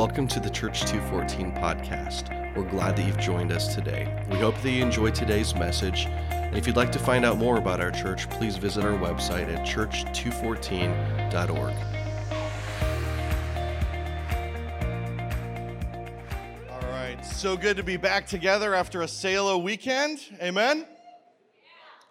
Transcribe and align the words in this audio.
Welcome 0.00 0.28
to 0.28 0.40
the 0.40 0.48
Church 0.48 0.86
214 0.86 1.52
podcast. 1.56 2.56
We're 2.56 2.64
glad 2.64 2.96
that 2.96 3.06
you've 3.06 3.18
joined 3.18 3.52
us 3.52 3.74
today. 3.74 4.24
We 4.30 4.38
hope 4.38 4.58
that 4.62 4.70
you 4.70 4.82
enjoyed 4.82 5.14
today's 5.14 5.54
message. 5.54 6.06
And 6.30 6.56
if 6.56 6.66
you'd 6.66 6.74
like 6.74 6.90
to 6.92 6.98
find 6.98 7.22
out 7.22 7.36
more 7.36 7.58
about 7.58 7.82
our 7.82 7.90
church, 7.90 8.30
please 8.30 8.56
visit 8.56 8.82
our 8.82 8.98
website 8.98 9.54
at 9.54 9.66
church214.org. 9.66 11.74
All 16.70 16.90
right, 16.92 17.22
so 17.22 17.58
good 17.58 17.76
to 17.76 17.82
be 17.82 17.98
back 17.98 18.26
together 18.26 18.74
after 18.74 19.02
a 19.02 19.08
Salo 19.08 19.58
weekend. 19.58 20.20
Amen? 20.40 20.86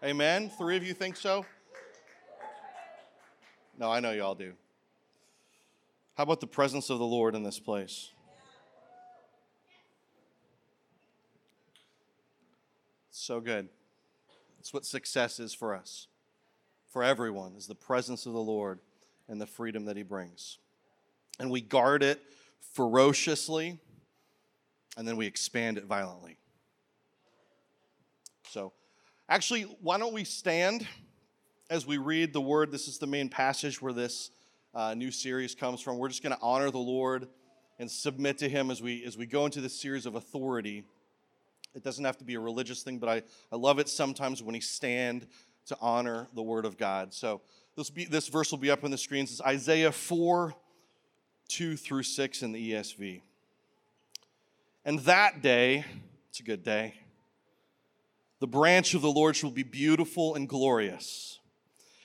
Amen. 0.03 0.51
Three 0.59 0.77
of 0.77 0.83
you 0.83 0.93
think 0.93 1.17
so? 1.17 1.43
No, 3.79 3.89
I 3.89 3.99
know 3.99 4.11
you 4.11 4.21
all 4.21 4.35
do. 4.35 4.53
How 6.19 6.23
about 6.23 6.41
the 6.41 6.47
presence 6.47 6.89
of 6.89 7.00
the 7.00 7.05
Lord 7.05 7.33
in 7.33 7.43
this 7.43 7.61
place? 7.61 8.09
So 13.09 13.39
good. 13.39 13.69
That's 14.57 14.73
what 14.73 14.86
success 14.86 15.39
is 15.39 15.54
for 15.54 15.73
us, 15.73 16.07
for 16.92 17.05
everyone, 17.05 17.54
is 17.55 17.68
the 17.68 17.73
presence 17.73 18.25
of 18.25 18.33
the 18.33 18.42
Lord 18.42 18.79
and 19.29 19.39
the 19.39 19.45
freedom 19.45 19.86
that 19.86 19.95
He 19.95 20.04
brings. 20.04 20.57
And 21.39 21.50
we 21.50 21.61
guard 21.61 22.04
it 22.04 22.21
ferociously, 22.73 23.79
and 24.97 25.07
then 25.07 25.15
we 25.15 25.25
expand 25.25 25.78
it 25.78 25.86
violently. 25.86 26.37
So, 28.50 28.73
actually, 29.29 29.61
why 29.61 29.97
don't 29.97 30.11
we 30.14 30.25
stand 30.25 30.86
as 31.70 31.87
we 31.87 31.97
read 31.97 32.33
the 32.33 32.42
word? 32.42 32.73
This 32.73 32.89
is 32.89 32.97
the 32.97 33.08
main 33.08 33.30
passage 33.30 33.81
where 33.81 33.94
this 33.94 34.31
uh, 34.73 34.94
new 34.94 35.11
series 35.11 35.55
comes 35.55 35.81
from. 35.81 35.97
We're 35.97 36.09
just 36.09 36.23
going 36.23 36.36
to 36.36 36.41
honor 36.41 36.72
the 36.72 36.78
Lord 36.78 37.28
and 37.80 37.89
submit 37.89 38.38
to 38.39 38.50
Him 38.50 38.72
as 38.72 38.81
we 38.81 39.03
as 39.06 39.17
we 39.17 39.25
go 39.25 39.45
into 39.45 39.62
this 39.62 39.80
series 39.80 40.06
of 40.06 40.16
authority. 40.16 40.84
It 41.75 41.84
doesn't 41.84 42.03
have 42.03 42.17
to 42.17 42.23
be 42.23 42.36
a 42.36 42.39
religious 42.39 42.84
thing, 42.84 42.97
but 42.97 43.09
I, 43.09 43.23
I 43.52 43.56
love 43.56 43.80
it 43.80 43.88
sometimes 43.90 44.42
when 44.42 44.53
we 44.53 44.59
stand 44.59 45.28
to 45.67 45.78
honor 45.80 46.28
the 46.34 46.42
Word 46.42 46.66
of 46.66 46.78
God. 46.78 47.14
So 47.14 47.42
this, 47.75 47.90
be, 47.90 48.06
this 48.06 48.28
verse 48.28 48.52
will 48.52 48.58
be 48.58 48.72
up 48.72 48.84
on 48.84 48.92
the 48.92 48.97
screens. 48.97 49.31
It's 49.31 49.42
Isaiah 49.42 49.92
4 49.92 50.53
2 51.47 51.78
through 51.78 52.03
6 52.03 52.44
in 52.44 52.52
the 52.52 52.72
ESV. 52.72 53.22
And 54.86 55.00
that 55.02 55.42
day, 55.42 55.84
it's 56.30 56.40
a 56.40 56.44
good 56.44 56.64
day, 56.64 56.94
the 58.40 58.47
branch 58.47 58.94
of 58.94 59.02
the 59.02 59.12
Lord 59.12 59.36
shall 59.36 59.52
be 59.52 59.64
beautiful 59.64 60.36
and 60.36 60.47
glorious 60.47 61.39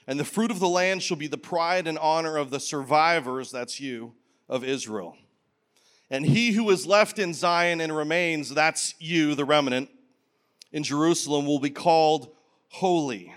and 0.07 0.21
the 0.21 0.25
fruit 0.25 0.51
of 0.51 0.61
the 0.61 0.69
land 0.69 1.03
shall 1.03 1.17
be 1.17 1.27
the 1.27 1.39
pride 1.39 1.87
and 1.87 1.99
honor 1.99 2.37
of 2.37 2.51
the 2.51 2.61
survivors, 2.61 3.51
that's 3.51 3.81
you, 3.81 4.15
of 4.49 4.65
Israel. 4.65 5.17
And 6.11 6.27
he 6.27 6.53
who 6.53 6.69
is 6.71 6.87
left 6.87 7.19
in 7.19 7.33
Zion 7.33 7.81
and 7.81 7.97
remains, 7.97 8.51
that's 8.51 8.95
you, 8.99 9.35
the 9.35 9.45
remnant, 9.45 9.89
in 10.73 10.83
Jerusalem, 10.83 11.47
will 11.47 11.59
be 11.59 11.71
called 11.71 12.35
holy. 12.69 13.33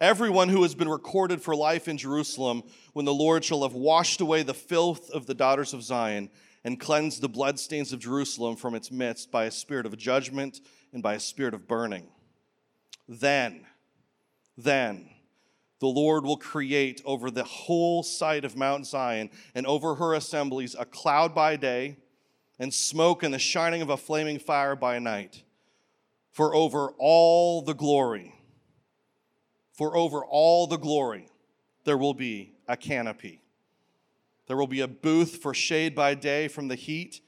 Everyone 0.00 0.48
who 0.48 0.62
has 0.62 0.76
been 0.76 0.88
recorded 0.88 1.42
for 1.42 1.56
life 1.56 1.88
in 1.88 1.98
Jerusalem, 1.98 2.62
when 2.92 3.04
the 3.04 3.12
Lord 3.12 3.44
shall 3.44 3.62
have 3.62 3.74
washed 3.74 4.20
away 4.20 4.44
the 4.44 4.54
filth 4.54 5.10
of 5.10 5.26
the 5.26 5.34
daughters 5.34 5.74
of 5.74 5.82
Zion 5.82 6.30
and 6.62 6.78
cleansed 6.78 7.20
the 7.20 7.28
bloodstains 7.28 7.92
of 7.92 7.98
Jerusalem 7.98 8.54
from 8.54 8.76
its 8.76 8.92
midst 8.92 9.32
by 9.32 9.44
a 9.44 9.50
spirit 9.50 9.86
of 9.86 9.96
judgment 9.96 10.60
and 10.92 11.02
by 11.02 11.14
a 11.14 11.20
spirit 11.20 11.54
of 11.54 11.66
burning. 11.66 12.06
Then, 13.08 13.66
then, 14.56 15.08
the 15.80 15.86
Lord 15.86 16.24
will 16.24 16.36
create 16.36 17.00
over 17.04 17.30
the 17.30 17.44
whole 17.44 18.02
site 18.02 18.44
of 18.44 18.56
Mount 18.56 18.86
Zion 18.86 19.30
and 19.54 19.66
over 19.66 19.94
her 19.96 20.14
assemblies 20.14 20.74
a 20.78 20.84
cloud 20.84 21.34
by 21.34 21.56
day 21.56 21.96
and 22.58 22.74
smoke 22.74 23.22
and 23.22 23.32
the 23.32 23.38
shining 23.38 23.82
of 23.82 23.90
a 23.90 23.96
flaming 23.96 24.38
fire 24.38 24.74
by 24.74 24.98
night. 24.98 25.42
For 26.32 26.54
over 26.54 26.92
all 26.98 27.62
the 27.62 27.74
glory, 27.74 28.34
for 29.72 29.96
over 29.96 30.24
all 30.24 30.66
the 30.66 30.76
glory, 30.76 31.28
there 31.84 31.98
will 31.98 32.14
be 32.14 32.54
a 32.66 32.76
canopy. 32.76 33.40
There 34.46 34.56
will 34.56 34.66
be 34.66 34.80
a 34.80 34.88
booth 34.88 35.36
for 35.42 35.54
shade 35.54 35.94
by 35.94 36.14
day 36.14 36.48
from 36.48 36.68
the 36.68 36.74
heat 36.74 37.20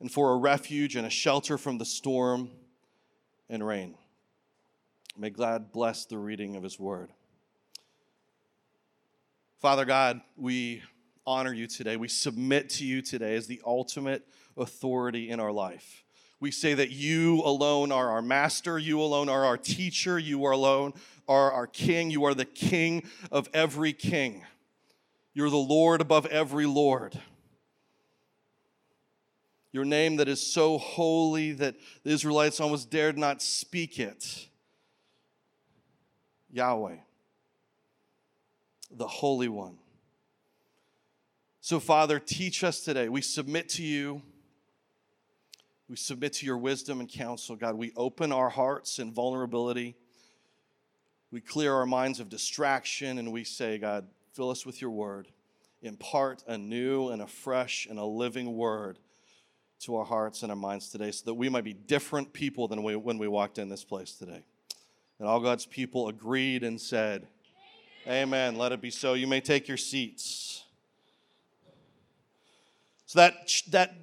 and 0.00 0.10
for 0.10 0.32
a 0.32 0.36
refuge 0.36 0.96
and 0.96 1.06
a 1.06 1.10
shelter 1.10 1.56
from 1.58 1.78
the 1.78 1.84
storm 1.84 2.50
and 3.48 3.64
rain. 3.64 3.94
May 5.16 5.30
God 5.30 5.72
bless 5.72 6.04
the 6.04 6.18
reading 6.18 6.56
of 6.56 6.62
his 6.62 6.78
word. 6.78 7.10
Father 9.58 9.86
God, 9.86 10.20
we 10.36 10.82
honor 11.26 11.52
you 11.52 11.66
today. 11.66 11.96
We 11.96 12.08
submit 12.08 12.68
to 12.70 12.84
you 12.84 13.00
today 13.00 13.36
as 13.36 13.46
the 13.46 13.62
ultimate 13.64 14.26
authority 14.56 15.30
in 15.30 15.40
our 15.40 15.50
life. 15.50 16.04
We 16.40 16.50
say 16.50 16.74
that 16.74 16.90
you 16.90 17.40
alone 17.42 17.90
are 17.90 18.10
our 18.10 18.20
master, 18.20 18.78
you 18.78 19.00
alone 19.00 19.30
are 19.30 19.46
our 19.46 19.56
teacher, 19.56 20.18
you 20.18 20.44
alone 20.46 20.92
are 21.26 21.50
our 21.50 21.66
king, 21.66 22.10
you 22.10 22.24
are 22.24 22.34
the 22.34 22.44
king 22.44 23.04
of 23.32 23.48
every 23.54 23.94
king. 23.94 24.44
You're 25.32 25.50
the 25.50 25.56
Lord 25.56 26.02
above 26.02 26.26
every 26.26 26.66
Lord. 26.66 27.18
Your 29.72 29.86
name 29.86 30.16
that 30.16 30.28
is 30.28 30.40
so 30.46 30.76
holy 30.76 31.52
that 31.52 31.76
the 32.02 32.10
Israelites 32.10 32.60
almost 32.60 32.90
dared 32.90 33.16
not 33.16 33.40
speak 33.40 33.98
it. 33.98 34.48
Yahweh 36.50 36.96
the 38.90 39.06
Holy 39.06 39.48
One. 39.48 39.78
So, 41.60 41.80
Father, 41.80 42.18
teach 42.20 42.62
us 42.62 42.80
today. 42.80 43.08
We 43.08 43.22
submit 43.22 43.68
to 43.70 43.82
you. 43.82 44.22
We 45.88 45.96
submit 45.96 46.32
to 46.34 46.46
your 46.46 46.58
wisdom 46.58 47.00
and 47.00 47.08
counsel, 47.08 47.56
God. 47.56 47.76
We 47.76 47.92
open 47.96 48.32
our 48.32 48.48
hearts 48.48 48.98
in 48.98 49.12
vulnerability. 49.12 49.96
We 51.30 51.40
clear 51.40 51.74
our 51.74 51.86
minds 51.86 52.20
of 52.20 52.28
distraction 52.28 53.18
and 53.18 53.32
we 53.32 53.44
say, 53.44 53.78
God, 53.78 54.06
fill 54.32 54.50
us 54.50 54.64
with 54.64 54.80
your 54.80 54.90
word. 54.90 55.28
Impart 55.82 56.42
a 56.46 56.56
new 56.56 57.08
and 57.08 57.20
a 57.22 57.26
fresh 57.26 57.86
and 57.88 57.98
a 57.98 58.04
living 58.04 58.56
word 58.56 58.98
to 59.80 59.96
our 59.96 60.04
hearts 60.04 60.42
and 60.42 60.50
our 60.50 60.56
minds 60.56 60.88
today 60.88 61.10
so 61.10 61.24
that 61.26 61.34
we 61.34 61.48
might 61.48 61.64
be 61.64 61.74
different 61.74 62.32
people 62.32 62.66
than 62.68 62.82
we, 62.82 62.96
when 62.96 63.18
we 63.18 63.28
walked 63.28 63.58
in 63.58 63.68
this 63.68 63.84
place 63.84 64.12
today. 64.12 64.44
And 65.18 65.28
all 65.28 65.40
God's 65.40 65.66
people 65.66 66.08
agreed 66.08 66.62
and 66.62 66.80
said, 66.80 67.28
Amen. 68.08 68.56
Let 68.56 68.70
it 68.70 68.80
be 68.80 68.90
so. 68.90 69.14
You 69.14 69.26
may 69.26 69.40
take 69.40 69.66
your 69.66 69.76
seats. 69.76 70.62
So 73.06 73.18
that 73.18 73.52
that 73.70 73.94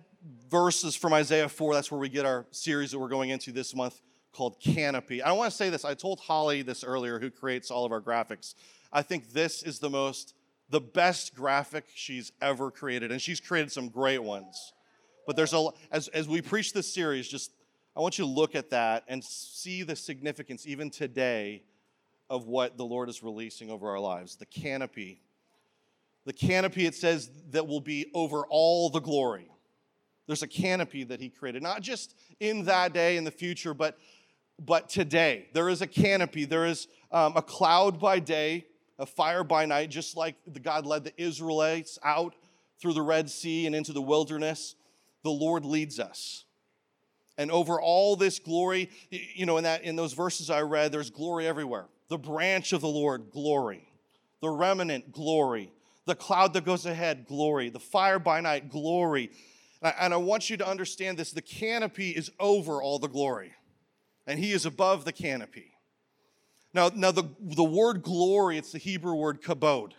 verse 0.50 0.84
is 0.84 0.94
from 0.94 1.14
Isaiah 1.14 1.48
4. 1.48 1.74
That's 1.74 1.90
where 1.90 2.02
we 2.02 2.10
get 2.10 2.26
our 2.26 2.46
series 2.52 2.92
that 2.92 3.00
we're 3.00 3.08
going 3.08 3.30
into 3.30 3.54
this 3.54 3.74
month 3.74 4.02
called 4.34 4.60
Canopy. 4.60 5.22
I 5.22 5.32
want 5.32 5.52
to 5.52 5.56
say 5.56 5.70
this. 5.70 5.86
I 5.86 5.94
told 5.94 6.20
Holly 6.20 6.64
this 6.64 6.84
earlier, 6.84 7.18
who 7.18 7.30
creates 7.30 7.72
all 7.72 7.86
of 7.86 7.94
our 7.94 8.02
graphics. 8.02 8.56
I 8.92 9.04
think 9.04 9.32
this 9.32 9.64
is 9.64 9.80
the 9.80 9.90
most, 9.90 10.34
the 10.70 10.82
best 10.82 11.34
graphic 11.34 11.86
she's 11.96 12.34
ever 12.42 12.72
created, 12.72 13.10
and 13.10 13.22
she's 13.22 13.40
created 13.40 13.72
some 13.72 13.88
great 13.88 14.22
ones. 14.22 14.74
But 15.26 15.38
there's 15.38 15.54
a, 15.54 15.70
as, 15.94 16.10
as 16.10 16.28
we 16.28 16.42
preach 16.42 16.74
this 16.74 16.94
series, 16.94 17.26
just 17.26 17.52
I 17.96 18.02
want 18.02 18.18
you 18.18 18.26
to 18.26 18.30
look 18.30 18.54
at 18.54 18.70
that 18.72 19.06
and 19.08 19.24
see 19.24 19.84
the 19.84 19.96
significance 19.96 20.68
even 20.68 20.90
today 20.90 21.64
of 22.34 22.48
what 22.48 22.78
the 22.78 22.84
Lord 22.84 23.10
is 23.10 23.22
releasing 23.22 23.70
over 23.70 23.88
our 23.92 24.00
lives 24.00 24.38
the 24.38 24.48
canopy. 24.48 25.22
The 26.26 26.34
canopy, 26.34 26.88
it 26.88 26.96
says, 26.96 27.30
that 27.52 27.68
will 27.68 27.80
be 27.80 28.10
over 28.16 28.48
all 28.50 28.90
the 28.90 29.02
glory. 29.02 29.52
There's 30.26 30.42
a 30.42 30.48
canopy 30.48 31.04
that 31.04 31.20
He 31.20 31.30
created, 31.30 31.62
not 31.62 31.82
just 31.82 32.16
in 32.40 32.66
that 32.66 32.92
day 32.92 33.18
in 33.18 33.24
the 33.24 33.30
future, 33.30 33.76
but, 33.76 34.00
but 34.58 34.90
today. 34.90 35.48
There 35.54 35.70
is 35.70 35.84
a 35.84 35.88
canopy. 35.88 36.46
There 36.46 36.66
is 36.66 36.88
um, 37.12 37.34
a 37.36 37.42
cloud 37.44 38.00
by 38.00 38.18
day, 38.18 38.66
a 38.98 39.06
fire 39.06 39.44
by 39.44 39.68
night, 39.68 39.92
just 39.92 40.18
like 40.18 40.36
the 40.48 40.60
God 40.60 40.88
led 40.88 41.04
the 41.04 41.14
Israelites 41.22 42.00
out 42.04 42.34
through 42.80 42.94
the 42.94 43.02
Red 43.04 43.30
Sea 43.30 43.68
and 43.68 43.76
into 43.76 43.94
the 43.94 44.02
wilderness. 44.02 44.74
The 45.22 45.30
Lord 45.30 45.66
leads 45.66 46.00
us 46.00 46.46
and 47.38 47.52
over 47.52 47.82
all 47.82 48.16
this 48.16 48.38
glory 48.38 48.92
you 49.10 49.48
know 49.48 49.58
in 49.58 49.64
that 49.64 49.82
in 49.82 49.96
those 49.96 50.14
verses 50.14 50.52
i 50.52 50.62
read 50.62 50.92
there's 50.92 51.10
glory 51.10 51.48
everywhere 51.48 51.88
the 52.10 52.18
branch 52.18 52.74
of 52.74 52.82
the 52.82 52.88
Lord, 52.88 53.32
glory. 53.32 53.88
The 54.42 54.50
remnant, 54.50 55.12
glory. 55.12 55.72
The 56.06 56.16
cloud 56.16 56.54
that 56.54 56.66
goes 56.66 56.86
ahead, 56.86 57.26
glory. 57.28 57.70
The 57.70 57.80
fire 57.80 58.20
by 58.20 58.42
night, 58.42 58.70
glory. 58.70 59.32
And 59.82 60.14
I 60.14 60.18
want 60.18 60.50
you 60.50 60.58
to 60.58 60.68
understand 60.68 61.18
this 61.18 61.32
the 61.32 61.42
canopy 61.42 62.12
is 62.12 62.32
over 62.40 62.82
all 62.82 63.00
the 63.00 63.10
glory, 63.10 63.54
and 64.26 64.40
He 64.40 64.54
is 64.54 64.66
above 64.66 65.04
the 65.04 65.12
canopy. 65.12 65.74
Now, 66.74 66.90
now 66.96 67.12
the, 67.12 67.30
the 67.40 67.64
word 67.64 68.02
glory, 68.02 68.58
it's 68.58 68.72
the 68.72 68.80
Hebrew 68.80 69.16
word 69.16 69.42
kabod, 69.42 69.92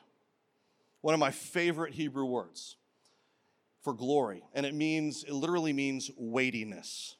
one 1.03 1.15
of 1.15 1.21
my 1.21 1.31
favorite 1.31 1.95
Hebrew 1.95 2.25
words 2.25 2.77
for 3.83 3.93
glory. 3.93 4.43
And 4.55 4.65
it 4.65 4.75
means, 4.75 5.23
it 5.25 5.33
literally 5.33 5.73
means 5.73 6.11
weightiness 6.17 7.17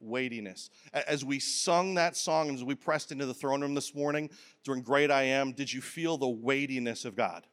weightiness. 0.00 0.70
As 0.92 1.24
we 1.24 1.38
sung 1.38 1.94
that 1.94 2.16
song 2.16 2.48
and 2.48 2.58
as 2.58 2.64
we 2.64 2.74
pressed 2.74 3.12
into 3.12 3.26
the 3.26 3.34
throne 3.34 3.60
room 3.60 3.74
this 3.74 3.94
morning 3.94 4.30
during 4.64 4.82
Great 4.82 5.10
I 5.10 5.24
Am, 5.24 5.52
did 5.52 5.72
you 5.72 5.80
feel 5.80 6.16
the 6.16 6.28
weightiness 6.28 7.04
of 7.04 7.16
God? 7.16 7.46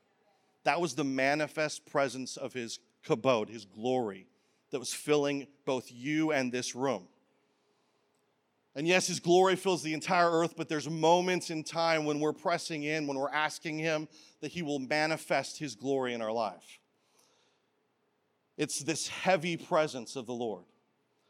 That 0.64 0.82
was 0.82 0.96
the 0.96 1.04
manifest 1.04 1.86
presence 1.86 2.38
of 2.38 2.54
His 2.54 2.80
kabod, 3.06 3.50
his 3.50 3.66
glory 3.66 4.28
that 4.72 4.80
was 4.80 4.94
filling 4.94 5.48
both 5.66 5.92
you 5.92 6.32
and 6.32 6.52
this 6.52 6.76
room. 6.76 7.08
And 8.76 8.86
yes, 8.86 9.08
his 9.08 9.22
glory 9.22 9.56
fills 9.56 9.84
the 9.84 9.94
entire 9.94 10.30
earth, 10.30 10.56
but 10.58 10.68
there's 10.68 10.90
moments 10.90 11.50
in 11.50 11.64
time 11.64 12.04
when 12.04 12.20
we're 12.20 12.34
pressing 12.34 12.84
in, 12.84 13.08
when 13.08 13.18
we're 13.18 13.30
asking 13.30 13.80
him 13.80 14.10
that 14.42 14.52
he 14.52 14.64
will 14.64 14.80
manifest 14.80 15.60
his 15.60 15.76
glory 15.76 16.14
in 16.14 16.22
our 16.22 16.32
life. 16.32 16.80
It's 18.58 18.80
this 18.80 19.08
heavy 19.08 19.56
presence 19.56 20.18
of 20.18 20.26
the 20.26 20.34
Lord, 20.34 20.66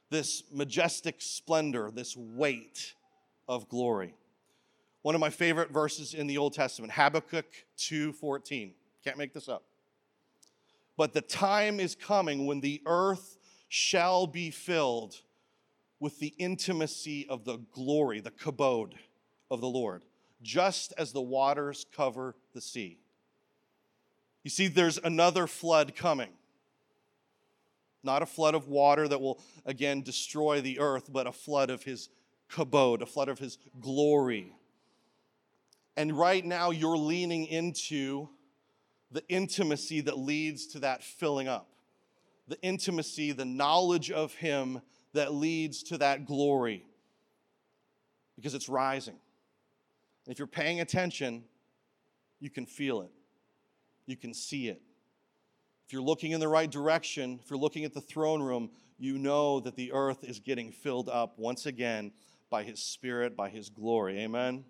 this 0.09 0.43
majestic 0.51 1.21
splendor, 1.21 1.91
this 1.91 2.15
weight 2.15 2.93
of 3.47 3.67
glory. 3.69 4.13
One 5.01 5.15
of 5.15 5.21
my 5.21 5.29
favorite 5.29 5.71
verses 5.71 6.13
in 6.13 6.27
the 6.27 6.37
Old 6.37 6.53
Testament, 6.53 6.93
Habakkuk 6.93 7.45
2:14. 7.77 8.73
Can't 9.03 9.17
make 9.17 9.33
this 9.33 9.47
up. 9.47 9.63
But 10.97 11.13
the 11.13 11.21
time 11.21 11.79
is 11.79 11.95
coming 11.95 12.45
when 12.45 12.61
the 12.61 12.81
earth 12.85 13.37
shall 13.67 14.25
be 14.25 14.49
filled 14.49 15.21
with 15.99 16.19
the 16.19 16.33
intimacy 16.37 17.27
of 17.27 17.45
the 17.45 17.57
glory, 17.71 18.19
the 18.19 18.31
kabod 18.31 18.93
of 19.51 19.61
the 19.61 19.67
Lord, 19.67 20.03
just 20.41 20.93
as 20.97 21.11
the 21.11 21.21
waters 21.21 21.85
cover 21.91 22.35
the 22.53 22.61
sea. 22.61 22.99
You 24.43 24.49
see, 24.49 24.67
there's 24.67 24.97
another 24.97 25.47
flood 25.47 25.95
coming. 25.95 26.29
Not 28.05 28.21
a 28.21 28.25
flood 28.25 28.55
of 28.55 28.67
water 28.67 29.07
that 29.07 29.19
will 29.19 29.41
again 29.65 30.01
destroy 30.01 30.61
the 30.61 30.79
earth, 30.79 31.11
but 31.11 31.27
a 31.27 31.31
flood 31.31 31.69
of 31.69 31.83
his 31.83 32.09
kabod, 32.49 33.01
a 33.01 33.05
flood 33.05 33.29
of 33.29 33.39
his 33.39 33.57
glory. 33.81 34.53
And 35.97 36.17
right 36.17 36.45
now, 36.45 36.71
you're 36.71 36.97
leaning 36.97 37.45
into 37.45 38.29
the 39.11 39.27
intimacy 39.29 40.01
that 40.01 40.17
leads 40.17 40.67
to 40.67 40.79
that 40.79 41.03
filling 41.03 41.47
up, 41.47 41.69
the 42.47 42.61
intimacy, 42.61 43.31
the 43.31 43.45
knowledge 43.45 44.11
of 44.11 44.33
him 44.33 44.81
that 45.13 45.33
leads 45.33 45.83
to 45.83 45.97
that 45.97 46.25
glory 46.25 46.85
because 48.35 48.53
it's 48.53 48.69
rising. 48.69 49.15
And 50.25 50.31
if 50.31 50.39
you're 50.39 50.47
paying 50.47 50.81
attention, 50.81 51.43
you 52.39 52.49
can 52.49 52.65
feel 52.65 53.01
it, 53.01 53.11
you 54.05 54.17
can 54.17 54.33
see 54.33 54.67
it. 54.67 54.81
If 55.85 55.93
you're 55.93 56.01
looking 56.01 56.31
in 56.31 56.39
the 56.39 56.47
right 56.47 56.69
direction, 56.69 57.39
if 57.43 57.49
you're 57.49 57.59
looking 57.59 57.85
at 57.85 57.93
the 57.93 58.01
throne 58.01 58.41
room, 58.41 58.71
you 58.97 59.17
know 59.19 59.59
that 59.59 59.75
the 59.75 59.91
earth 59.91 60.23
is 60.23 60.39
getting 60.39 60.71
filled 60.71 61.09
up 61.09 61.37
once 61.37 61.67
again 61.67 62.11
by 62.49 62.63
His 62.63 62.81
Spirit, 62.81 63.35
by 63.35 63.49
His 63.49 63.69
glory. 63.69 64.19
Amen. 64.21 64.65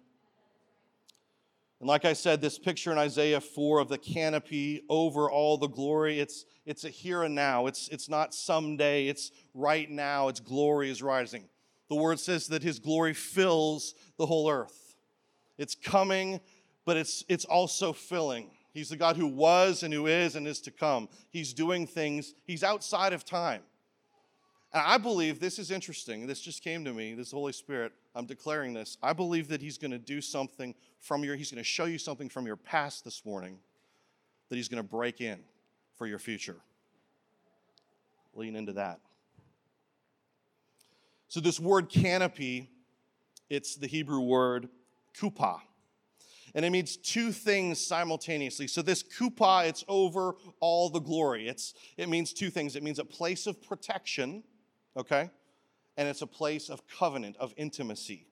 And 1.80 1.88
like 1.88 2.04
I 2.04 2.14
said, 2.14 2.42
this 2.42 2.60
picture 2.60 2.92
in 2.92 2.98
Isaiah 2.98 3.40
4 3.40 3.80
of 3.80 3.88
the 3.90 3.98
canopy 3.98 4.84
over 4.90 5.30
all 5.30 5.58
the 5.58 5.68
glory, 5.68 6.20
it's, 6.20 6.46
it's 6.66 6.84
a 6.84 6.90
here 6.90 7.24
and 7.24 7.36
now. 7.36 7.68
It's, 7.68 7.88
it's 7.90 8.10
not 8.10 8.34
someday, 8.34 9.08
it's 9.08 9.32
right 9.54 9.90
now. 9.90 10.28
Its 10.28 10.40
glory 10.40 10.90
is 10.90 11.02
rising. 11.02 11.48
The 11.90 11.96
word 11.96 12.20
says 12.20 12.48
that 12.48 12.64
his 12.64 12.80
glory 12.80 13.14
fills 13.14 13.94
the 14.18 14.26
whole 14.26 14.50
earth. 14.50 14.96
It's 15.58 15.76
coming, 15.76 16.42
but 16.86 16.98
it's, 16.98 17.24
it's 17.30 17.46
also 17.46 17.94
filling. 17.94 18.52
He's 18.76 18.90
the 18.90 18.98
God 18.98 19.16
who 19.16 19.26
was 19.26 19.84
and 19.84 19.94
who 19.94 20.06
is 20.06 20.36
and 20.36 20.46
is 20.46 20.60
to 20.60 20.70
come. 20.70 21.08
He's 21.30 21.54
doing 21.54 21.88
things, 21.88 22.34
he's 22.44 22.62
outside 22.62 23.14
of 23.14 23.24
time. 23.24 23.62
And 24.74 24.84
I 24.86 24.98
believe 24.98 25.40
this 25.40 25.58
is 25.58 25.72
interesting. 25.72 26.28
This 26.28 26.42
just 26.42 26.62
came 26.62 26.84
to 26.84 26.92
me, 26.92 27.14
this 27.14 27.32
Holy 27.32 27.54
Spirit. 27.54 27.94
I'm 28.14 28.26
declaring 28.26 28.74
this. 28.74 28.98
I 29.02 29.14
believe 29.14 29.48
that 29.48 29.62
He's 29.62 29.78
going 29.78 29.92
to 29.92 29.98
do 29.98 30.20
something 30.20 30.76
from 31.00 31.24
your, 31.24 31.38
He's 31.38 31.50
going 31.50 31.64
to 31.64 31.64
show 31.64 31.86
you 31.86 31.98
something 31.98 32.28
from 32.28 32.46
your 32.46 32.58
past 32.58 33.06
this 33.06 33.26
morning 33.26 33.60
that 34.50 34.58
He's 34.58 34.68
going 34.68 34.84
to 34.84 34.88
break 34.88 35.22
in 35.22 35.40
for 35.98 36.06
your 36.06 36.20
future. 36.20 36.58
Lean 38.34 38.58
into 38.58 38.74
that. 38.74 39.00
So, 41.30 41.40
this 41.40 41.58
word 41.58 41.88
canopy, 41.88 42.70
it's 43.50 43.78
the 43.78 43.88
Hebrew 43.88 44.20
word 44.20 44.68
chuppah. 45.18 45.62
And 46.56 46.64
it 46.64 46.72
means 46.72 46.96
two 46.96 47.34
things 47.34 47.86
simultaneously. 47.86 48.68
So 48.68 48.82
this 48.82 49.04
chuppah, 49.04 49.68
it's 49.68 49.84
over 49.90 50.36
all 50.62 50.90
the 50.90 51.02
glory. 51.02 51.50
It's, 51.50 51.74
it 51.98 52.08
means 52.08 52.32
two 52.32 52.50
things. 52.50 52.78
It 52.78 52.82
means 52.82 52.98
a 52.98 53.06
place 53.06 53.46
of 53.46 53.62
protection, 53.62 54.42
okay? 54.96 55.30
And 55.98 56.08
it's 56.08 56.22
a 56.22 56.28
place 56.28 56.70
of 56.70 56.88
covenant, 56.88 57.36
of 57.42 57.54
intimacy. 57.58 58.28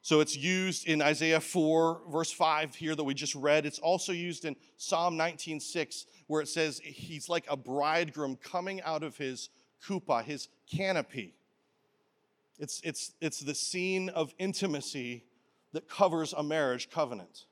So 0.00 0.20
it's 0.20 0.34
used 0.34 0.86
in 0.88 1.02
Isaiah 1.02 1.40
4, 1.40 2.02
verse 2.08 2.32
5 2.32 2.74
here 2.74 2.94
that 2.94 3.04
we 3.04 3.12
just 3.12 3.34
read. 3.34 3.66
It's 3.66 3.78
also 3.78 4.12
used 4.12 4.46
in 4.46 4.56
Psalm 4.78 5.18
19:6, 5.18 6.06
where 6.26 6.40
it 6.40 6.48
says 6.48 6.80
he's 6.82 7.28
like 7.28 7.44
a 7.50 7.56
bridegroom 7.56 8.36
coming 8.36 8.80
out 8.80 9.02
of 9.02 9.18
his 9.18 9.50
chuppah, 9.86 10.24
his 10.24 10.48
canopy. 10.66 11.34
It's, 12.58 12.80
it's, 12.82 13.12
it's 13.20 13.40
the 13.40 13.54
scene 13.54 14.08
of 14.08 14.34
intimacy 14.38 15.24
that 15.72 15.88
covers 15.88 16.32
a 16.36 16.42
marriage 16.42 16.90
covenant. 16.90 17.44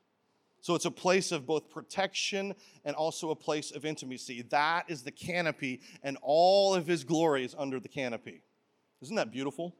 So 0.61 0.75
it's 0.75 0.85
a 0.85 0.91
place 0.91 1.31
of 1.31 1.45
both 1.45 1.69
protection 1.69 2.53
and 2.83 2.95
also 2.95 3.29
a 3.29 3.35
place 3.35 3.71
of 3.71 3.85
intimacy. 3.85 4.41
That 4.49 4.85
is 4.89 5.03
the 5.03 5.11
canopy, 5.11 5.79
and 6.03 6.17
all 6.21 6.75
of 6.75 6.85
his 6.85 7.03
glory 7.03 7.45
is 7.45 7.55
under 7.57 7.79
the 7.79 7.87
canopy. 7.87 8.41
Isn't 9.01 9.15
that 9.15 9.31
beautiful? 9.31 9.73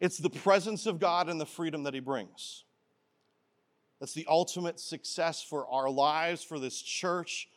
It's 0.00 0.18
the 0.18 0.30
presence 0.30 0.86
of 0.86 1.00
God 1.00 1.28
and 1.28 1.40
the 1.40 1.46
freedom 1.46 1.82
that 1.84 1.94
he 1.94 2.00
brings. 2.00 2.64
That's 4.00 4.14
the 4.14 4.26
ultimate 4.28 4.78
success 4.78 5.42
for 5.42 5.66
our 5.68 5.90
lives, 5.90 6.44
for 6.44 6.58
this 6.58 6.80
church, 6.80 7.48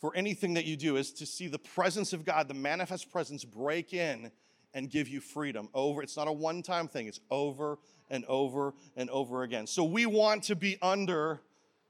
for 0.00 0.14
anything 0.14 0.54
that 0.54 0.64
you 0.64 0.76
do, 0.76 0.96
is 0.96 1.12
to 1.14 1.26
see 1.26 1.48
the 1.48 1.58
presence 1.58 2.12
of 2.12 2.24
God, 2.24 2.48
the 2.48 2.54
manifest 2.54 3.10
presence, 3.10 3.44
break 3.44 3.92
in 3.92 4.30
and 4.74 4.90
give 4.90 5.08
you 5.08 5.20
freedom 5.20 5.68
over. 5.74 6.02
It's 6.02 6.16
not 6.16 6.28
a 6.28 6.32
one 6.32 6.62
time 6.62 6.88
thing, 6.88 7.06
it's 7.06 7.20
over 7.30 7.78
and 8.10 8.24
over 8.26 8.74
and 8.96 9.10
over 9.10 9.42
again. 9.42 9.66
So 9.66 9.84
we 9.84 10.06
want 10.06 10.44
to 10.44 10.56
be 10.56 10.78
under 10.82 11.40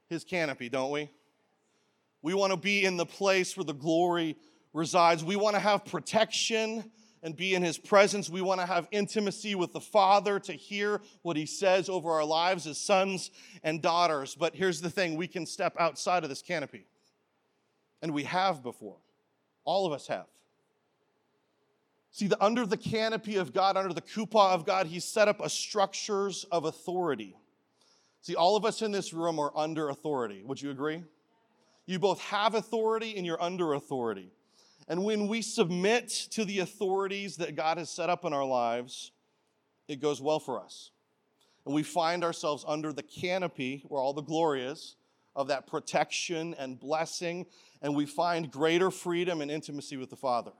his 0.07 0.23
canopy, 0.23 0.69
don't 0.69 0.91
we? 0.91 1.09
We 2.21 2.33
want 2.33 2.51
to 2.51 2.57
be 2.57 2.83
in 2.83 2.97
the 2.97 3.05
place 3.05 3.55
where 3.55 3.63
the 3.63 3.73
glory 3.73 4.35
resides. 4.73 5.23
We 5.23 5.35
want 5.35 5.55
to 5.55 5.59
have 5.59 5.85
protection 5.85 6.91
and 7.21 7.35
be 7.35 7.53
in 7.53 7.61
his 7.61 7.77
presence. 7.77 8.29
We 8.29 8.41
want 8.41 8.61
to 8.61 8.65
have 8.65 8.87
intimacy 8.91 9.55
with 9.55 9.73
the 9.73 9.81
Father 9.81 10.39
to 10.39 10.53
hear 10.53 11.01
what 11.21 11.37
he 11.37 11.45
says 11.45 11.89
over 11.89 12.11
our 12.11 12.25
lives 12.25 12.65
as 12.67 12.77
sons 12.77 13.31
and 13.63 13.81
daughters. 13.81 14.35
But 14.35 14.55
here's 14.55 14.81
the 14.81 14.89
thing 14.89 15.15
we 15.15 15.27
can 15.27 15.45
step 15.45 15.75
outside 15.79 16.23
of 16.23 16.29
this 16.29 16.41
canopy. 16.41 16.85
And 18.01 18.13
we 18.13 18.23
have 18.23 18.63
before. 18.63 18.97
All 19.65 19.85
of 19.85 19.93
us 19.93 20.07
have. 20.07 20.27
See, 22.11 22.27
the, 22.27 22.43
under 22.43 22.65
the 22.65 22.77
canopy 22.77 23.35
of 23.35 23.53
God, 23.53 23.77
under 23.77 23.93
the 23.93 24.01
chuppah 24.01 24.53
of 24.53 24.65
God, 24.65 24.87
He 24.87 24.99
set 24.99 25.27
up 25.27 25.39
a 25.41 25.49
structures 25.49 26.45
of 26.51 26.65
authority. 26.65 27.35
See, 28.21 28.35
all 28.35 28.55
of 28.55 28.65
us 28.65 28.81
in 28.81 28.91
this 28.91 29.13
room 29.13 29.39
are 29.39 29.51
under 29.55 29.89
authority. 29.89 30.41
Would 30.43 30.61
you 30.61 30.71
agree? 30.71 31.03
You 31.85 31.99
both 31.99 32.19
have 32.21 32.55
authority 32.55 33.15
and 33.17 33.25
you're 33.25 33.41
under 33.41 33.73
authority. 33.73 34.31
And 34.87 35.03
when 35.03 35.27
we 35.27 35.41
submit 35.41 36.09
to 36.31 36.45
the 36.45 36.59
authorities 36.59 37.37
that 37.37 37.55
God 37.55 37.77
has 37.77 37.89
set 37.89 38.09
up 38.09 38.25
in 38.25 38.33
our 38.33 38.45
lives, 38.45 39.11
it 39.87 40.01
goes 40.01 40.19
well 40.19 40.39
for 40.39 40.59
us. 40.59 40.91
And 41.65 41.75
we 41.75 41.83
find 41.83 42.23
ourselves 42.23 42.65
under 42.67 42.91
the 42.91 43.03
canopy 43.03 43.83
where 43.87 44.01
all 44.01 44.13
the 44.13 44.21
glory 44.21 44.63
is 44.63 44.95
of 45.35 45.47
that 45.47 45.67
protection 45.67 46.55
and 46.57 46.79
blessing, 46.79 47.45
and 47.81 47.95
we 47.95 48.05
find 48.05 48.51
greater 48.51 48.89
freedom 48.91 49.41
and 49.41 49.51
intimacy 49.51 49.95
with 49.95 50.09
the 50.09 50.15
Father. 50.15 50.51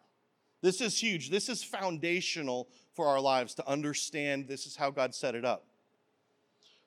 This 0.61 0.81
is 0.81 1.01
huge. 1.01 1.29
This 1.29 1.49
is 1.49 1.63
foundational 1.63 2.67
for 2.93 3.07
our 3.07 3.19
lives 3.19 3.53
to 3.55 3.67
understand 3.67 4.47
this 4.47 4.65
is 4.65 4.75
how 4.75 4.91
God 4.91 5.15
set 5.15 5.35
it 5.35 5.45
up. 5.45 5.65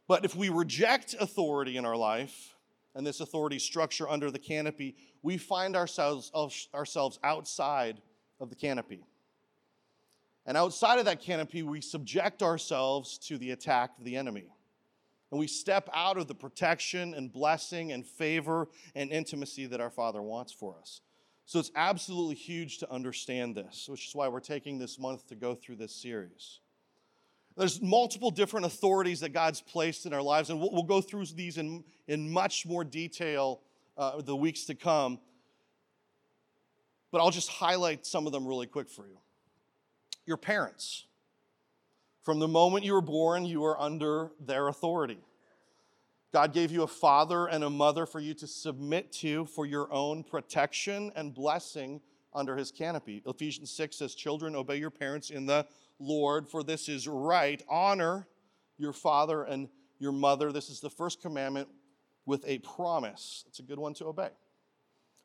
But 0.09 0.25
if 0.25 0.37
we 0.37 0.49
reject 0.50 1.14
authority 1.19 1.76
in 1.76 1.87
our 1.87 1.97
life 1.97 2.55
and 2.95 3.07
this 3.07 3.21
authority 3.21 3.59
structure 3.59 4.09
under 4.09 4.31
the 4.31 4.38
canopy, 4.38 4.95
we 5.23 5.38
find 5.38 5.75
ourselves, 5.75 6.31
ourselves 6.75 7.19
outside 7.25 8.02
of 8.41 8.50
the 8.50 8.57
canopy. 8.57 9.05
And 10.45 10.57
outside 10.57 10.99
of 10.99 11.05
that 11.05 11.21
canopy, 11.21 11.62
we 11.62 11.81
subject 11.81 12.43
ourselves 12.43 13.17
to 13.19 13.38
the 13.38 13.52
attack 13.52 13.93
of 13.99 14.05
the 14.05 14.17
enemy. 14.17 14.47
And 15.31 15.38
we 15.38 15.47
step 15.47 15.88
out 15.95 16.19
of 16.19 16.26
the 16.26 16.35
protection 16.35 17.14
and 17.14 17.33
blessing 17.33 17.93
and 17.93 18.05
favor 18.05 18.69
and 18.95 19.11
intimacy 19.11 19.67
that 19.67 19.81
our 19.81 19.88
Father 19.88 20.21
wants 20.21 20.52
for 20.52 20.76
us. 20.79 21.00
So 21.45 21.59
it's 21.59 21.71
absolutely 21.75 22.37
huge 22.37 22.79
to 22.79 22.91
understand 22.91 23.55
this, 23.55 23.89
which 23.89 24.09
is 24.09 24.15
why 24.15 24.29
we're 24.29 24.41
taking 24.41 24.79
this 24.79 24.99
month 24.99 25.27
to 25.29 25.35
go 25.35 25.55
through 25.55 25.77
this 25.77 25.95
series. 25.95 26.61
There's 27.57 27.83
multiple 27.83 28.31
different 28.31 28.67
authorities 28.67 29.21
that 29.21 29.31
God's 29.31 29.61
placed 29.61 30.07
in 30.07 30.15
our 30.15 30.23
lives, 30.23 30.49
and 30.51 30.59
we'll, 30.59 30.71
we'll 30.73 30.85
go 30.85 31.01
through 31.01 31.27
these 31.27 31.59
in, 31.59 31.85
in 32.09 32.31
much 32.31 32.65
more 32.65 32.85
detail 32.85 33.61
uh, 33.99 34.23
the 34.23 34.35
weeks 34.35 34.65
to 34.65 34.75
come. 34.75 35.19
But 37.11 37.21
I'll 37.21 37.31
just 37.31 37.51
highlight 37.51 38.07
some 38.07 38.27
of 38.27 38.33
them 38.33 38.47
really 38.47 38.67
quick 38.67 38.89
for 38.89 39.07
you. 39.07 39.19
Your 40.25 40.39
parents. 40.39 41.05
From 42.23 42.39
the 42.39 42.49
moment 42.49 42.85
you 42.85 42.95
were 42.95 43.03
born, 43.03 43.45
you 43.45 43.65
are 43.65 43.79
under 43.79 44.31
their 44.41 44.69
authority. 44.69 45.19
God 46.33 46.55
gave 46.55 46.73
you 46.73 46.83
a 46.83 46.89
father 46.89 47.47
and 47.47 47.62
a 47.62 47.71
mother 47.71 48.07
for 48.07 48.19
you 48.19 48.33
to 48.35 48.47
submit 48.47 49.12
to 49.12 49.45
for 49.45 49.67
your 49.67 49.93
own 49.93 50.25
protection 50.25 51.12
and 51.15 51.35
blessing 51.35 52.01
under 52.35 52.57
his 52.57 52.71
canopy. 52.71 53.23
Ephesians 53.27 53.71
6 53.71 53.97
says, 53.97 54.15
Children, 54.15 54.57
obey 54.57 54.77
your 54.77 54.91
parents 54.91 55.29
in 55.29 55.45
the 55.45 55.67
Lord, 55.99 56.49
for 56.49 56.62
this 56.62 56.89
is 56.89 57.07
right. 57.07 57.62
Honor 57.69 58.27
your 58.79 58.95
father 58.95 59.45
and 59.45 59.69
your 59.99 60.12
mother. 60.12 60.53
This 60.53 60.71
is 60.71 60.81
the 60.81 60.89
first 60.89 61.21
commandment 61.21 61.69
with 62.25 62.45
a 62.47 62.59
promise. 62.61 63.45
It's 63.49 63.59
a 63.59 63.62
good 63.62 63.79
one 63.79 63.93
to 63.95 64.07
obey. 64.07 64.31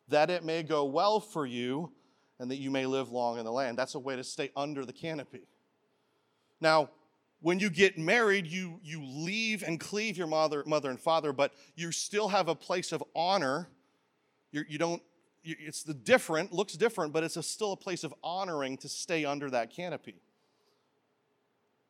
That 0.10 0.30
it 0.30 0.44
may 0.44 0.62
go 0.62 0.84
well 0.84 1.22
for 1.22 1.46
you 1.46 1.92
and 2.40 2.52
that 2.52 2.58
you 2.58 2.70
may 2.70 2.86
live 2.86 3.10
long 3.10 3.40
in 3.40 3.46
the 3.46 3.52
land. 3.52 3.78
That's 3.78 3.96
a 3.96 4.00
way 4.00 4.18
to 4.18 4.24
stay 4.24 4.52
under 4.56 4.86
the 4.86 4.94
canopy. 4.94 5.48
Now, 6.60 6.90
when 7.42 7.60
you 7.60 7.70
get 7.70 7.98
married, 7.98 8.48
you, 8.48 8.80
you 8.84 9.04
leave 9.04 9.64
and 9.64 9.80
cleave 9.80 10.18
your 10.18 10.28
mother, 10.28 10.64
mother 10.66 10.90
and 10.90 11.00
father, 11.00 11.32
but 11.32 11.54
you 11.76 11.92
still 11.92 12.30
have 12.30 12.48
a 12.48 12.56
place 12.56 12.92
of 12.92 13.04
honor. 13.16 13.70
You're, 14.52 14.66
you 14.68 14.78
don't, 14.78 15.02
it's 15.44 15.84
the 15.84 15.94
different, 15.94 16.52
looks 16.52 16.74
different, 16.74 17.14
but 17.14 17.24
it's 17.24 17.38
a, 17.38 17.44
still 17.44 17.74
a 17.74 17.78
place 17.78 18.04
of 18.04 18.14
honoring 18.24 18.78
to 18.78 18.90
stay 18.90 19.24
under 19.24 19.50
that 19.52 19.72
canopy. 19.72 20.16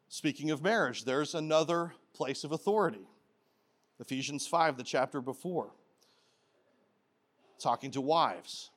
Speaking 0.09 0.51
of 0.51 0.61
marriage, 0.61 1.05
there's 1.05 1.33
another 1.33 1.93
place 2.13 2.43
of 2.43 2.51
authority. 2.51 3.07
Ephesians 3.99 4.45
5, 4.45 4.77
the 4.77 4.83
chapter 4.83 5.21
before, 5.21 5.71
talking 7.59 7.91
to 7.91 8.01
wives. 8.01 8.69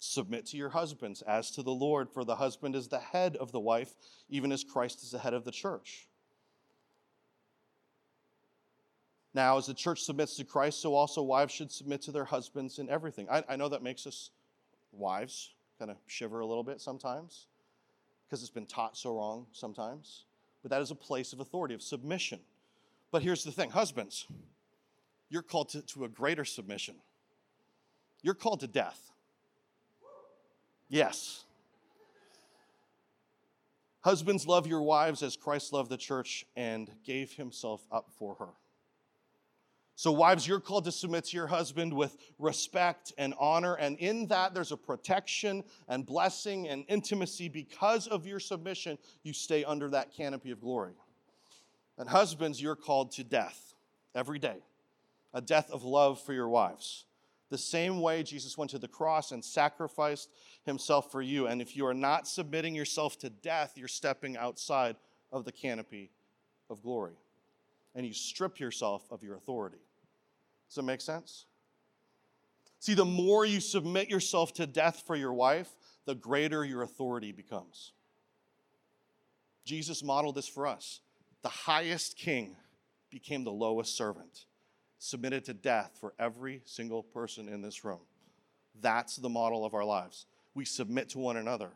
Submit 0.00 0.46
to 0.46 0.56
your 0.56 0.70
husbands 0.70 1.22
as 1.22 1.50
to 1.52 1.62
the 1.62 1.70
Lord, 1.70 2.10
for 2.10 2.24
the 2.24 2.36
husband 2.36 2.74
is 2.74 2.88
the 2.88 2.98
head 2.98 3.36
of 3.36 3.52
the 3.52 3.60
wife, 3.60 3.94
even 4.30 4.50
as 4.50 4.64
Christ 4.64 5.02
is 5.02 5.10
the 5.10 5.18
head 5.18 5.34
of 5.34 5.44
the 5.44 5.52
church. 5.52 6.08
Now, 9.34 9.58
as 9.58 9.66
the 9.66 9.74
church 9.74 10.02
submits 10.02 10.36
to 10.36 10.44
Christ, 10.44 10.80
so 10.80 10.94
also 10.94 11.22
wives 11.22 11.52
should 11.52 11.70
submit 11.70 12.00
to 12.02 12.12
their 12.12 12.24
husbands 12.24 12.78
in 12.78 12.88
everything. 12.88 13.28
I, 13.30 13.44
I 13.46 13.56
know 13.56 13.68
that 13.68 13.82
makes 13.82 14.06
us 14.06 14.30
wives 14.90 15.52
kind 15.78 15.90
of 15.90 15.98
shiver 16.06 16.40
a 16.40 16.46
little 16.46 16.64
bit 16.64 16.80
sometimes 16.80 17.46
because 18.26 18.40
it's 18.42 18.50
been 18.50 18.66
taught 18.66 18.96
so 18.96 19.16
wrong 19.16 19.46
sometimes. 19.52 20.24
But 20.62 20.70
that 20.70 20.80
is 20.80 20.90
a 20.90 20.96
place 20.96 21.34
of 21.34 21.40
authority, 21.40 21.74
of 21.74 21.82
submission. 21.82 22.40
But 23.12 23.22
here's 23.22 23.44
the 23.44 23.52
thing 23.52 23.70
husbands, 23.70 24.26
you're 25.28 25.42
called 25.42 25.68
to, 25.70 25.82
to 25.82 26.04
a 26.04 26.08
greater 26.08 26.46
submission, 26.46 26.94
you're 28.22 28.34
called 28.34 28.60
to 28.60 28.66
death. 28.66 29.09
Yes. 30.90 31.44
Husbands, 34.00 34.46
love 34.46 34.66
your 34.66 34.82
wives 34.82 35.22
as 35.22 35.36
Christ 35.36 35.72
loved 35.72 35.88
the 35.88 35.96
church 35.96 36.44
and 36.56 36.90
gave 37.04 37.32
himself 37.32 37.86
up 37.92 38.10
for 38.18 38.34
her. 38.34 38.48
So, 39.94 40.10
wives, 40.10 40.48
you're 40.48 40.60
called 40.60 40.86
to 40.86 40.92
submit 40.92 41.26
to 41.26 41.36
your 41.36 41.46
husband 41.46 41.92
with 41.92 42.16
respect 42.38 43.12
and 43.18 43.34
honor. 43.38 43.74
And 43.74 43.98
in 43.98 44.26
that, 44.28 44.54
there's 44.54 44.72
a 44.72 44.76
protection 44.76 45.62
and 45.88 46.06
blessing 46.06 46.66
and 46.68 46.84
intimacy. 46.88 47.48
Because 47.48 48.06
of 48.06 48.26
your 48.26 48.40
submission, 48.40 48.98
you 49.22 49.34
stay 49.34 49.62
under 49.62 49.90
that 49.90 50.12
canopy 50.12 50.50
of 50.50 50.60
glory. 50.60 50.94
And, 51.98 52.08
husbands, 52.08 52.60
you're 52.60 52.76
called 52.76 53.12
to 53.12 53.24
death 53.24 53.74
every 54.14 54.38
day 54.38 54.56
a 55.32 55.40
death 55.40 55.70
of 55.70 55.84
love 55.84 56.20
for 56.20 56.32
your 56.32 56.48
wives 56.48 57.04
the 57.50 57.58
same 57.58 58.00
way 58.00 58.22
Jesus 58.22 58.56
went 58.56 58.70
to 58.70 58.78
the 58.78 58.88
cross 58.88 59.32
and 59.32 59.44
sacrificed 59.44 60.30
himself 60.64 61.10
for 61.10 61.20
you. 61.20 61.48
And 61.48 61.60
if 61.60 61.76
you 61.76 61.84
are 61.86 61.94
not 61.94 62.26
submitting 62.26 62.74
yourself 62.74 63.18
to 63.18 63.30
death, 63.30 63.72
you're 63.76 63.88
stepping 63.88 64.36
outside 64.36 64.96
of 65.32 65.44
the 65.44 65.52
canopy 65.52 66.10
of 66.70 66.82
glory. 66.82 67.16
And 67.94 68.06
you 68.06 68.14
strip 68.14 68.60
yourself 68.60 69.02
of 69.10 69.24
your 69.24 69.36
authority. 69.36 69.82
Does 70.68 70.76
that 70.76 70.84
make 70.84 71.00
sense? 71.00 71.46
See, 72.78 72.94
the 72.94 73.04
more 73.04 73.44
you 73.44 73.60
submit 73.60 74.08
yourself 74.08 74.54
to 74.54 74.66
death 74.66 75.02
for 75.06 75.16
your 75.16 75.32
wife, 75.32 75.68
the 76.06 76.14
greater 76.14 76.64
your 76.64 76.82
authority 76.82 77.32
becomes. 77.32 77.92
Jesus 79.64 80.02
modeled 80.04 80.36
this 80.36 80.48
for 80.48 80.66
us. 80.66 81.00
The 81.42 81.48
highest 81.48 82.16
king 82.16 82.56
became 83.10 83.42
the 83.42 83.50
lowest 83.50 83.96
servant 83.96 84.46
submitted 85.00 85.46
to 85.46 85.54
death 85.54 85.96
for 85.98 86.12
every 86.18 86.60
single 86.66 87.02
person 87.02 87.48
in 87.48 87.62
this 87.62 87.84
room. 87.84 88.00
That's 88.80 89.16
the 89.16 89.30
model 89.30 89.64
of 89.64 89.74
our 89.74 89.84
lives. 89.84 90.26
We 90.54 90.66
submit 90.66 91.08
to 91.10 91.18
one 91.18 91.38
another. 91.38 91.70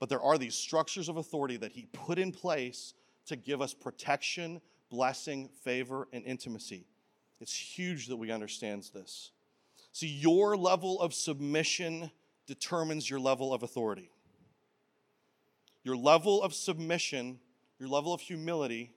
But 0.00 0.08
there 0.08 0.20
are 0.20 0.36
these 0.36 0.56
structures 0.56 1.08
of 1.08 1.16
authority 1.16 1.56
that 1.58 1.72
He 1.72 1.86
put 1.92 2.18
in 2.18 2.32
place 2.32 2.94
to 3.26 3.36
give 3.36 3.62
us 3.62 3.72
protection, 3.72 4.60
blessing, 4.90 5.48
favor, 5.62 6.08
and 6.12 6.24
intimacy. 6.24 6.84
It's 7.40 7.56
huge 7.56 8.08
that 8.08 8.16
we 8.16 8.32
understand 8.32 8.90
this. 8.92 9.30
See, 9.92 10.08
your 10.08 10.56
level 10.56 11.00
of 11.00 11.14
submission 11.14 12.10
determines 12.46 13.08
your 13.08 13.20
level 13.20 13.54
of 13.54 13.62
authority. 13.62 14.10
Your 15.84 15.96
level 15.96 16.42
of 16.42 16.52
submission, 16.54 17.38
your 17.78 17.88
level 17.88 18.12
of 18.12 18.20
humility 18.20 18.92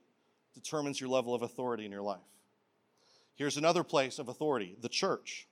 determines 0.55 0.99
your 0.99 1.09
level 1.09 1.35
of 1.35 1.43
authority 1.43 1.85
in 1.85 1.91
your 1.91 2.01
life. 2.01 2.19
Here's 3.39 3.55
another 3.55 3.85
place 3.85 4.19
of 4.19 4.27
authority 4.27 4.75
the 4.81 4.89
church. 4.89 5.47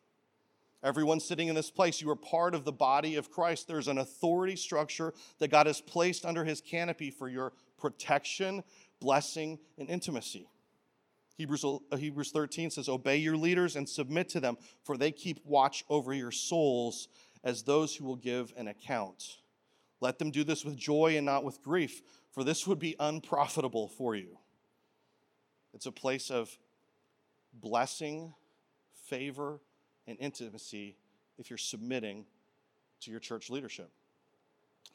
Everyone 0.83 1.21
sitting 1.21 1.47
in 1.47 1.55
this 1.55 1.71
place, 1.71 2.01
you 2.01 2.09
are 2.09 2.17
part 2.17 2.53
of 2.53 2.65
the 2.65 2.71
body 2.71 3.15
of 3.15 3.31
Christ. 3.31 3.67
There's 3.67 3.87
an 3.87 3.97
authority 3.97 4.57
structure 4.57 5.13
that 5.39 5.47
God 5.47 5.67
has 5.67 5.81
placed 5.81 6.25
under 6.25 6.43
his 6.43 6.61
canopy 6.61 7.09
for 7.09 7.29
your 7.29 7.53
protection, 7.77 8.61
blessing, 8.99 9.57
and 9.77 9.89
intimacy. 9.89 10.49
Hebrews, 11.37 11.63
uh, 11.63 11.95
Hebrews 11.95 12.31
13 12.31 12.71
says, 12.71 12.89
Obey 12.89 13.17
your 13.17 13.37
leaders 13.37 13.77
and 13.77 13.87
submit 13.87 14.27
to 14.29 14.41
them, 14.41 14.57
for 14.83 14.97
they 14.97 15.11
keep 15.11 15.39
watch 15.45 15.85
over 15.89 16.13
your 16.13 16.31
souls 16.31 17.07
as 17.43 17.63
those 17.63 17.95
who 17.95 18.05
will 18.05 18.17
give 18.17 18.53
an 18.57 18.67
account. 18.67 19.37
Let 20.01 20.19
them 20.19 20.29
do 20.29 20.43
this 20.43 20.65
with 20.65 20.75
joy 20.75 21.15
and 21.15 21.25
not 21.25 21.45
with 21.45 21.63
grief, 21.63 22.01
for 22.33 22.43
this 22.43 22.67
would 22.67 22.79
be 22.79 22.97
unprofitable 22.99 23.87
for 23.87 24.13
you. 24.13 24.37
It's 25.73 25.85
a 25.85 25.91
place 25.91 26.29
of 26.29 26.57
blessing, 27.53 28.33
favor, 29.05 29.59
and 30.07 30.17
intimacy 30.19 30.95
if 31.37 31.49
you're 31.49 31.57
submitting 31.57 32.25
to 33.01 33.11
your 33.11 33.19
church 33.19 33.49
leadership. 33.49 33.89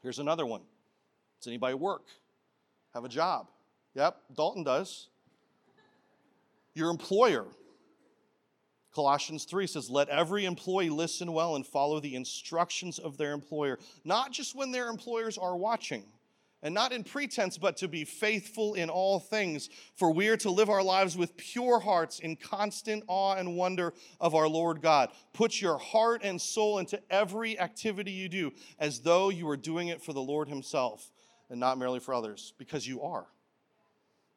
Here's 0.03 0.19
another 0.19 0.47
one. 0.47 0.63
Does 1.41 1.49
anybody 1.49 1.75
work? 1.75 2.03
Have 2.95 3.05
a 3.05 3.09
job? 3.09 3.49
Yep, 3.95 4.17
Dalton 4.37 4.65
does. 4.65 5.09
Your 6.75 6.91
employer. 6.91 7.47
Colossians 8.95 9.45
3 9.45 9.67
says, 9.67 9.89
Let 9.89 10.09
every 10.09 10.45
employee 10.45 10.91
listen 10.91 11.33
well 11.33 11.57
and 11.57 11.67
follow 11.67 12.01
the 12.01 12.15
instructions 12.15 12.99
of 12.99 13.17
their 13.17 13.33
employer, 13.33 13.79
not 14.05 14.33
just 14.33 14.55
when 14.55 14.71
their 14.71 14.89
employers 14.89 15.39
are 15.39 15.57
watching 15.57 16.05
and 16.63 16.73
not 16.75 16.93
in 16.93 17.03
pretense, 17.03 17.59
but 17.59 17.77
to 17.79 17.89
be 17.89 18.05
faithful 18.05 18.75
in 18.75 18.89
all 18.89 19.19
things. 19.19 19.69
For 19.97 20.13
we 20.13 20.29
are 20.29 20.37
to 20.39 20.51
live 20.51 20.71
our 20.71 20.83
lives 20.83 21.17
with 21.17 21.37
pure 21.37 21.81
hearts 21.81 22.21
in 22.21 22.37
constant 22.37 23.03
awe 23.09 23.35
and 23.35 23.57
wonder 23.57 23.93
of 24.21 24.35
our 24.35 24.49
Lord 24.49 24.81
God. 24.81 25.11
Put 25.33 25.61
your 25.61 25.79
heart 25.79 26.21
and 26.23 26.41
soul 26.41 26.79
into 26.79 27.01
every 27.11 27.59
activity 27.59 28.13
you 28.13 28.29
do 28.29 28.53
as 28.79 29.01
though 29.01 29.29
you 29.29 29.47
were 29.47 29.57
doing 29.57 29.89
it 29.89 30.01
for 30.01 30.13
the 30.13 30.23
Lord 30.23 30.49
Himself 30.49 31.11
and 31.51 31.59
not 31.59 31.79
merely 31.79 32.01
for 32.01 32.15
others, 32.15 32.55
because 32.59 32.87
you 32.87 33.03
are. 33.03 33.27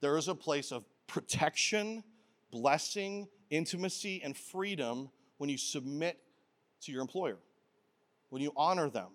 There 0.01 0.17
is 0.17 0.27
a 0.27 0.35
place 0.35 0.71
of 0.71 0.83
protection, 1.07 2.03
blessing, 2.51 3.27
intimacy, 3.49 4.21
and 4.23 4.35
freedom 4.35 5.09
when 5.37 5.49
you 5.49 5.57
submit 5.57 6.19
to 6.81 6.91
your 6.91 7.01
employer, 7.01 7.37
when 8.29 8.41
you 8.41 8.51
honor 8.57 8.89
them, 8.89 9.09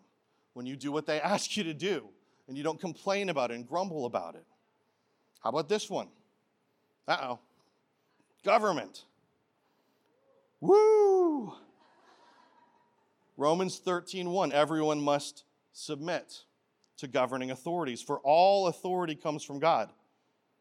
when 0.54 0.64
you 0.64 0.76
do 0.76 0.92
what 0.92 1.06
they 1.06 1.20
ask 1.20 1.56
you 1.56 1.64
to 1.64 1.74
do 1.74 2.08
and 2.50 2.58
you 2.58 2.64
don't 2.64 2.80
complain 2.80 3.28
about 3.28 3.52
it 3.52 3.54
and 3.54 3.68
grumble 3.68 4.06
about 4.06 4.34
it. 4.34 4.44
How 5.38 5.50
about 5.50 5.68
this 5.68 5.88
one? 5.88 6.08
Uh 7.06 7.16
oh. 7.22 7.38
Government. 8.44 9.04
Woo! 10.60 11.52
Romans 13.36 13.78
13, 13.78 14.28
1. 14.28 14.50
Everyone 14.52 15.00
must 15.00 15.44
submit 15.72 16.42
to 16.96 17.06
governing 17.06 17.52
authorities, 17.52 18.02
for 18.02 18.18
all 18.18 18.66
authority 18.66 19.14
comes 19.14 19.44
from 19.44 19.60
God. 19.60 19.92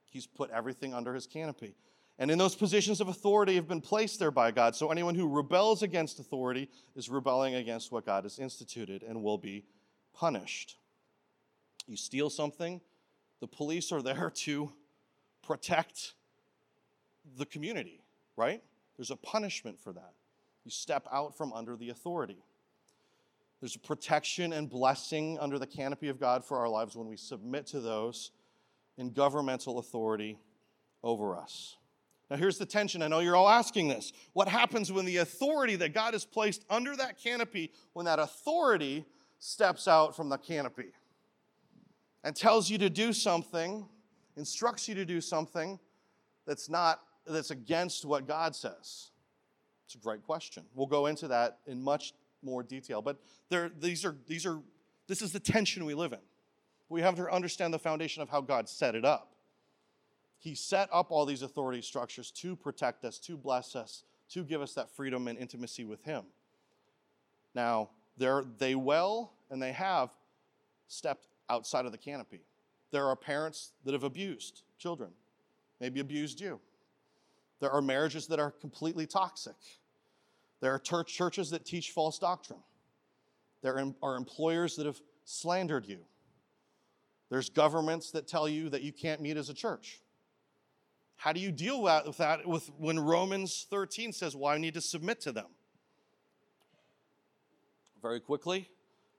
He's 0.06 0.28
put 0.28 0.52
everything 0.52 0.94
under 0.94 1.16
his 1.16 1.26
canopy. 1.26 1.74
And 2.20 2.30
in 2.30 2.38
those 2.38 2.56
positions 2.56 3.02
of 3.02 3.08
authority 3.08 3.56
have 3.56 3.68
been 3.68 3.82
placed 3.82 4.20
there 4.20 4.30
by 4.30 4.52
God. 4.52 4.76
So 4.76 4.92
anyone 4.92 5.16
who 5.16 5.28
rebels 5.28 5.82
against 5.82 6.20
authority 6.20 6.70
is 6.96 7.10
rebelling 7.10 7.56
against 7.56 7.92
what 7.92 8.06
God 8.06 8.26
has 8.26 8.38
instituted 8.38 9.02
and 9.02 9.24
will 9.24 9.40
be 9.40 9.66
punished 10.14 10.76
you 11.90 11.98
steal 11.98 12.30
something, 12.30 12.80
the 13.40 13.48
police 13.48 13.92
are 13.92 14.02
there 14.02 14.30
to 14.36 14.72
protect 15.42 16.14
the 17.38 17.46
community, 17.46 18.02
right? 18.38 18.62
There's 18.98 19.12
a 19.12 19.16
punishment 19.16 19.80
for 19.80 19.92
that. 19.94 20.14
You 20.64 20.72
step 20.72 21.08
out 21.12 21.36
from 21.36 21.52
under 21.54 21.76
the 21.76 21.90
authority. 21.90 22.44
There's 23.60 23.76
a 23.76 23.80
protection 23.80 24.54
and 24.54 24.70
blessing 24.70 25.38
under 25.40 25.58
the 25.58 25.68
canopy 25.68 26.10
of 26.10 26.20
God 26.20 26.46
for 26.46 26.58
our 26.58 26.70
lives 26.70 26.96
when 26.96 27.08
we 27.08 27.18
submit 27.18 27.66
to 27.68 27.80
those 27.80 28.32
in 28.98 29.12
governmental 29.12 29.80
authority 29.80 30.38
over 31.04 31.36
us. 31.36 31.78
Now, 32.30 32.38
here's 32.38 32.58
the 32.58 32.66
tension. 32.66 33.02
I 33.02 33.08
know 33.08 33.20
you're 33.20 33.36
all 33.36 33.50
asking 33.50 33.88
this. 33.88 34.14
What 34.34 34.48
happens 34.48 34.92
when 34.92 35.06
the 35.06 35.18
authority 35.18 35.76
that 35.78 35.94
God 35.94 36.14
has 36.14 36.26
placed 36.26 36.64
under 36.70 36.96
that 36.96 37.18
canopy, 37.18 37.72
when 37.94 38.06
that 38.06 38.20
authority 38.20 39.06
steps 39.40 39.88
out 39.88 40.16
from 40.16 40.30
the 40.30 40.38
canopy 40.38 40.92
and 42.24 42.36
tells 42.36 42.70
you 42.70 42.78
to 42.78 42.90
do 42.90 43.14
something, 43.14 43.88
instructs 44.36 44.88
you 44.88 44.96
to 44.96 45.06
do 45.06 45.22
something 45.22 45.80
that's 46.46 46.70
not, 46.70 47.02
that's 47.26 47.52
against 47.52 48.06
what 48.06 48.28
God 48.28 48.56
says? 48.56 49.12
It's 49.86 49.96
a 49.96 49.98
great 49.98 50.24
question. 50.24 50.64
We'll 50.76 50.88
go 50.88 51.08
into 51.08 51.28
that 51.30 51.60
in 51.66 51.82
much 51.82 52.14
more 52.44 52.64
detail. 52.64 53.02
But 53.02 53.18
there, 53.50 53.70
these 53.80 54.06
are, 54.06 54.16
these 54.28 54.46
are, 54.46 54.60
this 55.08 55.22
is 55.22 55.32
the 55.32 55.40
tension 55.40 55.86
we 55.86 55.94
live 55.94 56.14
in. 56.14 56.20
We 56.90 57.02
have 57.02 57.16
to 57.16 57.30
understand 57.30 57.74
the 57.74 57.80
foundation 57.80 58.22
of 58.22 58.30
how 58.30 58.42
God 58.42 58.68
set 58.68 58.96
it 58.96 59.06
up. 59.06 59.34
He 60.38 60.56
set 60.56 60.90
up 60.92 61.12
all 61.12 61.26
these 61.26 61.42
authority 61.42 61.82
structures 61.82 62.32
to 62.32 62.56
protect 62.56 63.04
us, 63.04 63.20
to 63.20 63.36
bless 63.36 63.76
us, 63.76 64.04
to 64.30 64.44
give 64.44 64.62
us 64.62 64.74
that 64.74 64.90
freedom 64.90 65.28
and 65.28 65.38
intimacy 65.38 65.84
with 65.84 66.04
Him. 66.04 66.24
Now, 67.54 67.90
they 68.18 68.76
will 68.76 69.32
and 69.50 69.62
they 69.62 69.72
have 69.72 70.10
stepped 70.88 71.28
outside 71.50 71.86
of 71.86 71.92
the 71.92 71.98
canopy. 71.98 72.42
There 72.92 73.06
are 73.06 73.16
parents 73.16 73.72
that 73.86 73.94
have 73.94 74.04
abused 74.04 74.64
children, 74.78 75.12
maybe 75.80 76.00
abused 76.00 76.42
you. 76.42 76.60
There 77.60 77.72
are 77.72 77.82
marriages 77.82 78.28
that 78.28 78.40
are 78.40 78.52
completely 78.52 79.06
toxic. 79.06 79.56
There 80.62 80.74
are 80.74 80.80
churches 80.80 81.50
that 81.52 81.66
teach 81.66 81.92
false 81.92 82.20
doctrine. 82.20 82.60
There 83.62 83.94
are 84.02 84.16
employers 84.16 84.76
that 84.78 84.86
have 84.86 85.02
slandered 85.26 85.86
you. 85.86 86.00
There's 87.30 87.50
governments 87.50 88.12
that 88.12 88.28
tell 88.28 88.50
you 88.50 88.70
that 88.70 88.82
you 88.82 88.92
can't 88.92 89.22
meet 89.22 89.38
as 89.38 89.50
a 89.50 89.54
church. 89.54 90.02
How 91.16 91.34
do 91.34 91.40
you 91.40 91.52
deal 91.52 91.82
with 91.82 92.18
that 92.18 92.48
with 92.48 92.72
when 92.78 92.98
Romans 93.00 93.68
13 93.70 94.14
says, 94.14 94.36
Well, 94.36 94.54
I 94.54 94.58
need 94.58 94.74
to 94.76 94.82
submit 94.82 95.20
to 95.22 95.32
them? 95.32 95.48
Very 98.02 98.22
quickly, 98.22 98.70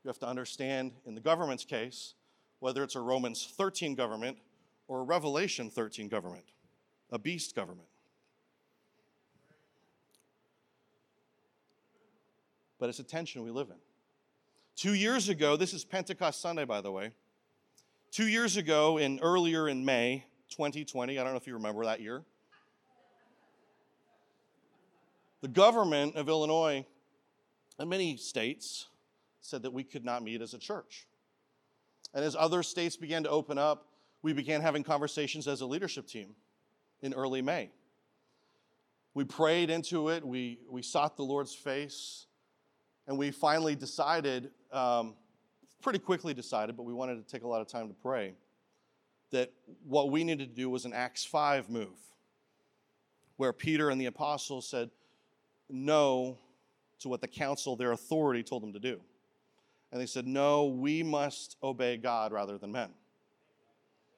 you 0.03 0.09
have 0.09 0.19
to 0.21 0.27
understand 0.27 0.93
in 1.05 1.15
the 1.15 1.21
government's 1.21 1.65
case, 1.65 2.15
whether 2.61 2.83
it's 2.83 2.95
a 2.95 3.01
Romans 3.01 3.53
13 3.57 3.95
government 3.95 4.39
or 4.89 5.01
a 5.01 5.03
Revelation 5.03 5.71
13 5.71 6.09
government, 6.09 6.45
a 7.11 7.19
beast 7.19 7.55
government. 7.55 7.89
But 12.79 12.89
it's 12.89 12.99
a 12.99 13.05
tension 13.05 13.43
we 13.43 13.51
live 13.51 13.69
in. 13.69 13.77
Two 14.77 14.95
years 14.95 15.29
ago, 15.29 15.57
this 15.57 15.75
is 15.75 15.85
Pentecost 15.85 16.41
Sunday, 16.41 16.65
by 16.65 16.81
the 16.81 16.91
way. 16.91 17.11
Two 18.11 18.27
years 18.27 18.57
ago, 18.57 18.97
in 18.97 19.19
earlier 19.21 19.69
in 19.69 19.85
May, 19.85 20.25
2020. 20.51 21.19
I 21.19 21.23
don't 21.23 21.33
know 21.33 21.37
if 21.37 21.47
you 21.47 21.55
remember 21.55 21.85
that 21.85 22.01
year. 22.01 22.23
The 25.41 25.49
government 25.49 26.17
of 26.17 26.29
Illinois 26.29 26.85
and 27.79 27.89
many 27.89 28.17
states 28.17 28.89
said 29.41 29.63
that 29.63 29.73
we 29.73 29.85
could 29.85 30.05
not 30.05 30.23
meet 30.23 30.43
as 30.43 30.53
a 30.53 30.59
church. 30.59 31.07
And 32.15 32.25
as 32.25 32.35
other 32.37 32.63
states 32.63 32.97
began 32.97 33.23
to 33.25 33.31
open 33.31 33.59
up, 33.59 33.87
we 34.23 34.33
began 34.33 34.61
having 34.61 34.83
conversations 34.83 35.49
as 35.49 35.61
a 35.61 35.67
leadership 35.67 36.07
team 36.07 36.35
in 37.03 37.15
early 37.15 37.43
May. 37.43 37.71
We 39.15 39.25
prayed 39.25 39.71
into 39.71 40.09
it, 40.09 40.25
we, 40.25 40.61
we 40.69 40.83
sought 40.83 41.17
the 41.17 41.25
Lord's 41.25 41.55
face, 41.55 42.27
and 43.07 43.19
we 43.19 43.31
finally 43.31 43.75
decided, 43.75 44.51
um, 44.73 45.15
pretty 45.83 45.99
quickly 45.99 46.33
decided, 46.33 46.77
but 46.77 46.85
we 46.85 46.93
wanted 46.93 47.17
to 47.17 47.33
take 47.33 47.43
a 47.43 47.49
lot 47.49 47.61
of 47.61 47.67
time 47.67 47.89
to 47.89 47.95
pray 47.95 48.35
that 49.31 49.53
what 49.85 50.11
we 50.11 50.23
needed 50.25 50.49
to 50.49 50.55
do 50.55 50.69
was 50.69 50.85
an 50.85 50.93
Acts 50.93 51.25
5 51.25 51.71
move, 51.71 51.99
where 53.37 53.53
Peter 53.53 53.91
and 53.91 54.01
the 54.01 54.07
apostles 54.07 54.69
said 54.69 54.91
no 55.69 56.39
to 57.01 57.09
what 57.09 57.21
the 57.21 57.29
council, 57.29 57.77
their 57.77 57.93
authority, 57.93 58.43
told 58.43 58.63
them 58.63 58.73
to 58.73 58.79
do. 58.79 59.01
And 59.93 60.01
they 60.01 60.07
said, 60.07 60.27
No, 60.27 60.67
we 60.67 61.03
must 61.03 61.57
obey 61.63 61.97
God 61.97 62.33
rather 62.33 62.59
than 62.59 62.73
men. 62.73 62.91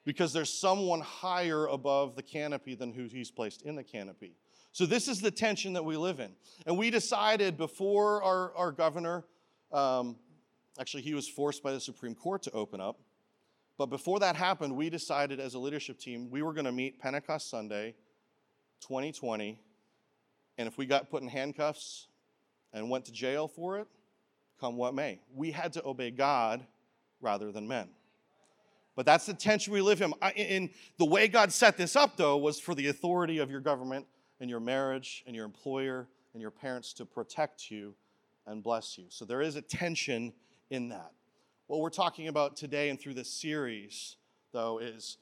Because 0.04 0.32
there's 0.32 0.52
someone 0.52 1.00
higher 1.00 1.66
above 1.66 2.16
the 2.16 2.22
canopy 2.22 2.74
than 2.74 2.92
who 2.92 3.04
he's 3.04 3.30
placed 3.30 3.62
in 3.62 3.76
the 3.76 3.84
canopy. 3.84 4.34
So, 4.72 4.86
this 4.86 5.06
is 5.06 5.20
the 5.20 5.30
tension 5.30 5.74
that 5.74 5.84
we 5.84 5.96
live 5.96 6.18
in. 6.20 6.32
And 6.66 6.76
we 6.76 6.90
decided 6.90 7.56
before 7.56 8.22
our, 8.22 8.54
our 8.56 8.72
governor, 8.72 9.24
um, 9.72 10.16
actually, 10.80 11.02
he 11.02 11.14
was 11.14 11.28
forced 11.28 11.62
by 11.62 11.72
the 11.72 11.80
Supreme 11.80 12.14
Court 12.14 12.42
to 12.42 12.50
open 12.52 12.80
up 12.80 12.98
but 13.78 13.86
before 13.86 14.20
that 14.20 14.36
happened, 14.36 14.76
we 14.76 14.90
decided 14.90 15.40
as 15.40 15.54
a 15.54 15.58
leadership 15.58 15.98
team 15.98 16.30
we 16.30 16.42
were 16.42 16.52
going 16.52 16.66
to 16.66 16.72
meet 16.72 17.00
Pentecost 17.00 17.50
Sunday 17.50 17.94
2020. 18.80 19.58
And 20.58 20.68
if 20.68 20.76
we 20.76 20.86
got 20.86 21.10
put 21.10 21.22
in 21.22 21.28
handcuffs 21.28 22.06
and 22.72 22.90
went 22.90 23.06
to 23.06 23.12
jail 23.12 23.48
for 23.48 23.78
it, 23.78 23.88
come 24.62 24.76
what 24.76 24.94
may, 24.94 25.18
we 25.34 25.50
had 25.50 25.72
to 25.72 25.84
obey 25.84 26.12
God 26.12 26.64
rather 27.20 27.50
than 27.50 27.66
men. 27.66 27.88
But 28.94 29.06
that's 29.06 29.26
the 29.26 29.34
tension 29.34 29.72
we 29.72 29.80
live 29.80 30.00
in. 30.00 30.14
In 30.36 30.70
the 30.98 31.04
way 31.04 31.26
God 31.26 31.52
set 31.52 31.76
this 31.76 31.96
up, 31.96 32.16
though, 32.16 32.36
was 32.36 32.60
for 32.60 32.74
the 32.74 32.86
authority 32.86 33.38
of 33.38 33.50
your 33.50 33.60
government 33.60 34.06
and 34.40 34.48
your 34.48 34.60
marriage 34.60 35.24
and 35.26 35.34
your 35.34 35.44
employer 35.44 36.06
and 36.32 36.40
your 36.40 36.52
parents 36.52 36.92
to 36.94 37.04
protect 37.04 37.70
you 37.70 37.94
and 38.46 38.62
bless 38.62 38.96
you. 38.96 39.06
So 39.08 39.24
there 39.24 39.42
is 39.42 39.56
a 39.56 39.62
tension 39.62 40.32
in 40.70 40.90
that. 40.90 41.10
What 41.66 41.80
we're 41.80 41.90
talking 41.90 42.28
about 42.28 42.56
today 42.56 42.88
and 42.88 43.00
through 43.00 43.14
this 43.14 43.32
series, 43.32 44.16
though, 44.52 44.78
is 44.78 45.16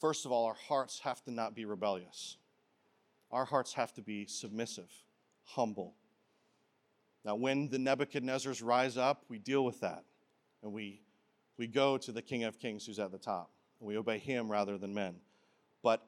first 0.00 0.26
of 0.26 0.32
all, 0.32 0.44
our 0.44 0.56
hearts 0.68 1.00
have 1.00 1.22
to 1.24 1.30
not 1.30 1.54
be 1.54 1.66
rebellious. 1.66 2.36
Our 3.30 3.44
hearts 3.44 3.74
have 3.74 3.92
to 3.94 4.02
be 4.02 4.26
submissive, 4.26 4.90
humble. 5.44 5.94
Now, 7.26 7.34
when 7.34 7.68
the 7.68 7.76
Nebuchadnezzars 7.76 8.64
rise 8.64 8.96
up, 8.96 9.24
we 9.28 9.40
deal 9.40 9.64
with 9.64 9.80
that. 9.80 10.04
And 10.62 10.72
we, 10.72 11.02
we 11.58 11.66
go 11.66 11.98
to 11.98 12.12
the 12.12 12.22
King 12.22 12.44
of 12.44 12.60
Kings 12.60 12.86
who's 12.86 13.00
at 13.00 13.10
the 13.10 13.18
top. 13.18 13.50
And 13.80 13.88
we 13.88 13.98
obey 13.98 14.18
him 14.18 14.48
rather 14.48 14.78
than 14.78 14.94
men. 14.94 15.16
But 15.82 16.06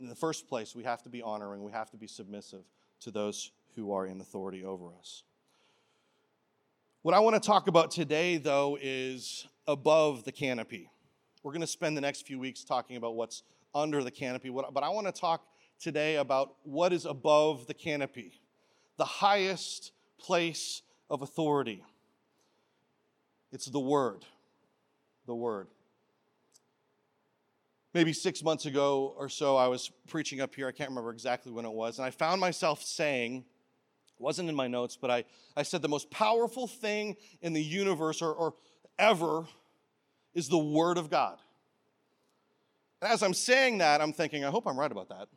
in 0.00 0.08
the 0.08 0.16
first 0.16 0.48
place, 0.48 0.74
we 0.74 0.82
have 0.82 1.00
to 1.04 1.08
be 1.08 1.22
honoring, 1.22 1.62
we 1.62 1.70
have 1.70 1.90
to 1.92 1.96
be 1.96 2.08
submissive 2.08 2.64
to 3.02 3.12
those 3.12 3.52
who 3.76 3.92
are 3.92 4.04
in 4.04 4.20
authority 4.20 4.64
over 4.64 4.88
us. 4.98 5.22
What 7.02 7.14
I 7.14 7.20
want 7.20 7.40
to 7.40 7.46
talk 7.46 7.68
about 7.68 7.92
today, 7.92 8.36
though, 8.36 8.76
is 8.82 9.46
above 9.68 10.24
the 10.24 10.32
canopy. 10.32 10.90
We're 11.44 11.52
going 11.52 11.60
to 11.60 11.68
spend 11.68 11.96
the 11.96 12.00
next 12.00 12.26
few 12.26 12.40
weeks 12.40 12.64
talking 12.64 12.96
about 12.96 13.14
what's 13.14 13.44
under 13.76 14.02
the 14.02 14.10
canopy, 14.10 14.50
but 14.50 14.82
I 14.82 14.88
want 14.88 15.06
to 15.06 15.12
talk 15.12 15.46
today 15.78 16.16
about 16.16 16.56
what 16.64 16.92
is 16.92 17.04
above 17.04 17.68
the 17.68 17.74
canopy, 17.74 18.40
the 18.96 19.04
highest 19.04 19.92
place 20.18 20.82
of 21.10 21.22
authority. 21.22 21.82
It's 23.52 23.66
the 23.66 23.80
Word. 23.80 24.24
The 25.26 25.34
Word. 25.34 25.68
Maybe 27.94 28.12
six 28.12 28.42
months 28.42 28.66
ago 28.66 29.14
or 29.16 29.28
so, 29.28 29.56
I 29.56 29.68
was 29.68 29.90
preaching 30.08 30.40
up 30.40 30.54
here. 30.54 30.68
I 30.68 30.72
can't 30.72 30.90
remember 30.90 31.10
exactly 31.10 31.52
when 31.52 31.64
it 31.64 31.72
was. 31.72 31.98
And 31.98 32.06
I 32.06 32.10
found 32.10 32.40
myself 32.40 32.82
saying, 32.82 33.44
wasn't 34.18 34.48
in 34.48 34.54
my 34.54 34.66
notes, 34.66 34.98
but 35.00 35.10
I, 35.10 35.24
I 35.56 35.62
said 35.62 35.82
the 35.82 35.88
most 35.88 36.10
powerful 36.10 36.66
thing 36.66 37.16
in 37.40 37.52
the 37.52 37.62
universe 37.62 38.20
or, 38.20 38.32
or 38.32 38.54
ever 38.98 39.46
is 40.34 40.48
the 40.48 40.58
Word 40.58 40.98
of 40.98 41.10
God. 41.10 41.38
And 43.00 43.10
as 43.10 43.22
I'm 43.22 43.34
saying 43.34 43.78
that, 43.78 44.00
I'm 44.00 44.12
thinking, 44.12 44.44
I 44.44 44.50
hope 44.50 44.66
I'm 44.66 44.78
right 44.78 44.90
about 44.90 45.08
that. 45.08 45.28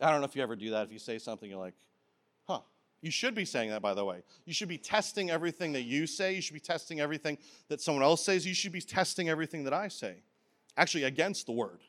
I 0.00 0.10
don't 0.10 0.20
know 0.20 0.26
if 0.26 0.36
you 0.36 0.42
ever 0.42 0.56
do 0.56 0.70
that. 0.70 0.86
If 0.86 0.92
you 0.92 0.98
say 0.98 1.18
something, 1.18 1.48
you're 1.48 1.58
like. 1.58 1.74
You 3.02 3.10
should 3.10 3.34
be 3.34 3.44
saying 3.44 3.70
that, 3.70 3.82
by 3.82 3.94
the 3.94 4.04
way. 4.04 4.22
You 4.46 4.52
should 4.52 4.68
be 4.68 4.78
testing 4.78 5.30
everything 5.30 5.72
that 5.74 5.82
you 5.82 6.06
say. 6.06 6.34
You 6.34 6.40
should 6.40 6.54
be 6.54 6.60
testing 6.60 7.00
everything 7.00 7.38
that 7.68 7.80
someone 7.80 8.02
else 8.02 8.24
says. 8.24 8.46
You 8.46 8.54
should 8.54 8.72
be 8.72 8.80
testing 8.80 9.28
everything 9.28 9.64
that 9.64 9.74
I 9.74 9.88
say, 9.88 10.16
actually, 10.76 11.04
against 11.04 11.46
the 11.46 11.52
Word. 11.52 11.80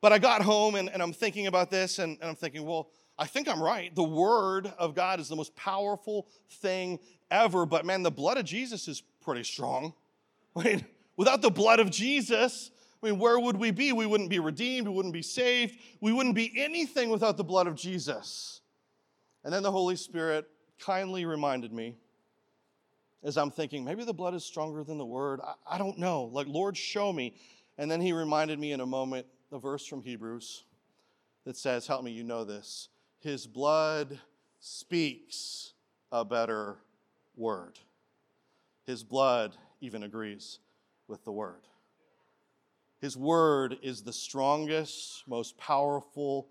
But 0.00 0.12
I 0.12 0.18
got 0.18 0.42
home 0.42 0.74
and, 0.76 0.88
and 0.88 1.02
I'm 1.02 1.12
thinking 1.12 1.48
about 1.48 1.70
this, 1.70 1.98
and, 1.98 2.18
and 2.20 2.30
I'm 2.30 2.36
thinking, 2.36 2.64
well, 2.64 2.90
I 3.18 3.26
think 3.26 3.48
I'm 3.48 3.62
right. 3.62 3.94
The 3.94 4.04
Word 4.04 4.72
of 4.78 4.94
God 4.94 5.20
is 5.20 5.28
the 5.28 5.36
most 5.36 5.56
powerful 5.56 6.28
thing 6.48 6.98
ever. 7.30 7.66
But 7.66 7.84
man, 7.84 8.02
the 8.02 8.10
blood 8.10 8.36
of 8.36 8.44
Jesus 8.44 8.88
is 8.88 9.02
pretty 9.20 9.44
strong. 9.44 9.92
Right? 10.54 10.82
Without 11.18 11.42
the 11.42 11.50
blood 11.50 11.80
of 11.80 11.90
Jesus, 11.90 12.70
I 13.02 13.06
mean, 13.06 13.18
where 13.18 13.38
would 13.38 13.58
we 13.58 13.72
be? 13.72 13.92
We 13.92 14.06
wouldn't 14.06 14.30
be 14.30 14.38
redeemed. 14.38 14.88
We 14.88 14.94
wouldn't 14.94 15.12
be 15.12 15.20
saved. 15.20 15.78
We 16.00 16.14
wouldn't 16.14 16.34
be 16.34 16.50
anything 16.56 17.10
without 17.10 17.36
the 17.36 17.44
blood 17.44 17.66
of 17.66 17.74
Jesus. 17.74 18.62
And 19.46 19.54
then 19.54 19.62
the 19.62 19.70
Holy 19.70 19.94
Spirit 19.94 20.48
kindly 20.80 21.24
reminded 21.24 21.72
me 21.72 21.94
as 23.22 23.38
I'm 23.38 23.52
thinking, 23.52 23.84
maybe 23.84 24.02
the 24.02 24.12
blood 24.12 24.34
is 24.34 24.44
stronger 24.44 24.82
than 24.82 24.98
the 24.98 25.06
word. 25.06 25.38
I, 25.40 25.76
I 25.76 25.78
don't 25.78 25.98
know. 25.98 26.24
Like, 26.32 26.48
Lord, 26.48 26.76
show 26.76 27.12
me. 27.12 27.32
And 27.78 27.88
then 27.88 28.00
he 28.00 28.12
reminded 28.12 28.58
me 28.58 28.72
in 28.72 28.80
a 28.80 28.86
moment 28.86 29.24
a 29.52 29.60
verse 29.60 29.86
from 29.86 30.02
Hebrews 30.02 30.64
that 31.44 31.56
says, 31.56 31.86
Help 31.86 32.02
me, 32.02 32.10
you 32.10 32.24
know 32.24 32.42
this 32.42 32.88
his 33.20 33.46
blood 33.46 34.18
speaks 34.58 35.74
a 36.10 36.24
better 36.24 36.78
word. 37.36 37.78
His 38.84 39.04
blood 39.04 39.56
even 39.80 40.02
agrees 40.02 40.58
with 41.06 41.24
the 41.24 41.30
word. 41.30 41.62
His 43.00 43.16
word 43.16 43.76
is 43.80 44.02
the 44.02 44.12
strongest, 44.12 45.22
most 45.28 45.56
powerful 45.56 46.48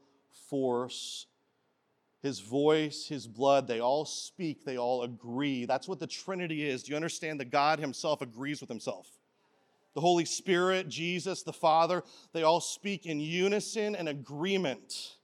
force. 0.49 1.27
His 2.25 2.39
voice, 2.39 3.05
his 3.07 3.27
blood, 3.27 3.67
they 3.67 3.81
all 3.81 4.03
speak, 4.03 4.65
they 4.65 4.79
all 4.79 5.03
agree. 5.03 5.65
That's 5.65 5.88
what 5.88 5.99
the 5.99 6.07
Trinity 6.07 6.67
is. 6.67 6.81
Do 6.81 6.89
you 6.89 6.95
understand 6.95 7.39
that 7.39 7.51
God 7.51 7.77
himself 7.77 8.23
agrees 8.23 8.61
with 8.61 8.67
himself? 8.67 9.07
The 9.93 10.01
Holy 10.01 10.25
Spirit, 10.25 10.89
Jesus, 10.89 11.43
the 11.43 11.53
Father, 11.53 12.01
they 12.33 12.41
all 12.41 12.61
speak 12.61 13.05
in 13.05 13.19
unison 13.19 13.95
and 13.95 14.09
agreement. 14.09 15.17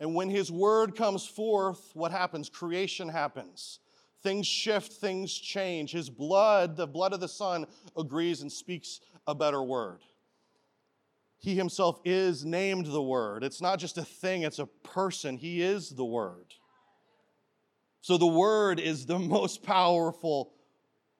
And 0.00 0.16
when 0.16 0.28
his 0.28 0.50
word 0.50 0.96
comes 0.96 1.24
forth, 1.24 1.92
what 1.94 2.10
happens? 2.10 2.48
Creation 2.48 3.08
happens. 3.08 3.78
Things 4.24 4.48
shift, 4.48 4.94
things 4.94 5.32
change. 5.32 5.92
His 5.92 6.10
blood, 6.10 6.76
the 6.76 6.88
blood 6.88 7.12
of 7.12 7.20
the 7.20 7.28
Son, 7.28 7.66
agrees 7.96 8.42
and 8.42 8.50
speaks 8.50 8.98
a 9.28 9.34
better 9.36 9.62
word. 9.62 10.00
He 11.38 11.54
himself 11.54 12.00
is 12.04 12.44
named 12.44 12.86
the 12.86 13.02
Word. 13.02 13.44
It's 13.44 13.60
not 13.60 13.78
just 13.78 13.98
a 13.98 14.04
thing, 14.04 14.42
it's 14.42 14.58
a 14.58 14.66
person. 14.66 15.36
He 15.36 15.62
is 15.62 15.90
the 15.90 16.04
Word. 16.04 16.54
So 18.00 18.16
the 18.16 18.26
Word 18.26 18.80
is 18.80 19.06
the 19.06 19.18
most 19.36 19.62
powerful 19.62 20.52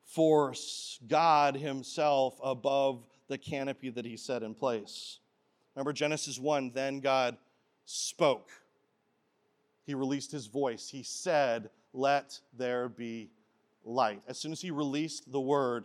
force, 0.04 0.98
God 1.06 1.56
Himself 1.56 2.38
above 2.42 3.04
the 3.28 3.38
canopy 3.38 3.90
that 3.90 4.04
He 4.04 4.16
set 4.16 4.42
in 4.42 4.54
place. 4.54 5.18
Remember 5.74 5.92
Genesis 5.92 6.38
1 6.38 6.72
then 6.74 7.00
God 7.00 7.36
spoke. 7.84 8.50
He 9.84 9.94
released 9.94 10.32
His 10.32 10.46
voice. 10.46 10.88
He 10.88 11.02
said, 11.02 11.70
Let 11.92 12.40
there 12.56 12.88
be 12.88 13.30
light. 13.84 14.22
As 14.26 14.38
soon 14.38 14.52
as 14.52 14.60
He 14.60 14.70
released 14.70 15.30
the 15.30 15.40
Word, 15.40 15.84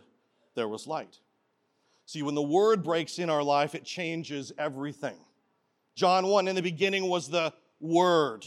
there 0.55 0.67
was 0.67 0.87
light. 0.87 1.19
See, 2.11 2.23
when 2.23 2.35
the 2.35 2.41
word 2.41 2.83
breaks 2.83 3.19
in 3.19 3.29
our 3.29 3.41
life, 3.41 3.73
it 3.73 3.85
changes 3.85 4.51
everything. 4.57 5.15
John 5.95 6.27
1 6.27 6.49
In 6.49 6.57
the 6.57 6.61
beginning 6.61 7.07
was 7.07 7.29
the 7.29 7.53
Word, 7.79 8.45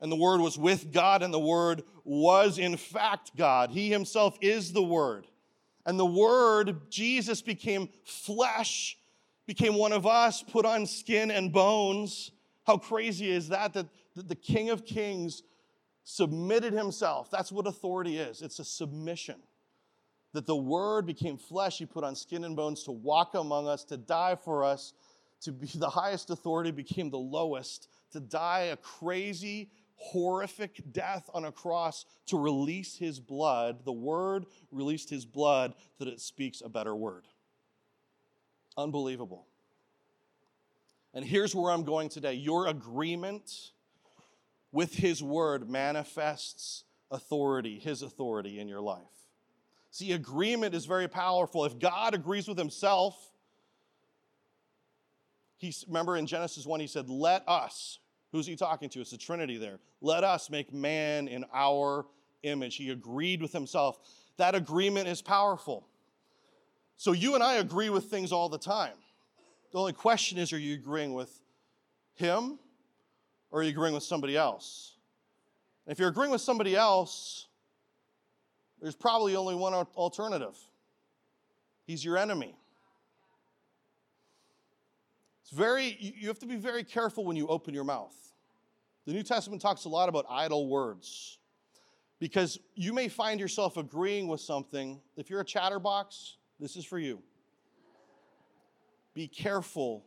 and 0.00 0.10
the 0.10 0.16
Word 0.16 0.40
was 0.40 0.56
with 0.56 0.90
God, 0.90 1.22
and 1.22 1.32
the 1.32 1.38
Word 1.38 1.82
was 2.04 2.58
in 2.58 2.78
fact 2.78 3.36
God. 3.36 3.68
He 3.68 3.90
Himself 3.90 4.38
is 4.40 4.72
the 4.72 4.82
Word. 4.82 5.26
And 5.84 6.00
the 6.00 6.06
Word, 6.06 6.90
Jesus, 6.90 7.42
became 7.42 7.90
flesh, 8.02 8.96
became 9.44 9.74
one 9.74 9.92
of 9.92 10.06
us, 10.06 10.42
put 10.42 10.64
on 10.64 10.86
skin 10.86 11.30
and 11.30 11.52
bones. 11.52 12.30
How 12.66 12.78
crazy 12.78 13.30
is 13.30 13.50
that? 13.50 13.74
That 13.74 13.88
the 14.16 14.34
King 14.34 14.70
of 14.70 14.86
Kings 14.86 15.42
submitted 16.04 16.72
Himself. 16.72 17.30
That's 17.30 17.52
what 17.52 17.66
authority 17.66 18.16
is 18.16 18.40
it's 18.40 18.58
a 18.58 18.64
submission 18.64 19.36
that 20.32 20.46
the 20.46 20.56
Word 20.56 21.06
became 21.06 21.36
flesh, 21.36 21.78
He 21.78 21.86
put 21.86 22.04
on 22.04 22.14
skin 22.14 22.44
and 22.44 22.56
bones 22.56 22.84
to 22.84 22.92
walk 22.92 23.34
among 23.34 23.68
us, 23.68 23.84
to 23.84 23.96
die 23.96 24.36
for 24.36 24.64
us, 24.64 24.92
to 25.42 25.52
be 25.52 25.66
the 25.74 25.90
highest 25.90 26.30
authority, 26.30 26.70
became 26.70 27.10
the 27.10 27.18
lowest, 27.18 27.88
to 28.12 28.20
die 28.20 28.62
a 28.72 28.76
crazy, 28.76 29.70
horrific 29.96 30.80
death 30.92 31.28
on 31.34 31.44
a 31.44 31.52
cross 31.52 32.06
to 32.26 32.38
release 32.38 32.96
His 32.96 33.20
blood. 33.20 33.84
The 33.84 33.92
Word 33.92 34.46
released 34.70 35.10
His 35.10 35.24
blood 35.24 35.74
that 35.98 36.08
it 36.08 36.20
speaks 36.20 36.62
a 36.64 36.68
better 36.68 36.94
word. 36.94 37.26
Unbelievable. 38.76 39.46
And 41.12 41.24
here's 41.24 41.54
where 41.54 41.72
I'm 41.72 41.82
going 41.82 42.08
today. 42.08 42.34
Your 42.34 42.68
agreement 42.68 43.72
with 44.72 44.94
His 44.94 45.22
Word 45.22 45.68
manifests 45.68 46.84
authority, 47.10 47.78
His 47.78 48.02
authority 48.02 48.60
in 48.60 48.68
your 48.68 48.80
life. 48.80 49.19
See, 49.90 50.12
agreement 50.12 50.74
is 50.74 50.86
very 50.86 51.08
powerful. 51.08 51.64
If 51.64 51.78
God 51.78 52.14
agrees 52.14 52.46
with 52.46 52.58
himself, 52.58 53.16
he, 55.58 55.74
remember 55.88 56.16
in 56.16 56.26
Genesis 56.26 56.64
1, 56.64 56.80
he 56.80 56.86
said, 56.86 57.08
Let 57.08 57.46
us, 57.48 57.98
who's 58.32 58.46
he 58.46 58.56
talking 58.56 58.88
to? 58.90 59.00
It's 59.00 59.10
the 59.10 59.18
Trinity 59.18 59.58
there. 59.58 59.78
Let 60.00 60.24
us 60.24 60.48
make 60.48 60.72
man 60.72 61.28
in 61.28 61.44
our 61.52 62.06
image. 62.42 62.76
He 62.76 62.90
agreed 62.90 63.42
with 63.42 63.52
himself. 63.52 63.98
That 64.36 64.54
agreement 64.54 65.08
is 65.08 65.20
powerful. 65.20 65.86
So 66.96 67.12
you 67.12 67.34
and 67.34 67.42
I 67.42 67.54
agree 67.54 67.90
with 67.90 68.04
things 68.04 68.32
all 68.32 68.48
the 68.48 68.58
time. 68.58 68.94
The 69.72 69.78
only 69.78 69.92
question 69.92 70.38
is 70.38 70.52
are 70.52 70.58
you 70.58 70.74
agreeing 70.74 71.14
with 71.14 71.40
him 72.14 72.58
or 73.50 73.60
are 73.60 73.62
you 73.62 73.70
agreeing 73.70 73.94
with 73.94 74.02
somebody 74.02 74.36
else? 74.36 74.94
if 75.86 75.98
you're 75.98 76.08
agreeing 76.08 76.30
with 76.30 76.40
somebody 76.40 76.76
else, 76.76 77.48
there's 78.80 78.96
probably 78.96 79.36
only 79.36 79.54
one 79.54 79.74
alternative 79.74 80.56
He's 81.86 82.04
your 82.04 82.16
enemy. 82.16 82.54
It's 85.42 85.50
very, 85.50 85.96
you 85.98 86.28
have 86.28 86.38
to 86.38 86.46
be 86.46 86.54
very 86.54 86.84
careful 86.84 87.24
when 87.24 87.36
you 87.36 87.48
open 87.48 87.74
your 87.74 87.82
mouth. 87.82 88.14
The 89.06 89.12
New 89.12 89.24
Testament 89.24 89.60
talks 89.60 89.86
a 89.86 89.88
lot 89.88 90.08
about 90.08 90.24
idle 90.30 90.68
words 90.68 91.38
because 92.20 92.60
you 92.76 92.92
may 92.92 93.08
find 93.08 93.40
yourself 93.40 93.76
agreeing 93.76 94.28
with 94.28 94.40
something. 94.40 95.00
If 95.16 95.30
you're 95.30 95.40
a 95.40 95.44
chatterbox, 95.44 96.36
this 96.60 96.76
is 96.76 96.84
for 96.84 97.00
you. 97.00 97.20
Be 99.12 99.26
careful 99.26 100.04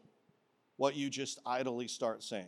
what 0.77 0.95
you 0.95 1.09
just 1.09 1.39
idly 1.45 1.89
start 1.89 2.23
saying 2.23 2.47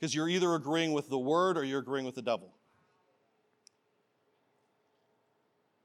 because 0.00 0.14
you're 0.14 0.28
either 0.28 0.54
agreeing 0.54 0.92
with 0.92 1.08
the 1.08 1.18
word 1.18 1.56
or 1.56 1.62
you're 1.62 1.78
agreeing 1.78 2.06
with 2.06 2.16
the 2.16 2.22
devil. 2.22 2.53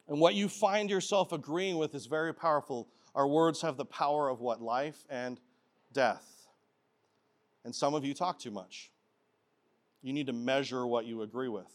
And 0.09 0.19
what 0.19 0.33
you 0.33 0.49
find 0.49 0.89
yourself 0.89 1.31
agreeing 1.31 1.77
with 1.77 1.93
is 1.93 2.07
very 2.07 2.33
powerful. 2.33 2.89
Our 3.13 3.27
words 3.27 3.61
have 3.61 3.77
the 3.77 3.85
power 3.85 4.27
of 4.27 4.41
what? 4.41 4.59
Life 4.59 5.05
and 5.07 5.39
death. 5.93 6.25
And 7.63 7.73
some 7.75 7.93
of 7.93 8.03
you 8.03 8.15
talk 8.15 8.39
too 8.39 8.49
much. 8.49 8.91
You 10.01 10.11
need 10.11 10.27
to 10.27 10.33
measure 10.33 10.87
what 10.87 11.05
you 11.05 11.21
agree 11.21 11.47
with. 11.47 11.71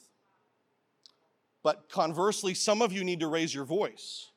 But 1.63 1.89
conversely, 1.89 2.55
some 2.55 2.83
of 2.83 2.93
you 2.93 3.05
need 3.05 3.21
to 3.21 3.29
raise 3.29 3.55
your 3.55 3.65
voice. 3.65 4.31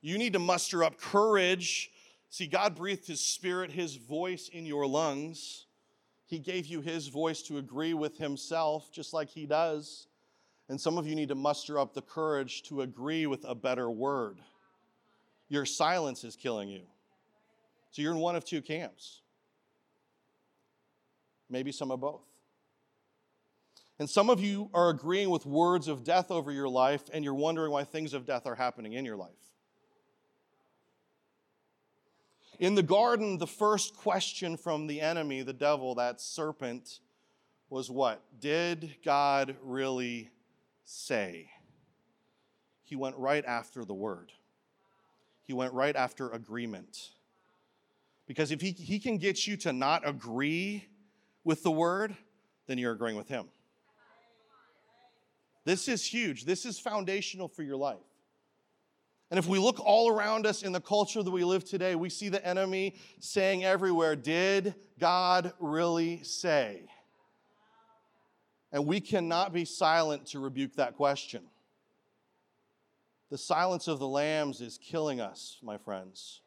You 0.00 0.18
need 0.18 0.34
to 0.34 0.38
muster 0.38 0.84
up 0.84 0.98
courage. 1.00 1.90
See, 2.30 2.46
God 2.46 2.76
breathed 2.76 3.08
His 3.08 3.20
Spirit, 3.20 3.72
His 3.72 3.96
voice 3.96 4.48
in 4.48 4.66
your 4.66 4.86
lungs. 4.86 5.66
He 6.26 6.38
gave 6.38 6.66
you 6.66 6.80
His 6.80 7.08
voice 7.08 7.42
to 7.42 7.58
agree 7.58 7.94
with 7.94 8.18
Himself, 8.18 8.92
just 8.92 9.12
like 9.12 9.30
He 9.30 9.46
does. 9.46 10.06
And 10.68 10.80
some 10.80 10.98
of 10.98 11.06
you 11.06 11.14
need 11.14 11.28
to 11.28 11.34
muster 11.34 11.78
up 11.78 11.94
the 11.94 12.02
courage 12.02 12.62
to 12.64 12.82
agree 12.82 13.26
with 13.26 13.44
a 13.44 13.54
better 13.54 13.90
word. 13.90 14.40
Your 15.48 15.64
silence 15.64 16.24
is 16.24 16.34
killing 16.34 16.68
you. 16.68 16.82
So 17.92 18.02
you're 18.02 18.12
in 18.12 18.18
one 18.18 18.34
of 18.34 18.44
two 18.44 18.60
camps. 18.60 19.20
Maybe 21.48 21.70
some 21.70 21.90
of 21.90 22.00
both. 22.00 22.24
And 23.98 24.10
some 24.10 24.28
of 24.28 24.40
you 24.40 24.68
are 24.74 24.90
agreeing 24.90 25.30
with 25.30 25.46
words 25.46 25.88
of 25.88 26.04
death 26.04 26.30
over 26.30 26.52
your 26.52 26.68
life, 26.68 27.04
and 27.12 27.24
you're 27.24 27.34
wondering 27.34 27.72
why 27.72 27.84
things 27.84 28.12
of 28.12 28.26
death 28.26 28.46
are 28.46 28.54
happening 28.54 28.92
in 28.92 29.04
your 29.04 29.16
life. 29.16 29.30
In 32.58 32.74
the 32.74 32.82
garden, 32.82 33.38
the 33.38 33.46
first 33.46 33.96
question 33.96 34.56
from 34.56 34.86
the 34.86 35.00
enemy, 35.00 35.42
the 35.42 35.52
devil, 35.52 35.94
that 35.94 36.20
serpent, 36.20 37.00
was 37.70 37.90
what? 37.90 38.22
Did 38.40 38.96
God 39.04 39.56
really 39.62 40.30
say. 40.86 41.50
He 42.82 42.96
went 42.96 43.16
right 43.16 43.44
after 43.44 43.84
the 43.84 43.94
word, 43.94 44.32
he 45.42 45.52
went 45.52 45.74
right 45.74 45.94
after 45.94 46.30
agreement. 46.30 47.10
Because 48.26 48.50
if 48.50 48.60
he, 48.60 48.72
he 48.72 48.98
can 48.98 49.18
get 49.18 49.46
you 49.46 49.56
to 49.58 49.72
not 49.72 50.02
agree 50.04 50.84
with 51.44 51.62
the 51.62 51.70
word, 51.70 52.16
then 52.66 52.76
you're 52.76 52.90
agreeing 52.90 53.16
with 53.16 53.28
him. 53.28 53.46
This 55.64 55.86
is 55.86 56.04
huge. 56.04 56.44
This 56.44 56.66
is 56.66 56.80
foundational 56.80 57.46
for 57.46 57.62
your 57.62 57.76
life. 57.76 57.98
And 59.30 59.38
if 59.38 59.46
we 59.46 59.58
look 59.58 59.78
all 59.80 60.08
around 60.08 60.46
us 60.46 60.62
in 60.62 60.72
the 60.72 60.80
culture 60.80 61.22
that 61.22 61.30
we 61.30 61.44
live 61.44 61.64
today, 61.64 61.94
we 61.94 62.08
see 62.08 62.28
the 62.28 62.44
enemy 62.44 62.96
saying 63.20 63.64
everywhere, 63.64 64.14
Did 64.14 64.74
God 64.98 65.52
really 65.58 66.22
say? 66.22 66.82
And 68.76 68.86
we 68.86 69.00
cannot 69.00 69.54
be 69.54 69.64
silent 69.64 70.26
to 70.26 70.38
rebuke 70.38 70.76
that 70.76 70.98
question. 70.98 71.40
The 73.30 73.38
silence 73.38 73.88
of 73.88 73.98
the 73.98 74.06
lambs 74.06 74.60
is 74.60 74.78
killing 74.78 75.18
us, 75.18 75.56
my 75.62 75.78
friends. 75.78 76.42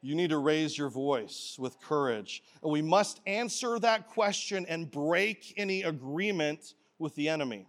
You 0.00 0.14
need 0.14 0.30
to 0.30 0.38
raise 0.38 0.78
your 0.78 0.88
voice 0.88 1.56
with 1.58 1.80
courage. 1.80 2.44
And 2.62 2.70
we 2.70 2.80
must 2.80 3.18
answer 3.26 3.76
that 3.80 4.06
question 4.06 4.66
and 4.68 4.88
break 4.88 5.52
any 5.56 5.82
agreement 5.82 6.74
with 7.00 7.16
the 7.16 7.28
enemy. 7.28 7.66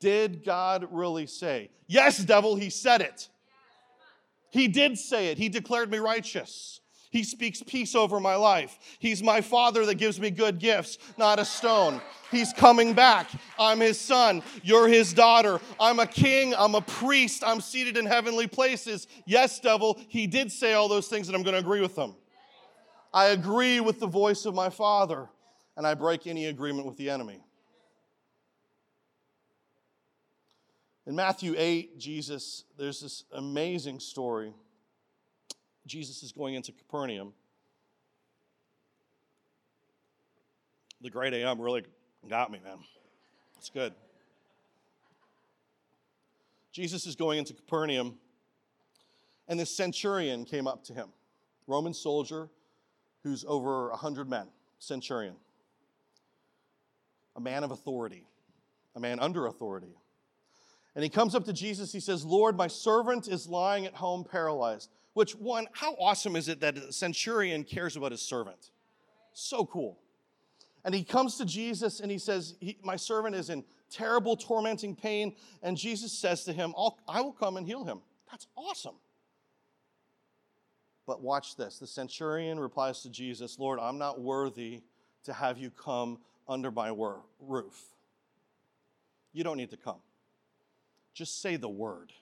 Did 0.00 0.42
God 0.42 0.88
really 0.90 1.26
say? 1.26 1.68
Yes, 1.86 2.16
devil, 2.16 2.56
he 2.56 2.70
said 2.70 3.02
it. 3.02 3.28
He 4.48 4.68
did 4.68 4.96
say 4.96 5.28
it. 5.32 5.36
He 5.36 5.50
declared 5.50 5.90
me 5.90 5.98
righteous. 5.98 6.80
He 7.10 7.24
speaks 7.24 7.62
peace 7.62 7.94
over 7.94 8.20
my 8.20 8.36
life. 8.36 8.78
He's 8.98 9.22
my 9.22 9.40
father 9.40 9.86
that 9.86 9.94
gives 9.94 10.20
me 10.20 10.30
good 10.30 10.58
gifts, 10.58 10.98
not 11.16 11.38
a 11.38 11.44
stone. 11.44 12.00
He's 12.30 12.52
coming 12.52 12.92
back. 12.94 13.28
I'm 13.58 13.80
his 13.80 14.00
son. 14.00 14.42
You're 14.62 14.88
his 14.88 15.12
daughter. 15.12 15.60
I'm 15.78 16.00
a 16.00 16.06
king. 16.06 16.54
I'm 16.56 16.74
a 16.74 16.80
priest. 16.80 17.44
I'm 17.44 17.60
seated 17.60 17.96
in 17.96 18.06
heavenly 18.06 18.46
places. 18.46 19.06
Yes, 19.24 19.60
devil, 19.60 19.98
he 20.08 20.26
did 20.26 20.50
say 20.50 20.72
all 20.72 20.88
those 20.88 21.08
things, 21.08 21.28
and 21.28 21.36
I'm 21.36 21.42
going 21.42 21.54
to 21.54 21.60
agree 21.60 21.80
with 21.80 21.94
them. 21.94 22.14
I 23.14 23.26
agree 23.28 23.80
with 23.80 24.00
the 24.00 24.06
voice 24.06 24.44
of 24.44 24.54
my 24.54 24.68
father, 24.68 25.28
and 25.76 25.86
I 25.86 25.94
break 25.94 26.26
any 26.26 26.46
agreement 26.46 26.86
with 26.86 26.96
the 26.96 27.08
enemy. 27.08 27.40
In 31.06 31.14
Matthew 31.14 31.54
8, 31.56 31.98
Jesus, 31.98 32.64
there's 32.76 33.00
this 33.00 33.24
amazing 33.32 34.00
story. 34.00 34.52
Jesus 35.86 36.22
is 36.22 36.32
going 36.32 36.54
into 36.54 36.72
Capernaum. 36.72 37.32
The 41.00 41.10
great 41.10 41.32
AM 41.32 41.60
really 41.60 41.84
got 42.28 42.50
me, 42.50 42.58
man. 42.64 42.78
It's 43.58 43.70
good. 43.70 43.94
Jesus 46.72 47.06
is 47.06 47.14
going 47.16 47.38
into 47.38 47.54
Capernaum, 47.54 48.18
and 49.48 49.58
this 49.58 49.74
centurion 49.74 50.44
came 50.44 50.66
up 50.66 50.84
to 50.84 50.92
him, 50.92 51.08
Roman 51.66 51.94
soldier 51.94 52.50
who's 53.22 53.44
over 53.48 53.88
100 53.90 54.28
men, 54.28 54.46
centurion, 54.78 55.34
a 57.34 57.40
man 57.40 57.64
of 57.64 57.70
authority, 57.70 58.24
a 58.94 59.00
man 59.00 59.18
under 59.18 59.46
authority. 59.46 59.96
And 60.94 61.02
he 61.02 61.10
comes 61.10 61.34
up 61.34 61.44
to 61.44 61.52
Jesus. 61.52 61.92
He 61.92 62.00
says, 62.00 62.24
Lord, 62.24 62.56
my 62.56 62.68
servant 62.68 63.28
is 63.28 63.48
lying 63.48 63.84
at 63.84 63.94
home 63.94 64.24
paralyzed. 64.24 64.90
Which, 65.16 65.34
one, 65.34 65.66
how 65.72 65.94
awesome 65.94 66.36
is 66.36 66.50
it 66.50 66.60
that 66.60 66.76
a 66.76 66.92
centurion 66.92 67.64
cares 67.64 67.96
about 67.96 68.12
his 68.12 68.20
servant? 68.20 68.68
So 69.32 69.64
cool. 69.64 69.98
And 70.84 70.94
he 70.94 71.04
comes 71.04 71.38
to 71.38 71.46
Jesus 71.46 72.00
and 72.00 72.10
he 72.10 72.18
says, 72.18 72.54
My 72.82 72.96
servant 72.96 73.34
is 73.34 73.48
in 73.48 73.64
terrible, 73.90 74.36
tormenting 74.36 74.94
pain. 74.94 75.34
And 75.62 75.74
Jesus 75.74 76.12
says 76.12 76.44
to 76.44 76.52
him, 76.52 76.74
I 77.08 77.22
will 77.22 77.32
come 77.32 77.56
and 77.56 77.66
heal 77.66 77.82
him. 77.82 78.02
That's 78.30 78.46
awesome. 78.58 78.96
But 81.06 81.22
watch 81.22 81.56
this. 81.56 81.78
The 81.78 81.86
centurion 81.86 82.60
replies 82.60 83.00
to 83.00 83.08
Jesus, 83.08 83.58
Lord, 83.58 83.78
I'm 83.80 83.96
not 83.96 84.20
worthy 84.20 84.82
to 85.24 85.32
have 85.32 85.56
you 85.56 85.70
come 85.70 86.18
under 86.46 86.70
my 86.70 86.88
roof. 87.40 87.82
You 89.32 89.44
don't 89.44 89.56
need 89.56 89.70
to 89.70 89.78
come. 89.78 90.02
Just 91.14 91.40
say 91.40 91.56
the 91.56 91.70
word. 91.70 92.12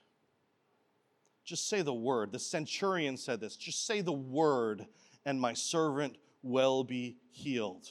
Just 1.44 1.68
say 1.68 1.82
the 1.82 1.94
word. 1.94 2.32
The 2.32 2.38
centurion 2.38 3.16
said 3.16 3.40
this. 3.40 3.56
Just 3.56 3.86
say 3.86 4.00
the 4.00 4.12
word, 4.12 4.86
and 5.26 5.40
my 5.40 5.52
servant 5.52 6.16
will 6.42 6.84
be 6.84 7.16
healed. 7.30 7.88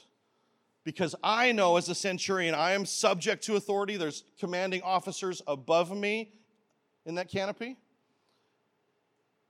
Because 0.83 1.15
I 1.23 1.51
know 1.51 1.77
as 1.77 1.87
a 1.87 1.95
centurion, 1.95 2.55
I 2.55 2.73
am 2.73 2.85
subject 2.85 3.43
to 3.45 3.55
authority. 3.55 3.95
There's 3.95 4.23
commanding 4.39 4.81
officers 4.81 5.41
above 5.47 5.95
me 5.95 6.33
in 7.05 7.15
that 7.15 7.29
canopy, 7.29 7.77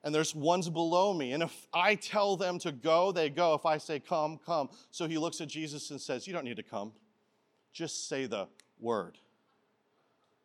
and 0.03 0.13
there's 0.13 0.35
ones 0.35 0.69
below 0.69 1.13
me. 1.13 1.31
And 1.31 1.41
if 1.41 1.67
I 1.73 1.95
tell 1.95 2.35
them 2.35 2.59
to 2.59 2.71
go, 2.73 3.11
they 3.13 3.29
go. 3.29 3.53
If 3.53 3.65
I 3.65 3.77
say, 3.77 3.99
come, 3.99 4.37
come. 4.45 4.69
So 4.91 5.07
he 5.07 5.17
looks 5.17 5.39
at 5.39 5.47
Jesus 5.47 5.91
and 5.91 5.99
says, 5.99 6.27
You 6.27 6.33
don't 6.33 6.43
need 6.43 6.57
to 6.57 6.63
come. 6.63 6.91
Just 7.71 8.09
say 8.09 8.25
the 8.25 8.47
word. 8.79 9.17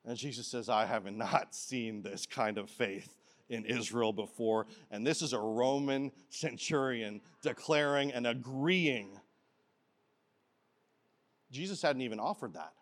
And 0.04 0.16
Jesus 0.16 0.46
says, 0.46 0.68
I 0.68 0.86
have 0.86 1.10
not 1.12 1.54
seen 1.54 2.02
this 2.02 2.24
kind 2.24 2.56
of 2.56 2.70
faith 2.70 3.17
in 3.48 3.64
Israel 3.64 4.12
before. 4.12 4.66
And 4.90 5.06
this 5.06 5.22
is 5.22 5.32
a 5.32 5.38
Roman 5.38 6.12
centurion 6.30 7.20
declaring 7.42 8.12
and 8.12 8.26
agreeing. 8.26 9.18
Jesus 11.50 11.80
hadn't 11.80 12.02
even 12.02 12.20
offered 12.20 12.54
that. 12.54 12.72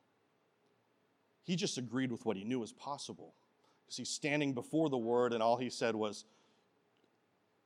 He 1.45 1.55
just 1.55 1.79
agreed 1.79 2.11
with 2.11 2.27
what 2.27 2.37
he 2.37 2.45
knew 2.45 2.59
was 2.59 2.73
possible. 2.73 3.35
Because 3.85 3.99
he's 3.99 4.09
standing 4.09 4.53
before 4.53 4.91
the 4.91 4.99
word, 4.99 5.33
and 5.33 5.41
all 5.43 5.57
he 5.57 5.71
said 5.71 5.95
was, 5.95 6.25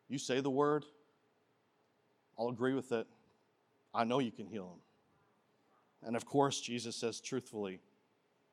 You 0.08 0.18
say 0.18 0.40
the 0.40 0.50
word, 0.50 0.84
I'll 2.38 2.48
agree 2.48 2.74
with 2.74 2.92
it. 2.92 3.06
I 3.94 4.04
know 4.04 4.18
you 4.18 4.30
can 4.30 4.46
heal 4.46 4.64
him. 4.64 4.80
And 6.06 6.16
of 6.16 6.26
course, 6.26 6.60
Jesus 6.60 6.96
says 6.96 7.20
truthfully, 7.20 7.80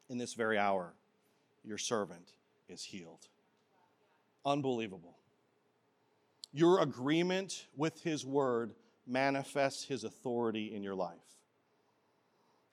in 0.10 0.18
this 0.18 0.34
very 0.34 0.58
hour, 0.58 0.94
your 1.64 1.78
servant 1.78 2.32
is 2.70 2.84
healed. 2.84 3.28
Unbelievable. 4.48 5.18
Your 6.54 6.80
agreement 6.80 7.68
with 7.76 8.02
his 8.02 8.26
word 8.26 8.74
manifests 9.06 9.84
his 9.84 10.06
authority 10.06 10.74
in 10.74 10.82
your 10.82 10.96
life. 10.96 11.18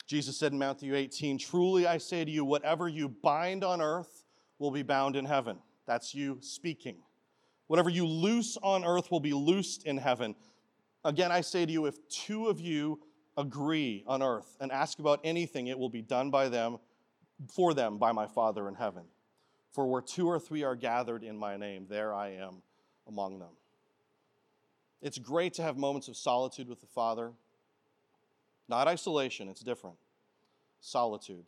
Jesus 0.07 0.37
said 0.37 0.53
in 0.53 0.59
Matthew 0.59 0.95
18, 0.95 1.37
Truly 1.37 1.89
I 1.89 1.99
say 1.99 2.25
to 2.25 2.31
you, 2.31 2.45
whatever 2.45 2.87
you 2.87 3.09
bind 3.09 3.65
on 3.65 3.81
earth 3.83 4.25
will 4.61 4.71
be 4.71 4.85
bound 4.85 5.17
in 5.17 5.25
heaven. 5.25 5.59
That's 5.85 6.15
you 6.15 6.39
speaking. 6.43 6.99
Whatever 7.67 7.91
you 7.91 8.07
loose 8.07 8.57
on 8.63 8.85
earth 8.85 9.11
will 9.11 9.19
be 9.19 9.33
loosed 9.33 9.85
in 9.85 9.97
heaven. 9.97 10.37
Again, 11.05 11.33
I 11.33 11.41
say 11.41 11.67
to 11.67 11.73
you, 11.73 11.87
if 11.87 11.97
two 12.09 12.47
of 12.47 12.61
you 12.61 13.01
agree 13.37 14.05
on 14.07 14.23
earth 14.23 14.57
and 14.61 14.71
ask 14.71 15.01
about 15.01 15.19
anything, 15.25 15.67
it 15.67 15.79
will 15.79 15.89
be 15.89 16.03
done 16.03 16.31
by 16.31 16.49
them 16.49 16.79
for 17.53 17.75
them 17.75 17.99
by 17.99 18.13
my 18.13 18.29
Father 18.29 18.69
in 18.69 18.77
heaven. 18.77 19.03
For 19.75 19.87
where 19.87 20.01
two 20.01 20.29
or 20.29 20.39
three 20.39 20.63
are 20.63 20.77
gathered 20.77 21.25
in 21.25 21.37
my 21.37 21.57
name, 21.57 21.87
there 21.89 22.15
I 22.15 22.29
am 22.35 22.63
among 23.09 23.41
them. 23.41 23.51
It's 25.03 25.19
great 25.19 25.53
to 25.55 25.63
have 25.63 25.77
moments 25.77 26.07
of 26.07 26.17
solitude 26.17 26.69
with 26.69 26.81
the 26.81 26.87
Father. 26.87 27.33
Not 28.69 28.87
isolation, 28.87 29.49
it's 29.49 29.63
different. 29.63 29.97
Solitude. 30.81 31.47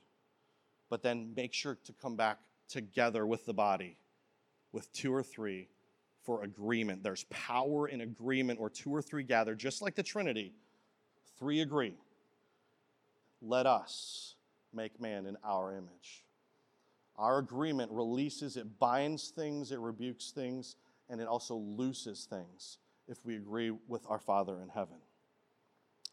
But 0.90 1.02
then 1.02 1.34
make 1.36 1.54
sure 1.54 1.78
to 1.84 1.92
come 1.92 2.16
back 2.16 2.38
together 2.68 3.24
with 3.24 3.46
the 3.46 3.54
body, 3.54 3.96
with 4.72 4.92
two 4.92 5.14
or 5.14 5.22
three 5.22 5.68
for 6.24 6.42
agreement. 6.42 7.04
There's 7.04 7.24
power 7.30 7.86
in 7.86 8.00
agreement 8.00 8.58
or 8.58 8.68
two 8.68 8.92
or 8.92 9.02
three 9.02 9.22
gather, 9.22 9.54
just 9.54 9.82
like 9.82 9.94
the 9.94 10.02
Trinity. 10.02 10.52
Three 11.38 11.60
agree. 11.60 11.94
Let 13.40 13.66
us 13.66 14.34
make 14.74 15.00
man 15.00 15.26
in 15.26 15.36
our 15.44 15.72
image. 15.72 16.25
Our 17.18 17.38
agreement 17.38 17.90
releases, 17.92 18.56
it 18.56 18.78
binds 18.78 19.28
things, 19.28 19.72
it 19.72 19.78
rebukes 19.78 20.30
things, 20.30 20.76
and 21.08 21.20
it 21.20 21.26
also 21.26 21.56
looses 21.56 22.26
things 22.28 22.78
if 23.08 23.24
we 23.24 23.36
agree 23.36 23.70
with 23.88 24.02
our 24.08 24.18
Father 24.18 24.60
in 24.60 24.68
heaven. 24.68 24.96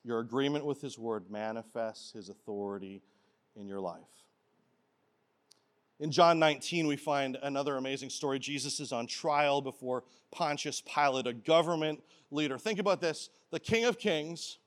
Your 0.03 0.19
agreement 0.19 0.65
with 0.65 0.81
His 0.81 0.97
Word 0.97 1.29
manifests 1.29 2.13
His 2.13 2.29
authority 2.29 3.01
in 3.55 3.67
your 3.67 3.79
life. 3.79 4.01
In 5.99 6.11
John 6.11 6.39
19, 6.39 6.87
we 6.87 6.95
find 6.95 7.37
another 7.41 7.77
amazing 7.77 8.09
story. 8.09 8.39
Jesus 8.39 8.79
is 8.79 8.91
on 8.91 9.07
trial 9.07 9.61
before 9.61 10.03
Pontius 10.31 10.81
Pilate, 10.81 11.27
a 11.27 11.33
government 11.33 12.03
leader. 12.31 12.57
Think 12.57 12.79
about 12.79 12.99
this 12.99 13.29
the 13.51 13.59
King 13.59 13.85
of 13.85 13.97
Kings 13.97 14.57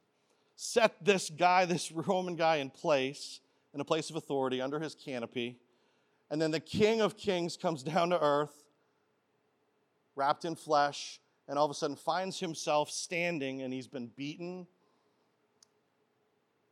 set 0.54 1.04
this 1.04 1.30
guy, 1.30 1.64
this 1.64 1.92
Roman 1.92 2.36
guy, 2.36 2.56
in 2.56 2.70
place 2.70 3.40
in 3.76 3.80
a 3.80 3.84
place 3.84 4.08
of 4.08 4.16
authority 4.16 4.62
under 4.62 4.80
his 4.80 4.94
canopy. 4.94 5.58
And 6.30 6.40
then 6.40 6.50
the 6.50 6.60
King 6.60 7.00
of 7.00 7.16
Kings 7.16 7.56
comes 7.56 7.82
down 7.84 8.10
to 8.10 8.20
earth, 8.20 8.64
wrapped 10.14 10.44
in 10.44 10.56
flesh, 10.56 11.20
and 11.48 11.58
all 11.58 11.64
of 11.64 11.70
a 11.70 11.74
sudden 11.74 11.96
finds 11.96 12.40
himself 12.40 12.90
standing 12.90 13.62
and 13.62 13.72
he's 13.72 13.86
been 13.86 14.10
beaten. 14.16 14.66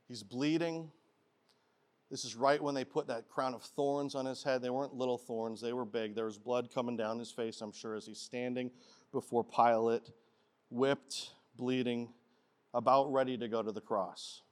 He's 0.09 0.23
bleeding. 0.23 0.91
This 2.11 2.25
is 2.25 2.37
right 2.37 2.63
when 2.63 2.75
they 2.75 2.85
put 2.85 3.07
that 3.09 3.29
crown 3.29 3.55
of 3.55 3.63
thorns 3.63 4.15
on 4.15 4.27
his 4.27 4.43
head. 4.43 4.63
They 4.63 4.71
weren't 4.71 4.95
little 4.95 5.19
thorns, 5.19 5.61
they 5.61 5.73
were 5.73 5.85
big. 5.85 6.15
There 6.15 6.27
was 6.27 6.39
blood 6.39 6.71
coming 6.73 6.97
down 6.97 7.19
his 7.19 7.31
face, 7.31 7.61
I'm 7.61 7.73
sure, 7.73 7.95
as 7.95 8.07
he's 8.07 8.21
standing 8.21 8.71
before 9.13 9.45
Pilate, 9.45 10.11
whipped, 10.71 11.31
bleeding, 11.57 12.13
about 12.73 13.13
ready 13.13 13.39
to 13.39 13.49
go 13.49 13.63
to 13.63 13.73
the 13.73 13.81
cross. 13.81 14.43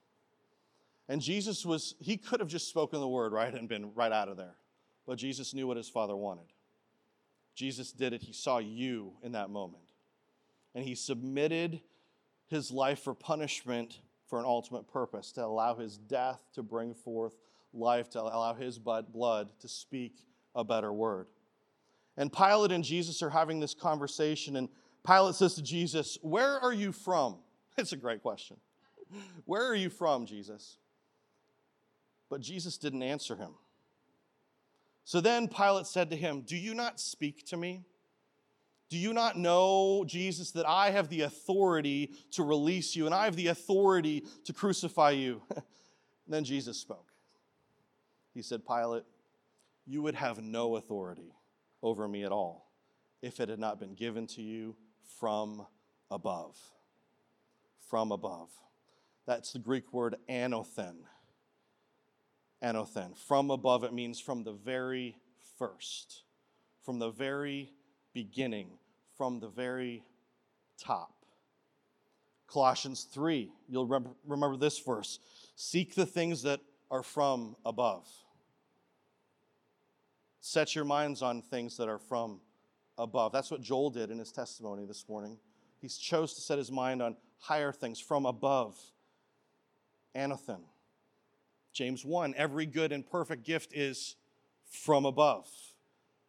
And 1.08 1.20
Jesus 1.20 1.66
was, 1.66 1.94
he 1.98 2.16
could 2.16 2.40
have 2.40 2.48
just 2.48 2.68
spoken 2.68 3.00
the 3.00 3.08
word, 3.08 3.32
right, 3.32 3.52
and 3.52 3.68
been 3.68 3.92
right 3.94 4.12
out 4.12 4.28
of 4.28 4.36
there. 4.36 4.54
But 5.06 5.18
Jesus 5.18 5.54
knew 5.54 5.66
what 5.66 5.76
his 5.76 5.88
father 5.88 6.16
wanted. 6.16 6.46
Jesus 7.54 7.92
did 7.92 8.12
it. 8.12 8.22
He 8.22 8.32
saw 8.32 8.58
you 8.58 9.14
in 9.22 9.32
that 9.32 9.50
moment. 9.50 9.82
And 10.74 10.84
he 10.84 10.94
submitted 10.94 11.80
his 12.46 12.70
life 12.70 13.00
for 13.00 13.14
punishment 13.14 14.00
for 14.26 14.38
an 14.38 14.44
ultimate 14.46 14.88
purpose 14.88 15.32
to 15.32 15.44
allow 15.44 15.74
his 15.74 15.98
death 15.98 16.42
to 16.54 16.62
bring 16.62 16.94
forth 16.94 17.34
life, 17.74 18.08
to 18.10 18.20
allow 18.20 18.54
his 18.54 18.78
blood 18.78 19.48
to 19.60 19.68
speak 19.68 20.24
a 20.54 20.64
better 20.64 20.92
word. 20.92 21.26
And 22.16 22.32
Pilate 22.32 22.72
and 22.72 22.84
Jesus 22.84 23.22
are 23.22 23.30
having 23.30 23.60
this 23.60 23.74
conversation, 23.74 24.56
and 24.56 24.68
Pilate 25.06 25.34
says 25.34 25.54
to 25.54 25.62
Jesus, 25.62 26.18
Where 26.22 26.58
are 26.60 26.72
you 26.72 26.92
from? 26.92 27.36
It's 27.78 27.92
a 27.92 27.96
great 27.96 28.20
question. 28.20 28.58
Where 29.46 29.66
are 29.66 29.74
you 29.74 29.88
from, 29.88 30.26
Jesus? 30.26 30.76
But 32.28 32.42
Jesus 32.42 32.76
didn't 32.76 33.02
answer 33.02 33.34
him. 33.34 33.52
So 35.04 35.20
then 35.20 35.48
Pilate 35.48 35.86
said 35.86 36.10
to 36.10 36.16
him, 36.16 36.42
Do 36.42 36.56
you 36.56 36.74
not 36.74 37.00
speak 37.00 37.46
to 37.46 37.56
me? 37.56 37.84
Do 38.88 38.98
you 38.98 39.14
not 39.14 39.38
know, 39.38 40.04
Jesus, 40.06 40.50
that 40.50 40.68
I 40.68 40.90
have 40.90 41.08
the 41.08 41.22
authority 41.22 42.12
to 42.32 42.42
release 42.42 42.94
you 42.94 43.06
and 43.06 43.14
I 43.14 43.24
have 43.24 43.36
the 43.36 43.46
authority 43.46 44.26
to 44.44 44.52
crucify 44.52 45.12
you? 45.12 45.42
then 46.28 46.44
Jesus 46.44 46.76
spoke. 46.76 47.10
He 48.34 48.42
said, 48.42 48.66
Pilate, 48.66 49.04
you 49.86 50.02
would 50.02 50.14
have 50.14 50.42
no 50.42 50.76
authority 50.76 51.32
over 51.82 52.06
me 52.06 52.24
at 52.24 52.32
all 52.32 52.70
if 53.22 53.40
it 53.40 53.48
had 53.48 53.58
not 53.58 53.80
been 53.80 53.94
given 53.94 54.26
to 54.26 54.42
you 54.42 54.76
from 55.18 55.66
above. 56.10 56.58
From 57.88 58.12
above. 58.12 58.50
That's 59.26 59.52
the 59.52 59.58
Greek 59.58 59.92
word 59.92 60.16
anothen. 60.28 60.96
Anothen. 62.62 63.16
From 63.16 63.50
above, 63.50 63.84
it 63.84 63.92
means 63.92 64.20
from 64.20 64.44
the 64.44 64.52
very 64.52 65.16
first, 65.58 66.22
from 66.84 66.98
the 66.98 67.10
very 67.10 67.72
beginning 68.12 68.68
from 69.16 69.40
the 69.40 69.48
very 69.48 70.02
top. 70.78 71.14
Colossians 72.46 73.04
3, 73.04 73.50
you'll 73.68 73.86
remember 74.26 74.56
this 74.56 74.78
verse 74.80 75.18
seek 75.54 75.94
the 75.94 76.06
things 76.06 76.42
that 76.42 76.60
are 76.90 77.02
from 77.02 77.54
above. 77.64 78.08
Set 80.40 80.74
your 80.74 80.84
minds 80.84 81.22
on 81.22 81.40
things 81.40 81.76
that 81.76 81.88
are 81.88 82.00
from 82.00 82.40
above. 82.98 83.32
That's 83.32 83.50
what 83.50 83.62
Joel 83.62 83.90
did 83.90 84.10
in 84.10 84.18
his 84.18 84.32
testimony 84.32 84.84
this 84.86 85.08
morning. 85.08 85.38
He 85.80 85.88
chose 85.88 86.34
to 86.34 86.40
set 86.40 86.58
his 86.58 86.72
mind 86.72 87.00
on 87.00 87.16
higher 87.38 87.70
things 87.70 88.00
from 88.00 88.26
above. 88.26 88.76
Anothen. 90.16 90.62
James 91.72 92.04
1, 92.04 92.34
every 92.36 92.66
good 92.66 92.92
and 92.92 93.06
perfect 93.06 93.44
gift 93.44 93.72
is 93.74 94.16
from 94.64 95.04
above. 95.04 95.48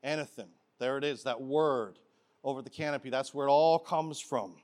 Anothen. 0.03 0.47
There 0.79 0.97
it 0.97 1.03
is, 1.03 1.23
that 1.23 1.41
word 1.41 1.99
over 2.43 2.61
the 2.61 2.69
canopy. 2.69 3.09
That's 3.09 3.33
where 3.33 3.47
it 3.47 3.51
all 3.51 3.79
comes 3.79 4.19
from. 4.19 4.55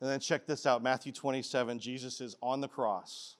And 0.00 0.08
then 0.08 0.20
check 0.20 0.46
this 0.46 0.64
out 0.64 0.82
Matthew 0.82 1.12
27, 1.12 1.78
Jesus 1.78 2.20
is 2.20 2.36
on 2.42 2.60
the 2.60 2.68
cross. 2.68 3.36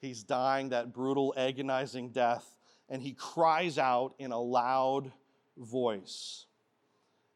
He's 0.00 0.22
dying 0.22 0.70
that 0.70 0.92
brutal, 0.92 1.34
agonizing 1.36 2.10
death, 2.10 2.58
and 2.88 3.02
he 3.02 3.12
cries 3.12 3.78
out 3.78 4.14
in 4.18 4.32
a 4.32 4.40
loud 4.40 5.12
voice. 5.56 6.46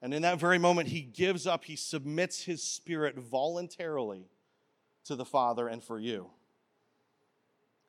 And 0.03 0.13
in 0.13 0.23
that 0.23 0.39
very 0.39 0.59
moment, 0.59 0.89
he 0.89 1.01
gives 1.01 1.47
up, 1.47 1.65
he 1.65 1.77
submits 1.77 2.43
his 2.43 2.63
spirit 2.63 3.17
voluntarily 3.17 4.29
to 5.05 5.17
the 5.17 5.25
Father 5.25 5.69
and 5.69 5.83
for 5.83 5.99
you. 5.99 6.31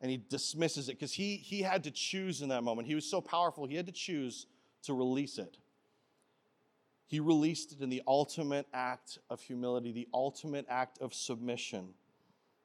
And 0.02 0.12
he 0.12 0.18
dismisses 0.18 0.90
it 0.90 0.94
because 0.94 1.14
he, 1.14 1.38
he 1.38 1.62
had 1.62 1.84
to 1.86 1.92
choose 1.92 2.42
in 2.42 2.50
that 2.50 2.64
moment. 2.64 2.88
He 2.88 2.96
was 2.96 3.10
so 3.10 3.22
powerful, 3.22 3.66
he 3.66 3.76
had 3.76 3.88
to 3.88 3.92
choose 3.92 4.46
to 4.84 4.94
release 4.94 5.38
it. 5.38 5.58
He 7.08 7.20
released 7.20 7.72
it 7.72 7.82
in 7.82 7.90
the 7.90 8.04
ultimate 8.06 8.68
act 8.74 9.20
of 9.30 9.42
humility, 9.42 9.92
the 9.92 10.08
ultimate 10.14 10.66
act 10.70 11.00
of 11.00 11.14
submission 11.14 11.94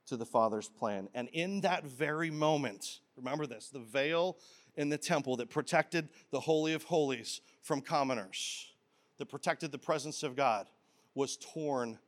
to 0.06 0.16
the 0.16 0.26
Father's 0.26 0.68
plan. 0.68 1.08
And 1.14 1.28
in 1.28 1.60
that 1.60 1.84
very 1.84 2.30
moment, 2.30 3.00
remember 3.16 3.46
this 3.46 3.70
the 3.70 3.78
veil 3.78 4.36
in 4.76 4.88
the 4.88 4.98
temple 4.98 5.36
that 5.36 5.48
protected 5.48 6.08
the 6.30 6.40
Holy 6.40 6.72
of 6.72 6.82
Holies 6.82 7.40
from 7.62 7.80
commoners, 7.80 8.72
that 9.18 9.26
protected 9.26 9.70
the 9.70 9.78
presence 9.78 10.22
of 10.22 10.34
God, 10.34 10.66
was 11.14 11.36
torn 11.36 11.98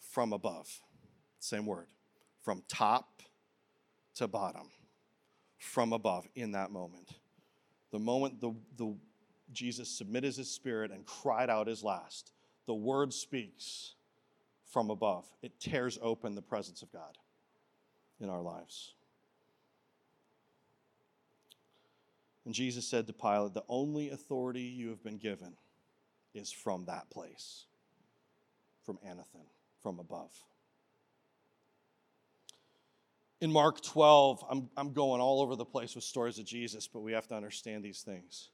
from 0.00 0.32
above. 0.32 0.80
Same 1.40 1.66
word, 1.66 1.88
from 2.40 2.62
top 2.68 3.17
to 4.18 4.28
bottom, 4.28 4.68
from 5.58 5.92
above 5.92 6.26
in 6.34 6.52
that 6.52 6.70
moment. 6.70 7.08
The 7.90 7.98
moment 7.98 8.40
the, 8.40 8.52
the 8.76 8.94
Jesus 9.52 9.88
submitted 9.88 10.36
his 10.36 10.50
spirit 10.50 10.90
and 10.90 11.06
cried 11.06 11.48
out 11.48 11.66
his 11.66 11.82
last. 11.82 12.32
The 12.66 12.74
word 12.74 13.12
speaks 13.12 13.94
from 14.64 14.90
above, 14.90 15.24
it 15.42 15.58
tears 15.58 15.98
open 16.02 16.34
the 16.34 16.42
presence 16.42 16.82
of 16.82 16.92
God 16.92 17.16
in 18.20 18.28
our 18.28 18.42
lives. 18.42 18.92
And 22.44 22.54
Jesus 22.54 22.86
said 22.86 23.06
to 23.06 23.12
Pilate, 23.12 23.54
The 23.54 23.64
only 23.68 24.10
authority 24.10 24.62
you 24.62 24.90
have 24.90 25.02
been 25.02 25.18
given 25.18 25.54
is 26.34 26.50
from 26.50 26.84
that 26.86 27.08
place, 27.10 27.64
from 28.84 28.98
Anothen, 29.06 29.46
from 29.82 29.98
above. 29.98 30.32
In 33.40 33.52
Mark 33.52 33.80
12, 33.82 34.44
I'm, 34.50 34.68
I'm 34.76 34.92
going 34.92 35.20
all 35.20 35.40
over 35.40 35.54
the 35.54 35.64
place 35.64 35.94
with 35.94 36.02
stories 36.02 36.38
of 36.38 36.44
Jesus, 36.44 36.88
but 36.88 37.00
we 37.00 37.12
have 37.12 37.28
to 37.28 37.36
understand 37.36 37.84
these 37.84 38.02
things. 38.02 38.50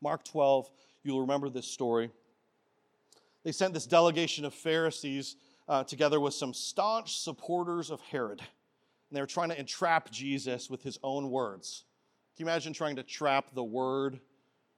Mark 0.00 0.24
12, 0.24 0.70
you'll 1.02 1.20
remember 1.20 1.50
this 1.50 1.66
story. 1.66 2.10
They 3.44 3.52
sent 3.52 3.74
this 3.74 3.86
delegation 3.86 4.44
of 4.44 4.54
Pharisees 4.54 5.36
uh, 5.68 5.84
together 5.84 6.18
with 6.18 6.32
some 6.32 6.54
staunch 6.54 7.18
supporters 7.18 7.90
of 7.90 8.00
Herod. 8.00 8.40
And 8.40 9.16
they 9.16 9.20
were 9.20 9.26
trying 9.26 9.50
to 9.50 9.58
entrap 9.58 10.10
Jesus 10.10 10.70
with 10.70 10.82
his 10.82 10.98
own 11.02 11.30
words. 11.30 11.84
Can 12.36 12.46
you 12.46 12.50
imagine 12.50 12.72
trying 12.72 12.96
to 12.96 13.02
trap 13.02 13.54
the 13.54 13.62
word 13.62 14.18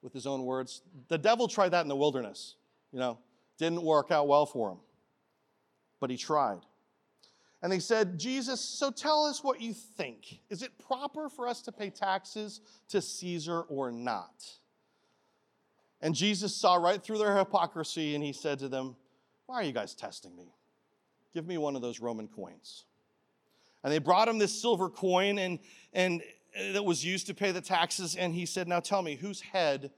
with 0.01 0.11
his 0.11 0.27
own 0.27 0.43
words? 0.43 0.81
The 1.07 1.17
devil 1.17 1.47
tried 1.47 1.69
that 1.69 1.81
in 1.81 1.87
the 1.87 1.95
wilderness, 1.95 2.55
you 2.91 2.99
know, 2.99 3.17
didn't 3.57 3.81
work 3.81 4.11
out 4.11 4.27
well 4.27 4.45
for 4.45 4.71
him, 4.71 4.79
but 6.01 6.09
he 6.09 6.17
tried. 6.17 6.59
And 7.65 7.71
they 7.71 7.79
said, 7.79 8.19
Jesus, 8.19 8.61
so 8.61 8.91
tell 8.91 9.25
us 9.25 9.43
what 9.43 9.59
you 9.59 9.73
think. 9.73 10.39
Is 10.51 10.61
it 10.61 10.77
proper 10.77 11.29
for 11.29 11.47
us 11.47 11.63
to 11.63 11.71
pay 11.71 11.89
taxes 11.89 12.61
to 12.89 13.01
Caesar 13.01 13.61
or 13.61 13.91
not? 13.91 14.45
And 15.99 16.13
Jesus 16.13 16.55
saw 16.55 16.75
right 16.75 17.01
through 17.01 17.17
their 17.17 17.35
hypocrisy 17.35 18.13
and 18.13 18.23
he 18.23 18.33
said 18.33 18.59
to 18.59 18.67
them, 18.67 18.95
Why 19.47 19.55
are 19.55 19.63
you 19.63 19.71
guys 19.71 19.95
testing 19.95 20.35
me? 20.35 20.53
Give 21.33 21.47
me 21.47 21.57
one 21.57 21.75
of 21.75 21.81
those 21.81 21.99
Roman 21.99 22.27
coins. 22.27 22.85
And 23.83 23.91
they 23.91 23.97
brought 23.97 24.27
him 24.27 24.37
this 24.37 24.53
silver 24.61 24.87
coin 24.87 25.39
and, 25.39 25.57
and 25.91 26.21
that 26.73 26.85
was 26.85 27.03
used 27.03 27.25
to 27.25 27.33
pay 27.33 27.51
the 27.51 27.61
taxes. 27.61 28.15
And 28.15 28.31
he 28.31 28.45
said, 28.45 28.67
Now 28.67 28.79
tell 28.79 29.01
me, 29.01 29.15
whose 29.15 29.41
head 29.41 29.89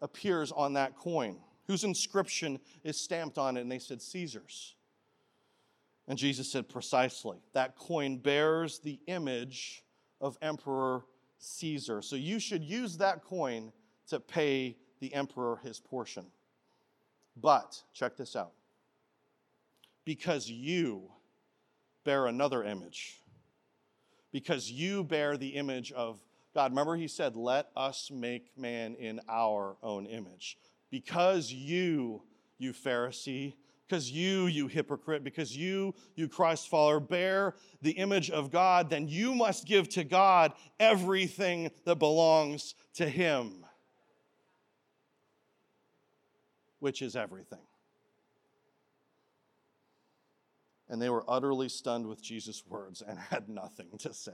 appears 0.00 0.52
on 0.52 0.74
that 0.74 0.96
coin? 0.96 1.38
Whose 1.66 1.82
inscription 1.82 2.60
is 2.84 2.96
stamped 2.96 3.36
on 3.36 3.56
it? 3.56 3.62
And 3.62 3.72
they 3.72 3.80
said, 3.80 4.00
Caesar's. 4.00 4.76
And 6.08 6.18
Jesus 6.18 6.50
said, 6.50 6.68
Precisely. 6.68 7.38
That 7.52 7.76
coin 7.76 8.18
bears 8.18 8.78
the 8.78 9.00
image 9.06 9.84
of 10.20 10.38
Emperor 10.40 11.04
Caesar. 11.38 12.02
So 12.02 12.16
you 12.16 12.38
should 12.38 12.64
use 12.64 12.98
that 12.98 13.24
coin 13.24 13.72
to 14.08 14.20
pay 14.20 14.76
the 15.00 15.12
emperor 15.14 15.60
his 15.62 15.80
portion. 15.80 16.26
But, 17.36 17.82
check 17.92 18.16
this 18.16 18.34
out 18.34 18.52
because 20.06 20.48
you 20.48 21.10
bear 22.04 22.26
another 22.26 22.62
image, 22.64 23.20
because 24.32 24.70
you 24.70 25.04
bear 25.04 25.36
the 25.36 25.48
image 25.48 25.92
of 25.92 26.18
God. 26.54 26.70
Remember, 26.70 26.96
he 26.96 27.08
said, 27.08 27.36
Let 27.36 27.66
us 27.76 28.10
make 28.10 28.56
man 28.56 28.94
in 28.94 29.20
our 29.28 29.76
own 29.82 30.06
image. 30.06 30.56
Because 30.90 31.52
you, 31.52 32.22
you 32.56 32.72
Pharisee, 32.72 33.54
because 33.88 34.10
you, 34.10 34.46
you 34.46 34.66
hypocrite, 34.66 35.22
because 35.22 35.56
you, 35.56 35.94
you 36.14 36.28
Christ 36.28 36.68
follower, 36.68 37.00
bear 37.00 37.54
the 37.82 37.92
image 37.92 38.30
of 38.30 38.50
God, 38.50 38.90
then 38.90 39.08
you 39.08 39.34
must 39.34 39.66
give 39.66 39.88
to 39.90 40.04
God 40.04 40.52
everything 40.80 41.70
that 41.84 41.96
belongs 41.96 42.74
to 42.94 43.08
Him. 43.08 43.66
which 46.78 47.02
is 47.02 47.16
everything. 47.16 47.58
And 50.88 51.02
they 51.02 51.10
were 51.10 51.24
utterly 51.28 51.68
stunned 51.68 52.06
with 52.06 52.22
Jesus' 52.22 52.62
words 52.64 53.02
and 53.02 53.18
had 53.30 53.48
nothing 53.48 53.88
to 53.98 54.14
say. 54.14 54.30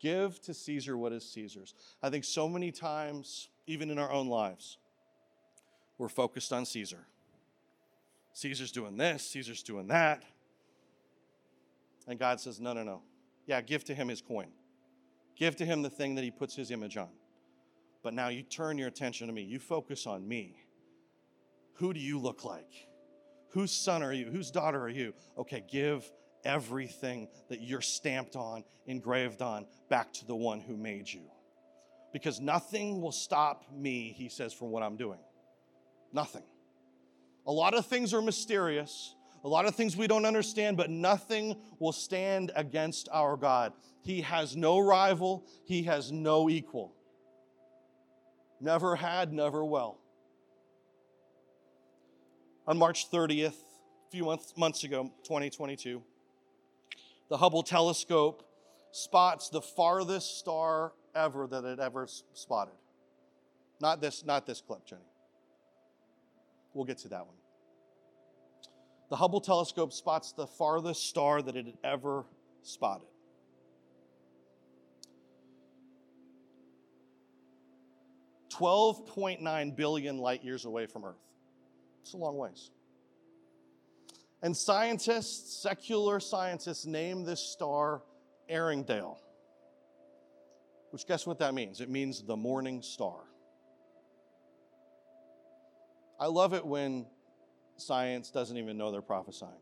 Give 0.00 0.40
to 0.42 0.54
Caesar 0.54 0.96
what 0.96 1.12
is 1.12 1.28
Caesar's. 1.32 1.74
I 2.02 2.08
think 2.08 2.24
so 2.24 2.48
many 2.48 2.72
times, 2.72 3.48
even 3.66 3.90
in 3.90 3.98
our 3.98 4.10
own 4.10 4.28
lives, 4.28 4.78
we're 5.98 6.08
focused 6.08 6.52
on 6.52 6.64
Caesar. 6.64 7.06
Caesar's 8.32 8.72
doing 8.72 8.96
this, 8.96 9.22
Caesar's 9.30 9.62
doing 9.62 9.88
that. 9.88 10.22
And 12.06 12.18
God 12.18 12.40
says, 12.40 12.60
no, 12.60 12.72
no, 12.72 12.82
no. 12.82 13.02
Yeah, 13.46 13.60
give 13.60 13.84
to 13.84 13.94
him 13.94 14.08
his 14.08 14.20
coin. 14.20 14.48
Give 15.36 15.56
to 15.56 15.64
him 15.64 15.82
the 15.82 15.90
thing 15.90 16.14
that 16.16 16.24
he 16.24 16.30
puts 16.30 16.54
his 16.54 16.70
image 16.70 16.96
on. 16.96 17.08
But 18.02 18.14
now 18.14 18.28
you 18.28 18.42
turn 18.42 18.78
your 18.78 18.88
attention 18.88 19.26
to 19.26 19.32
me. 19.32 19.42
You 19.42 19.58
focus 19.58 20.06
on 20.06 20.26
me. 20.26 20.56
Who 21.74 21.92
do 21.92 22.00
you 22.00 22.18
look 22.18 22.44
like? 22.44 22.88
Whose 23.50 23.72
son 23.72 24.02
are 24.02 24.12
you? 24.12 24.26
Whose 24.26 24.50
daughter 24.50 24.80
are 24.80 24.88
you? 24.88 25.12
Okay, 25.36 25.64
give 25.70 26.10
everything 26.44 27.28
that 27.48 27.60
you're 27.60 27.80
stamped 27.80 28.36
on, 28.36 28.64
engraved 28.86 29.42
on, 29.42 29.66
back 29.88 30.12
to 30.14 30.26
the 30.26 30.36
one 30.36 30.60
who 30.60 30.76
made 30.76 31.08
you. 31.08 31.22
Because 32.12 32.40
nothing 32.40 33.00
will 33.00 33.12
stop 33.12 33.64
me, 33.72 34.14
he 34.16 34.28
says, 34.28 34.52
from 34.52 34.70
what 34.70 34.82
I'm 34.82 34.96
doing. 34.96 35.20
Nothing. 36.12 36.42
A 37.50 37.52
lot 37.52 37.74
of 37.74 37.84
things 37.84 38.14
are 38.14 38.22
mysterious, 38.22 39.16
a 39.42 39.48
lot 39.48 39.66
of 39.66 39.74
things 39.74 39.96
we 39.96 40.06
don't 40.06 40.24
understand, 40.24 40.76
but 40.76 40.88
nothing 40.88 41.56
will 41.80 41.90
stand 41.90 42.52
against 42.54 43.08
our 43.10 43.36
God. 43.36 43.72
He 44.02 44.20
has 44.20 44.54
no 44.54 44.78
rival, 44.78 45.44
he 45.64 45.82
has 45.82 46.12
no 46.12 46.48
equal. 46.48 46.94
Never 48.60 48.94
had, 48.94 49.32
never 49.32 49.64
will. 49.64 49.98
On 52.68 52.78
March 52.78 53.10
30th, 53.10 53.48
a 53.48 54.10
few 54.12 54.26
months, 54.26 54.54
months 54.56 54.84
ago, 54.84 55.10
2022, 55.24 56.04
the 57.30 57.36
Hubble 57.36 57.64
telescope 57.64 58.48
spots 58.92 59.48
the 59.48 59.60
farthest 59.60 60.38
star 60.38 60.92
ever 61.16 61.48
that 61.48 61.64
it 61.64 61.80
ever 61.80 62.06
spotted. 62.32 62.74
Not 63.80 64.00
this, 64.00 64.24
not 64.24 64.46
this 64.46 64.60
clip, 64.60 64.86
Jenny. 64.86 65.02
We'll 66.74 66.84
get 66.84 66.98
to 66.98 67.08
that 67.08 67.26
one. 67.26 67.39
The 69.10 69.16
Hubble 69.16 69.40
telescope 69.40 69.92
spots 69.92 70.32
the 70.32 70.46
farthest 70.46 71.04
star 71.08 71.42
that 71.42 71.56
it 71.56 71.66
had 71.66 71.78
ever 71.82 72.24
spotted. 72.62 73.08
Twelve 78.48 79.06
point 79.06 79.42
nine 79.42 79.72
billion 79.72 80.18
light 80.18 80.44
years 80.44 80.64
away 80.64 80.86
from 80.86 81.04
Earth. 81.04 81.16
It's 82.02 82.12
a 82.12 82.16
long 82.16 82.36
ways. 82.36 82.70
And 84.42 84.56
scientists, 84.56 85.60
secular 85.60 86.20
scientists, 86.20 86.86
name 86.86 87.24
this 87.24 87.40
star 87.40 88.02
Earendel. 88.48 89.16
Which, 90.90 91.06
guess 91.06 91.26
what 91.26 91.38
that 91.40 91.52
means? 91.52 91.80
It 91.80 91.90
means 91.90 92.22
the 92.22 92.36
morning 92.36 92.80
star. 92.80 93.20
I 96.18 96.26
love 96.26 96.54
it 96.54 96.64
when 96.64 97.06
science 97.80 98.30
doesn't 98.30 98.56
even 98.56 98.76
know 98.76 98.90
they're 98.90 99.02
prophesying. 99.02 99.52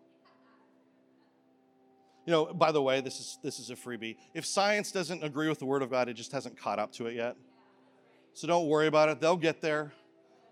You 2.27 2.33
know, 2.33 2.45
by 2.47 2.73
the 2.73 2.83
way, 2.83 3.01
this 3.01 3.21
is 3.21 3.39
this 3.43 3.59
is 3.59 3.71
a 3.71 3.75
freebie. 3.75 4.17
If 4.35 4.45
science 4.45 4.93
doesn't 4.93 5.25
agree 5.25 5.49
with 5.49 5.59
the 5.59 5.65
word 5.65 5.83
of 5.83 5.91
God, 5.91 6.09
it 6.09 6.15
just 6.15 6.33
hasn't 6.33 6.59
caught 6.59 6.79
up 6.79 6.93
to 6.93 7.07
it 7.07 7.15
yet. 7.15 7.37
So 8.35 8.47
don't 8.47 8.69
worry 8.69 8.87
about 8.87 9.09
it. 9.09 9.21
They'll 9.21 9.37
get 9.37 9.63
there. 9.63 9.93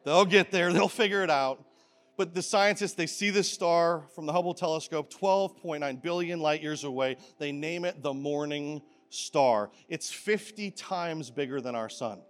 They'll 0.05 0.25
get 0.25 0.51
there. 0.51 0.73
They'll 0.75 0.89
figure 0.89 1.23
it 1.23 1.31
out. 1.31 1.65
But 2.17 2.35
the 2.35 2.41
scientists, 2.41 2.95
they 2.95 3.07
see 3.07 3.29
this 3.29 3.51
star 3.51 4.05
from 4.15 4.25
the 4.25 4.33
Hubble 4.33 4.55
telescope 4.55 5.13
12.9 5.13 6.03
billion 6.03 6.41
light 6.41 6.63
years 6.63 6.85
away. 6.85 7.19
They 7.39 7.53
name 7.53 7.85
it 7.85 8.03
the 8.03 8.15
morning 8.15 8.81
star. 9.11 9.71
It's 9.89 10.11
50 10.11 10.71
times 10.71 11.31
bigger 11.31 11.61
than 11.61 11.75
our 11.75 11.91
sun, 11.91 12.21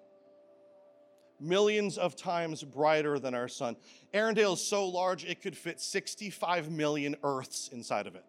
millions 1.40 1.98
of 1.98 2.16
times 2.16 2.62
brighter 2.62 3.18
than 3.18 3.34
our 3.34 3.48
sun. 3.48 3.76
Earendel 4.14 4.54
is 4.54 4.66
so 4.66 4.88
large, 4.88 5.24
it 5.24 5.42
could 5.42 5.56
fit 5.56 5.80
65 5.80 6.70
million 6.70 7.16
Earths 7.22 7.68
inside 7.68 8.06
of 8.06 8.14
it. 8.14 8.24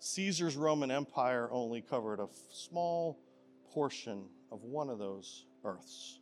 Caesar's 0.00 0.56
Roman 0.56 0.90
Empire 0.90 1.48
only 1.52 1.82
covered 1.82 2.20
a 2.20 2.28
small 2.52 3.18
portion 3.72 4.24
of 4.50 4.62
one 4.62 4.88
of 4.88 4.98
those 4.98 5.44
Earths. 5.64 6.20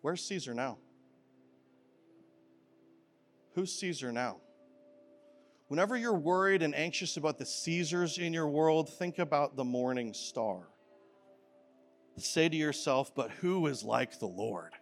Where's 0.00 0.24
Caesar 0.24 0.54
now? 0.54 0.78
Who's 3.54 3.72
Caesar 3.80 4.12
now? 4.12 4.38
Whenever 5.68 5.96
you're 5.96 6.14
worried 6.14 6.62
and 6.62 6.74
anxious 6.74 7.16
about 7.16 7.38
the 7.38 7.46
Caesars 7.46 8.18
in 8.18 8.32
your 8.32 8.48
world, 8.48 8.88
think 8.88 9.18
about 9.18 9.56
the 9.56 9.64
morning 9.64 10.12
star. 10.14 10.68
Say 12.16 12.48
to 12.48 12.56
yourself, 12.56 13.14
but 13.14 13.30
who 13.30 13.66
is 13.66 13.84
like 13.84 14.18
the 14.18 14.26
Lord 14.26 14.72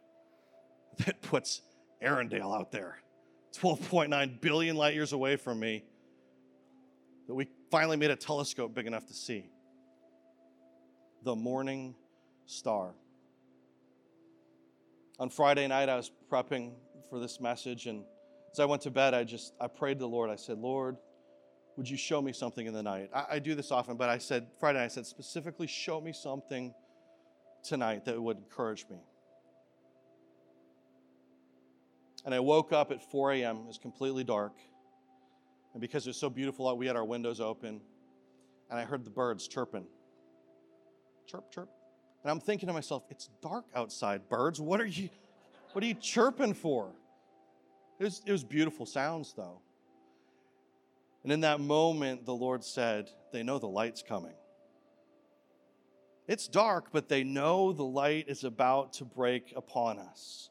that 1.04 1.20
puts 1.20 1.60
Earendel 2.02 2.58
out 2.58 2.72
there, 2.72 2.98
12.9 3.56 4.40
billion 4.40 4.76
light 4.76 4.94
years 4.94 5.12
away 5.12 5.36
from 5.36 5.60
me, 5.60 5.84
that 7.26 7.34
we 7.34 7.48
finally 7.70 7.96
made 7.96 8.10
a 8.10 8.16
telescope 8.16 8.74
big 8.74 8.86
enough 8.86 9.06
to 9.06 9.14
see? 9.14 9.50
The 11.24 11.34
morning 11.34 11.94
star 12.46 12.94
on 15.18 15.30
Friday 15.30 15.66
night, 15.66 15.88
I 15.88 15.96
was 15.96 16.10
prepping 16.30 16.72
for 17.08 17.18
this 17.18 17.40
message, 17.40 17.86
and 17.86 18.04
as 18.56 18.60
I 18.60 18.64
went 18.64 18.80
to 18.82 18.90
bed, 18.90 19.12
I 19.12 19.22
just 19.22 19.52
I 19.60 19.66
prayed 19.66 19.94
to 19.94 20.00
the 20.00 20.08
Lord. 20.08 20.30
I 20.30 20.36
said, 20.36 20.56
Lord, 20.56 20.96
would 21.76 21.86
you 21.86 21.98
show 21.98 22.22
me 22.22 22.32
something 22.32 22.66
in 22.66 22.72
the 22.72 22.82
night? 22.82 23.10
I, 23.14 23.24
I 23.32 23.38
do 23.38 23.54
this 23.54 23.70
often, 23.70 23.98
but 23.98 24.08
I 24.08 24.16
said 24.16 24.46
Friday, 24.58 24.82
I 24.82 24.88
said 24.88 25.04
specifically, 25.04 25.66
show 25.66 26.00
me 26.00 26.14
something 26.14 26.72
tonight 27.62 28.06
that 28.06 28.18
would 28.18 28.38
encourage 28.38 28.86
me. 28.88 28.96
And 32.24 32.34
I 32.34 32.40
woke 32.40 32.72
up 32.72 32.90
at 32.90 33.02
4 33.10 33.32
a.m. 33.32 33.58
It 33.58 33.66
was 33.66 33.76
completely 33.76 34.24
dark. 34.24 34.54
And 35.74 35.80
because 35.82 36.06
it 36.06 36.10
was 36.10 36.16
so 36.16 36.30
beautiful 36.30 36.66
out, 36.66 36.78
we 36.78 36.86
had 36.86 36.96
our 36.96 37.04
windows 37.04 37.40
open. 37.40 37.82
And 38.70 38.80
I 38.80 38.84
heard 38.84 39.04
the 39.04 39.10
birds 39.10 39.46
chirping. 39.46 39.84
Chirp, 41.26 41.52
chirp. 41.52 41.68
And 42.22 42.30
I'm 42.30 42.40
thinking 42.40 42.68
to 42.68 42.72
myself, 42.72 43.04
it's 43.10 43.28
dark 43.42 43.66
outside, 43.74 44.30
birds. 44.30 44.62
What 44.62 44.80
are 44.80 44.86
you 44.86 45.10
what 45.72 45.84
are 45.84 45.86
you 45.86 45.94
chirping 45.94 46.54
for? 46.54 46.90
It 47.98 48.04
was, 48.04 48.22
it 48.26 48.32
was 48.32 48.44
beautiful 48.44 48.86
sounds 48.86 49.32
though. 49.36 49.60
And 51.22 51.32
in 51.32 51.40
that 51.40 51.60
moment, 51.60 52.24
the 52.24 52.34
Lord 52.34 52.62
said, 52.62 53.10
They 53.32 53.42
know 53.42 53.58
the 53.58 53.66
light's 53.66 54.02
coming. 54.02 54.34
It's 56.28 56.48
dark, 56.48 56.88
but 56.92 57.08
they 57.08 57.24
know 57.24 57.72
the 57.72 57.84
light 57.84 58.26
is 58.28 58.44
about 58.44 58.92
to 58.94 59.04
break 59.04 59.52
upon 59.56 59.98
us. 59.98 60.50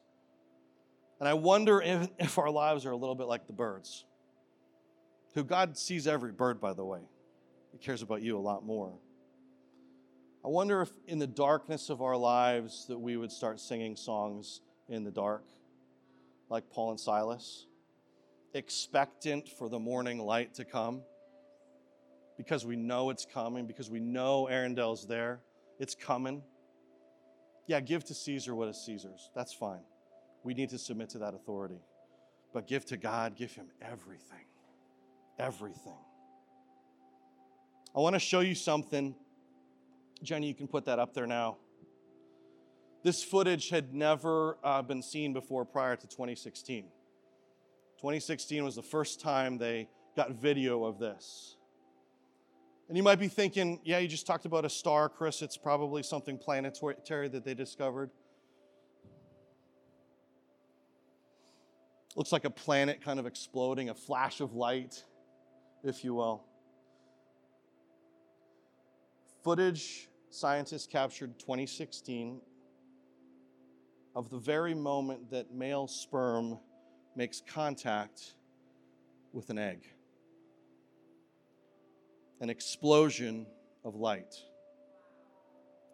And 1.18 1.28
I 1.28 1.34
wonder 1.34 1.80
if, 1.80 2.08
if 2.18 2.38
our 2.38 2.50
lives 2.50 2.86
are 2.86 2.90
a 2.90 2.96
little 2.96 3.14
bit 3.14 3.26
like 3.26 3.46
the 3.46 3.52
birds, 3.52 4.04
who 5.34 5.44
God 5.44 5.76
sees 5.76 6.06
every 6.06 6.32
bird, 6.32 6.60
by 6.60 6.72
the 6.72 6.84
way. 6.84 7.00
He 7.72 7.78
cares 7.78 8.02
about 8.02 8.22
you 8.22 8.38
a 8.38 8.40
lot 8.40 8.64
more. 8.64 8.98
I 10.44 10.48
wonder 10.48 10.82
if 10.82 10.90
in 11.06 11.18
the 11.18 11.26
darkness 11.26 11.90
of 11.90 12.00
our 12.00 12.16
lives 12.16 12.86
that 12.88 12.98
we 12.98 13.16
would 13.16 13.32
start 13.32 13.60
singing 13.60 13.96
songs 13.96 14.60
in 14.88 15.04
the 15.04 15.10
dark, 15.10 15.44
like 16.48 16.70
Paul 16.70 16.90
and 16.90 17.00
Silas, 17.00 17.66
expectant 18.54 19.48
for 19.48 19.68
the 19.68 19.78
morning 19.78 20.18
light 20.18 20.54
to 20.54 20.64
come, 20.64 21.02
because 22.36 22.64
we 22.64 22.76
know 22.76 23.10
it's 23.10 23.26
coming, 23.26 23.66
because 23.66 23.90
we 23.90 24.00
know 24.00 24.48
Earendel's 24.50 25.06
there, 25.06 25.40
it's 25.78 25.94
coming. 25.94 26.42
Yeah, 27.66 27.80
give 27.80 28.04
to 28.04 28.14
Caesar 28.14 28.54
what 28.54 28.68
is 28.68 28.82
Caesar's. 28.86 29.30
That's 29.34 29.52
fine. 29.52 29.82
We 30.44 30.54
need 30.54 30.70
to 30.70 30.78
submit 30.78 31.10
to 31.10 31.18
that 31.18 31.34
authority. 31.34 31.80
But 32.54 32.68
give 32.68 32.84
to 32.86 32.96
God, 32.96 33.36
give 33.36 33.52
him 33.52 33.66
everything. 33.82 34.46
Everything. 35.38 35.98
I 37.94 37.98
want 37.98 38.14
to 38.14 38.20
show 38.20 38.40
you 38.40 38.54
something 38.54 39.14
Jenny, 40.22 40.48
you 40.48 40.54
can 40.54 40.66
put 40.66 40.84
that 40.86 40.98
up 40.98 41.14
there 41.14 41.26
now. 41.26 41.58
This 43.06 43.22
footage 43.22 43.68
had 43.68 43.94
never 43.94 44.58
uh, 44.64 44.82
been 44.82 45.00
seen 45.00 45.32
before 45.32 45.64
prior 45.64 45.94
to 45.94 46.08
2016. 46.08 46.86
2016 47.98 48.64
was 48.64 48.74
the 48.74 48.82
first 48.82 49.20
time 49.20 49.58
they 49.58 49.88
got 50.16 50.32
video 50.32 50.82
of 50.82 50.98
this. 50.98 51.56
And 52.88 52.96
you 52.96 53.04
might 53.04 53.20
be 53.20 53.28
thinking, 53.28 53.78
yeah, 53.84 53.98
you 53.98 54.08
just 54.08 54.26
talked 54.26 54.44
about 54.44 54.64
a 54.64 54.68
star, 54.68 55.08
Chris. 55.08 55.40
It's 55.40 55.56
probably 55.56 56.02
something 56.02 56.36
planetary 56.36 57.28
that 57.28 57.44
they 57.44 57.54
discovered. 57.54 58.10
Looks 62.16 62.32
like 62.32 62.44
a 62.44 62.50
planet 62.50 63.00
kind 63.04 63.20
of 63.20 63.26
exploding, 63.26 63.88
a 63.88 63.94
flash 63.94 64.40
of 64.40 64.54
light, 64.54 65.04
if 65.84 66.02
you 66.02 66.14
will 66.14 66.42
footage 69.44 70.08
scientists 70.28 70.88
captured 70.88 71.38
2016 71.38 72.40
of 74.16 74.30
the 74.30 74.38
very 74.38 74.74
moment 74.74 75.30
that 75.30 75.52
male 75.52 75.86
sperm 75.86 76.58
makes 77.14 77.42
contact 77.46 78.32
with 79.34 79.50
an 79.50 79.58
egg. 79.58 79.86
An 82.40 82.48
explosion 82.48 83.46
of 83.84 83.94
light. 83.94 84.34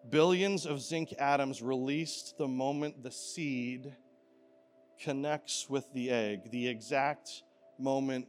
Billions 0.08 0.66
of 0.66 0.80
zinc 0.80 1.12
atoms 1.18 1.62
released 1.62 2.38
the 2.38 2.46
moment 2.46 3.02
the 3.02 3.10
seed 3.10 3.92
connects 5.02 5.68
with 5.68 5.92
the 5.92 6.10
egg, 6.10 6.48
the 6.52 6.68
exact 6.68 7.42
moment 7.76 8.28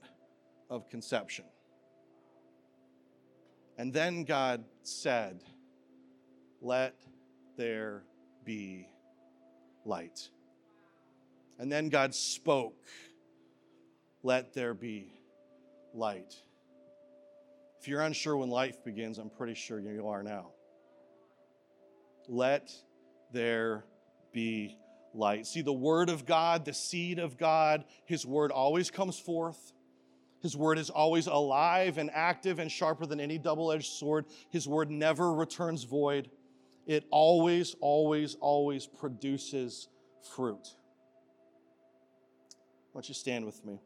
of 0.72 0.90
conception. 0.90 1.46
And 3.78 3.94
then 3.94 4.24
God 4.24 4.64
said, 4.82 5.44
Let 6.62 6.96
there 7.58 8.04
be 8.44 8.88
light. 9.86 10.30
And 11.60 11.72
then 11.72 11.90
God 11.90 12.14
spoke, 12.16 12.82
Let 14.24 14.54
there 14.54 14.74
be 14.74 15.14
light. 15.94 16.36
If 17.80 17.88
you're 17.88 18.02
unsure 18.02 18.38
when 18.38 18.50
life 18.50 18.84
begins, 18.84 19.18
I'm 19.18 19.30
pretty 19.30 19.56
sure 19.56 19.80
you 19.80 20.08
are 20.08 20.24
now. 20.24 20.52
Let 22.28 22.72
there 23.32 23.86
be 24.32 24.78
light. 25.14 25.46
See, 25.46 25.62
the 25.62 25.74
Word 25.74 26.10
of 26.10 26.26
God, 26.26 26.66
the 26.66 26.74
seed 26.74 27.20
of 27.20 27.38
God, 27.38 27.84
His 28.06 28.26
Word 28.26 28.52
always 28.52 28.90
comes 28.90 29.20
forth. 29.20 29.74
His 30.44 30.58
word 30.58 30.78
is 30.78 30.90
always 30.90 31.28
alive 31.28 31.98
and 31.98 32.12
active 32.14 32.60
and 32.60 32.70
sharper 32.70 33.06
than 33.06 33.22
any 33.22 33.38
double 33.38 33.72
edged 33.72 33.94
sword. 33.94 34.26
His 34.50 34.68
word 34.68 34.92
never 34.92 35.34
returns 35.34 35.86
void. 35.86 36.30
It 36.86 37.06
always, 37.10 37.76
always, 37.80 38.36
always 38.42 38.86
produces 38.86 39.88
fruit. 40.36 40.68
Why 42.92 43.00
don't 43.00 43.08
you 43.08 43.16
stand 43.16 43.46
with 43.46 43.64
me? 43.66 43.80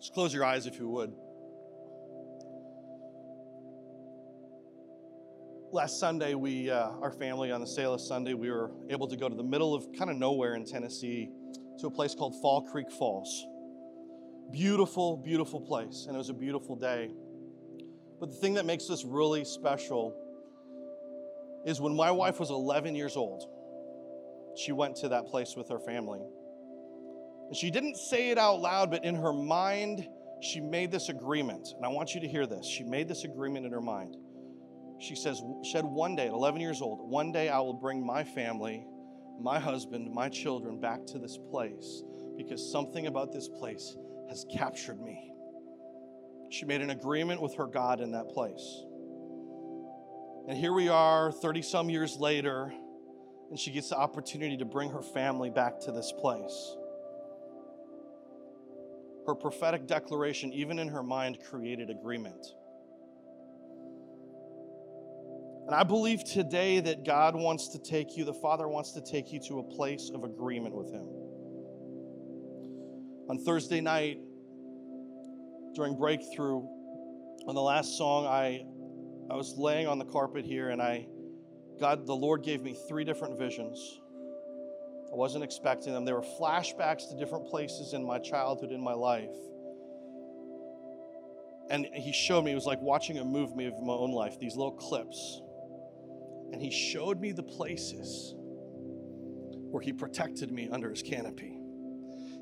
Just 0.00 0.14
close 0.14 0.32
your 0.32 0.44
eyes 0.44 0.66
if 0.66 0.78
you 0.78 0.88
would. 0.88 1.12
Last 5.78 6.00
Sunday, 6.00 6.34
we, 6.34 6.68
uh, 6.72 6.90
our 7.00 7.12
family 7.12 7.52
on 7.52 7.60
the 7.60 7.66
Sailor 7.68 7.98
Sunday, 7.98 8.34
we 8.34 8.50
were 8.50 8.72
able 8.90 9.06
to 9.06 9.16
go 9.16 9.28
to 9.28 9.34
the 9.36 9.44
middle 9.44 9.76
of 9.76 9.86
kind 9.96 10.10
of 10.10 10.16
nowhere 10.16 10.56
in 10.56 10.64
Tennessee 10.64 11.30
to 11.78 11.86
a 11.86 11.90
place 11.92 12.16
called 12.16 12.34
Fall 12.42 12.62
Creek 12.62 12.90
Falls. 12.90 13.46
Beautiful, 14.50 15.16
beautiful 15.16 15.60
place, 15.60 16.06
and 16.08 16.16
it 16.16 16.18
was 16.18 16.30
a 16.30 16.34
beautiful 16.34 16.74
day. 16.74 17.12
But 18.18 18.30
the 18.30 18.34
thing 18.34 18.54
that 18.54 18.66
makes 18.66 18.88
this 18.88 19.04
really 19.04 19.44
special 19.44 20.20
is 21.64 21.80
when 21.80 21.94
my 21.94 22.10
wife 22.10 22.40
was 22.40 22.50
11 22.50 22.96
years 22.96 23.16
old, 23.16 23.44
she 24.56 24.72
went 24.72 24.96
to 24.96 25.10
that 25.10 25.26
place 25.26 25.54
with 25.56 25.68
her 25.68 25.78
family. 25.78 26.22
And 27.46 27.56
she 27.56 27.70
didn't 27.70 27.96
say 27.96 28.30
it 28.30 28.38
out 28.38 28.58
loud, 28.60 28.90
but 28.90 29.04
in 29.04 29.14
her 29.14 29.32
mind, 29.32 30.08
she 30.42 30.60
made 30.60 30.90
this 30.90 31.08
agreement. 31.08 31.68
And 31.76 31.86
I 31.86 31.88
want 31.88 32.16
you 32.16 32.20
to 32.20 32.26
hear 32.26 32.48
this. 32.48 32.66
She 32.66 32.82
made 32.82 33.06
this 33.06 33.22
agreement 33.22 33.64
in 33.64 33.70
her 33.70 33.80
mind. 33.80 34.16
She 35.00 35.14
says, 35.14 35.42
said 35.62 35.84
one 35.84 36.16
day 36.16 36.26
at 36.26 36.32
11 36.32 36.60
years 36.60 36.82
old, 36.82 37.08
one 37.08 37.32
day 37.32 37.48
I 37.48 37.58
will 37.60 37.74
bring 37.74 38.04
my 38.04 38.24
family, 38.24 38.86
my 39.40 39.58
husband, 39.58 40.12
my 40.12 40.28
children 40.28 40.80
back 40.80 41.06
to 41.06 41.18
this 41.18 41.38
place 41.50 42.02
because 42.36 42.72
something 42.72 43.06
about 43.06 43.32
this 43.32 43.48
place 43.48 43.96
has 44.28 44.44
captured 44.56 45.00
me. 45.00 45.32
She 46.50 46.64
made 46.64 46.80
an 46.80 46.90
agreement 46.90 47.40
with 47.40 47.54
her 47.56 47.66
God 47.66 48.00
in 48.00 48.12
that 48.12 48.28
place. 48.28 48.84
And 50.48 50.56
here 50.56 50.72
we 50.72 50.88
are, 50.88 51.30
30 51.30 51.62
some 51.62 51.90
years 51.90 52.16
later, 52.16 52.72
and 53.50 53.58
she 53.58 53.70
gets 53.70 53.90
the 53.90 53.96
opportunity 53.96 54.56
to 54.56 54.64
bring 54.64 54.90
her 54.90 55.02
family 55.02 55.50
back 55.50 55.80
to 55.80 55.92
this 55.92 56.12
place 56.12 56.76
her 59.28 59.34
prophetic 59.34 59.86
declaration, 59.86 60.54
even 60.54 60.78
in 60.78 60.88
her 60.88 61.02
mind, 61.02 61.38
created 61.50 61.90
agreement. 61.90 62.54
And 65.68 65.74
I 65.74 65.82
believe 65.82 66.24
today 66.24 66.80
that 66.80 67.04
God 67.04 67.36
wants 67.36 67.68
to 67.68 67.78
take 67.78 68.16
you, 68.16 68.24
the 68.24 68.32
Father 68.32 68.66
wants 68.66 68.92
to 68.92 69.02
take 69.02 69.30
you 69.34 69.38
to 69.48 69.58
a 69.58 69.62
place 69.62 70.10
of 70.14 70.24
agreement 70.24 70.74
with 70.74 70.90
Him. 70.90 71.06
On 73.28 73.38
Thursday 73.44 73.82
night, 73.82 74.18
during 75.74 75.98
breakthrough, 75.98 76.62
on 77.46 77.54
the 77.54 77.60
last 77.60 77.98
song, 77.98 78.24
I, 78.24 78.64
I 79.30 79.36
was 79.36 79.58
laying 79.58 79.86
on 79.86 79.98
the 79.98 80.06
carpet 80.06 80.46
here 80.46 80.70
and 80.70 80.80
I, 80.80 81.06
God, 81.78 82.06
the 82.06 82.16
Lord 82.16 82.42
gave 82.42 82.62
me 82.62 82.74
three 82.88 83.04
different 83.04 83.38
visions. 83.38 84.00
I 85.12 85.16
wasn't 85.16 85.44
expecting 85.44 85.92
them. 85.92 86.06
There 86.06 86.14
were 86.14 86.26
flashbacks 86.40 87.10
to 87.10 87.16
different 87.18 87.46
places 87.46 87.92
in 87.92 88.06
my 88.06 88.18
childhood, 88.20 88.72
in 88.72 88.80
my 88.80 88.94
life. 88.94 89.36
And 91.68 91.86
he 91.92 92.14
showed 92.14 92.46
me, 92.46 92.52
it 92.52 92.54
was 92.54 92.64
like 92.64 92.80
watching 92.80 93.18
a 93.18 93.24
movie 93.24 93.66
of 93.66 93.74
my 93.82 93.92
own 93.92 94.12
life, 94.12 94.38
these 94.40 94.56
little 94.56 94.72
clips. 94.72 95.42
And 96.52 96.62
he 96.62 96.70
showed 96.70 97.20
me 97.20 97.32
the 97.32 97.42
places 97.42 98.34
where 99.70 99.82
he 99.82 99.92
protected 99.92 100.50
me 100.50 100.68
under 100.70 100.90
his 100.90 101.02
canopy. 101.02 101.58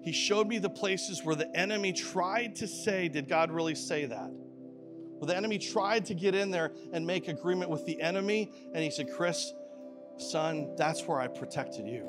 He 0.03 0.13
showed 0.13 0.47
me 0.47 0.59
the 0.59 0.71
places 0.71 1.25
where 1.25 1.35
the 1.35 1.55
enemy 1.57 1.93
tried 1.93 2.55
to 2.57 2.69
say, 2.69 3.09
Did 3.09 3.29
God 3.29 3.51
really 3.51 3.75
say 3.75 4.05
that? 4.07 4.31
Where 4.31 5.27
the 5.27 5.37
enemy 5.37 5.59
tried 5.59 6.07
to 6.07 6.15
get 6.15 6.35
in 6.35 6.51
there 6.51 6.73
and 6.93 7.07
make 7.07 7.27
agreement 7.29 7.71
with 7.71 7.85
the 7.87 8.01
enemy. 8.01 8.53
And 8.73 8.85
he 8.85 8.91
said, 8.91 9.09
Chris, 9.13 9.53
son, 10.19 10.77
that's 10.77 11.03
where 11.07 11.19
I 11.19 11.27
protected 11.27 11.89
you. 11.89 12.09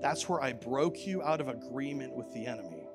That's 0.00 0.28
where 0.28 0.42
I 0.42 0.52
broke 0.52 1.06
you 1.06 1.22
out 1.22 1.40
of 1.40 1.48
agreement 1.48 2.14
with 2.14 2.32
the 2.32 2.46
enemy. 2.46 2.86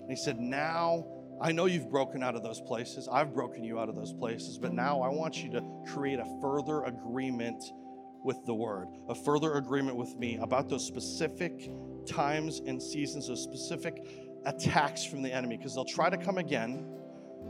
And 0.00 0.10
he 0.10 0.16
said, 0.16 0.40
Now 0.40 1.06
I 1.42 1.50
know 1.50 1.66
you've 1.66 1.90
broken 1.90 2.22
out 2.22 2.36
of 2.36 2.44
those 2.44 2.60
places. 2.60 3.08
I've 3.10 3.34
broken 3.34 3.64
you 3.64 3.80
out 3.80 3.88
of 3.88 3.96
those 3.96 4.12
places, 4.12 4.58
but 4.58 4.72
now 4.72 5.02
I 5.02 5.08
want 5.08 5.42
you 5.42 5.50
to 5.50 5.62
create 5.92 6.20
a 6.20 6.38
further 6.40 6.84
agreement 6.84 7.64
with 8.22 8.46
the 8.46 8.54
word, 8.54 8.86
a 9.08 9.14
further 9.16 9.54
agreement 9.54 9.96
with 9.96 10.14
me 10.16 10.38
about 10.40 10.68
those 10.68 10.86
specific 10.86 11.68
times 12.06 12.60
and 12.64 12.80
seasons, 12.80 13.26
those 13.26 13.42
specific 13.42 14.06
attacks 14.44 15.04
from 15.04 15.20
the 15.20 15.32
enemy, 15.32 15.56
because 15.56 15.74
they'll 15.74 15.84
try 15.84 16.08
to 16.08 16.16
come 16.16 16.38
again, 16.38 16.86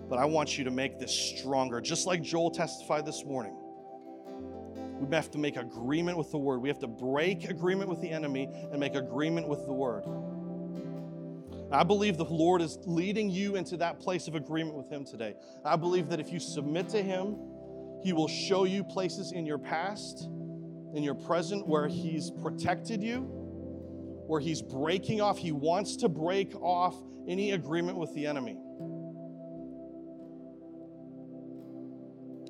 but 0.09 0.19
I 0.19 0.25
want 0.25 0.57
you 0.57 0.65
to 0.65 0.71
make 0.71 0.99
this 0.99 1.13
stronger, 1.13 1.79
just 1.83 2.07
like 2.07 2.23
Joel 2.23 2.51
testified 2.51 3.05
this 3.05 3.27
morning. 3.27 3.55
We 5.01 5.15
have 5.15 5.31
to 5.33 5.39
make 5.39 5.57
agreement 5.57 6.17
with 6.17 6.31
the 6.31 6.39
word. 6.39 6.63
We 6.63 6.69
have 6.71 6.79
to 6.79 6.87
break 6.87 7.51
agreement 7.51 7.91
with 7.91 8.01
the 8.01 8.11
enemy 8.11 8.49
and 8.71 8.81
make 8.81 8.95
agreement 8.95 9.49
with 9.49 9.67
the 9.67 9.73
word. 9.75 10.05
I 11.73 11.85
believe 11.85 12.19
the 12.19 12.25
Lord 12.25 12.61
is 12.61 12.79
leading 12.85 13.31
you 13.31 13.57
into 13.57 13.79
that 13.79 13.99
place 13.99 14.29
of 14.29 14.35
agreement 14.35 14.77
with 14.77 14.91
Him 14.91 15.05
today. 15.05 15.35
I 15.65 15.77
believe 15.77 16.09
that 16.11 16.21
if 16.21 16.31
you 16.31 16.39
submit 16.39 16.89
to 16.91 17.03
Him, 17.03 17.37
He 18.05 18.13
will 18.13 18.29
show 18.29 18.65
you 18.65 18.85
places 18.85 19.33
in 19.33 19.47
your 19.47 19.59
past, 19.59 20.29
in 20.95 21.03
your 21.03 21.15
present, 21.15 21.67
where 21.67 21.89
He's 21.89 22.31
protected 22.31 23.03
you, 23.03 23.21
where 24.27 24.41
He's 24.41 24.61
breaking 24.61 25.23
off. 25.23 25.39
He 25.39 25.53
wants 25.53 25.97
to 25.97 26.09
break 26.11 26.55
off 26.57 26.95
any 27.27 27.53
agreement 27.53 27.97
with 27.97 28.13
the 28.15 28.27
enemy. 28.27 28.59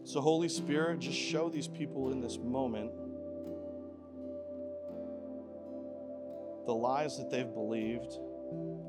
So, 0.05 0.21
Holy 0.21 0.49
Spirit, 0.49 0.99
just 0.99 1.17
show 1.17 1.49
these 1.49 1.69
people 1.69 2.11
in 2.11 2.21
this 2.21 2.39
moment 2.39 2.91
the 6.67 6.75
lies 6.75 7.19
that 7.19 7.31
they've 7.31 7.53
believed, 7.53 8.19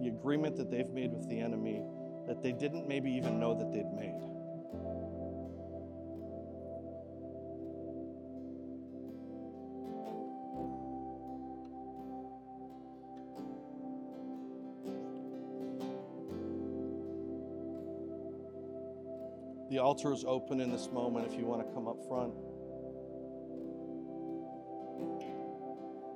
the 0.02 0.08
agreement 0.08 0.56
that 0.58 0.70
they've 0.70 0.90
made 0.90 1.12
with 1.12 1.30
the 1.30 1.40
enemy 1.40 1.82
that 2.28 2.42
they 2.42 2.52
didn't 2.52 2.88
maybe 2.88 3.12
even 3.12 3.40
know 3.40 3.54
that 3.54 3.72
they'd 3.72 3.92
made. 3.94 4.14
The 19.70 19.80
altar 19.80 20.14
is 20.14 20.24
open 20.28 20.62
in 20.62 20.72
this 20.72 20.90
moment 20.92 21.26
if 21.26 21.38
you 21.38 21.46
want 21.46 21.68
to 21.68 21.74
come 21.74 21.88
up 21.88 21.98
front. 22.08 22.32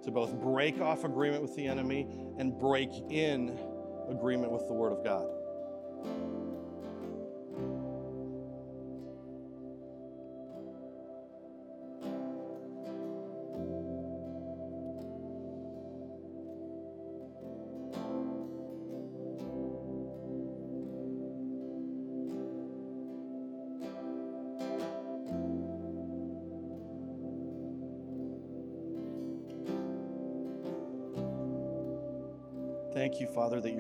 To 0.08 0.12
both 0.12 0.40
break 0.40 0.80
off 0.80 1.04
agreement 1.04 1.42
with 1.42 1.54
the 1.58 1.68
enemy 1.68 2.08
and 2.38 2.58
break 2.58 2.90
in 3.10 3.60
agreement 4.10 4.54
with 4.54 4.66
the 4.70 4.74
Word 4.74 4.94
of 4.94 5.04
God. 5.04 5.28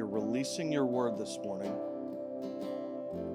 You're 0.08 0.20
releasing 0.20 0.72
your 0.72 0.86
word 0.86 1.18
this 1.18 1.38
morning. 1.43 1.74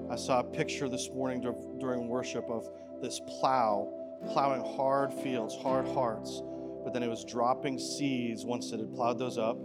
I 0.09 0.15
saw 0.15 0.39
a 0.39 0.43
picture 0.43 0.89
this 0.89 1.09
morning 1.09 1.41
during 1.79 2.07
worship 2.07 2.45
of 2.49 2.67
this 3.01 3.19
plow 3.39 3.91
plowing 4.31 4.63
hard 4.75 5.13
fields, 5.13 5.55
hard 5.55 5.85
hearts, 5.89 6.41
but 6.83 6.93
then 6.93 7.03
it 7.03 7.09
was 7.09 7.25
dropping 7.25 7.77
seeds 7.77 8.45
once 8.45 8.71
it 8.71 8.79
had 8.79 8.93
plowed 8.93 9.19
those 9.19 9.37
up. 9.37 9.57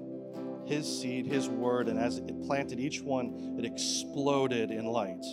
His 0.66 1.00
seed, 1.00 1.26
His 1.26 1.48
word, 1.48 1.88
and 1.88 1.98
as 1.98 2.18
it 2.18 2.42
planted 2.42 2.80
each 2.80 3.00
one, 3.00 3.56
it 3.58 3.64
exploded 3.64 4.70
in 4.70 4.84
light. 4.84 5.24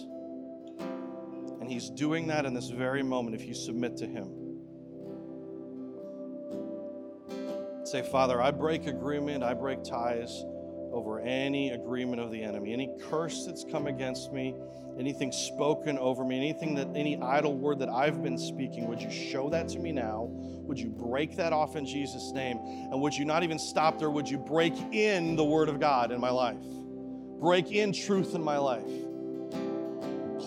And 1.60 1.70
He's 1.70 1.90
doing 1.90 2.28
that 2.28 2.46
in 2.46 2.54
this 2.54 2.70
very 2.70 3.04
moment 3.04 3.36
if 3.36 3.46
you 3.46 3.54
submit 3.54 3.98
to 3.98 4.06
Him. 4.06 4.30
Say, 7.84 8.02
Father, 8.04 8.42
I 8.42 8.52
break 8.52 8.88
agreement, 8.88 9.44
I 9.44 9.54
break 9.54 9.84
ties 9.84 10.44
over 10.96 11.20
any 11.20 11.72
agreement 11.72 12.22
of 12.22 12.32
the 12.32 12.42
enemy, 12.42 12.72
any 12.72 12.90
curse 13.10 13.46
that's 13.46 13.66
come 13.70 13.86
against 13.86 14.32
me, 14.32 14.56
anything 14.98 15.30
spoken 15.30 16.00
over 16.00 16.24
me, 16.24 16.38
anything 16.38 16.74
that 16.74 16.88
any 16.96 17.22
idle 17.22 17.54
word 17.54 17.80
that 17.80 17.90
I've 17.90 18.24
been 18.24 18.38
speaking, 18.38 18.88
would 18.88 19.02
you 19.02 19.12
show 19.12 19.50
that 19.50 19.68
to 19.70 19.80
me 19.80 19.92
now? 19.92 20.30
Would 20.30 20.80
you 20.80 20.88
break 20.88 21.36
that 21.36 21.52
off 21.52 21.76
in 21.76 21.86
Jesus' 21.86 22.32
name? 22.32 22.58
And 22.92 23.02
would 23.02 23.14
you 23.14 23.26
not 23.26 23.44
even 23.44 23.60
stop 23.60 24.00
there? 24.00 24.10
Would 24.10 24.30
you 24.30 24.38
break 24.38 24.74
in 24.94 25.36
the 25.36 25.44
word 25.44 25.68
of 25.68 25.82
God 25.82 26.14
in 26.14 26.22
my 26.22 26.32
life? 26.32 26.64
Break 27.42 27.74
in 27.74 27.92
truth 27.92 28.34
in 28.34 28.42
my 28.42 28.58
life. 28.58 28.88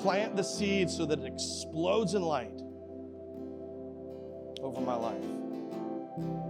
Plant 0.00 0.34
the 0.34 0.42
seed 0.42 0.88
so 0.88 1.04
that 1.04 1.18
it 1.18 1.26
explodes 1.26 2.14
in 2.14 2.22
light 2.22 2.58
over 4.62 4.80
my 4.80 4.94
life. 4.94 6.47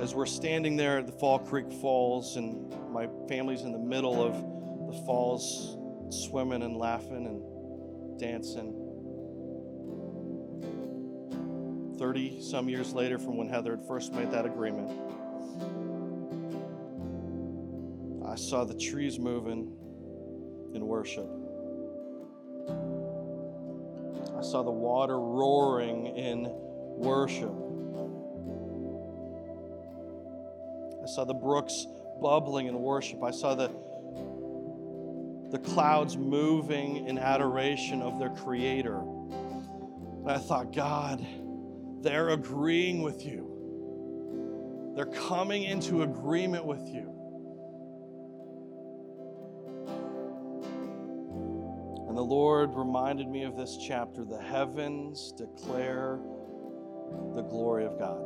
As 0.00 0.14
we're 0.14 0.24
standing 0.24 0.78
there 0.78 0.96
at 0.96 1.06
the 1.06 1.12
Fall 1.12 1.38
Creek 1.38 1.70
Falls, 1.70 2.36
and 2.36 2.74
my 2.90 3.06
family's 3.28 3.60
in 3.60 3.72
the 3.72 3.78
middle 3.78 4.24
of 4.24 4.32
the 4.86 5.04
falls, 5.04 5.76
swimming 6.08 6.62
and 6.62 6.74
laughing 6.74 7.26
and 7.26 8.18
dancing. 8.18 8.72
30 11.98 12.40
some 12.40 12.70
years 12.70 12.94
later 12.94 13.18
from 13.18 13.36
when 13.36 13.50
Heather 13.50 13.76
had 13.76 13.86
first 13.86 14.14
made 14.14 14.30
that 14.30 14.46
agreement, 14.46 14.88
I 18.26 18.36
saw 18.36 18.64
the 18.64 18.78
trees 18.78 19.18
moving 19.18 19.70
in 20.72 20.86
worship. 20.86 21.28
I 24.34 24.40
saw 24.40 24.62
the 24.62 24.70
water 24.70 25.20
roaring 25.20 26.06
in 26.06 26.48
worship. 26.96 27.69
I 31.02 31.06
saw 31.06 31.24
the 31.24 31.34
brooks 31.34 31.86
bubbling 32.20 32.66
in 32.66 32.78
worship. 32.80 33.22
I 33.22 33.30
saw 33.30 33.54
the, 33.54 33.68
the 35.50 35.58
clouds 35.58 36.16
moving 36.16 37.06
in 37.06 37.18
adoration 37.18 38.02
of 38.02 38.18
their 38.18 38.30
Creator. 38.30 38.98
And 38.98 40.30
I 40.30 40.38
thought, 40.38 40.74
God, 40.74 41.26
they're 42.02 42.30
agreeing 42.30 43.02
with 43.02 43.24
you. 43.24 44.92
They're 44.94 45.06
coming 45.06 45.64
into 45.64 46.02
agreement 46.02 46.64
with 46.64 46.86
you. 46.88 47.10
And 52.08 52.16
the 52.16 52.22
Lord 52.22 52.74
reminded 52.74 53.28
me 53.28 53.44
of 53.44 53.56
this 53.56 53.78
chapter 53.86 54.24
the 54.24 54.40
heavens 54.40 55.32
declare 55.36 56.18
the 57.36 57.42
glory 57.42 57.86
of 57.86 57.98
God, 57.98 58.20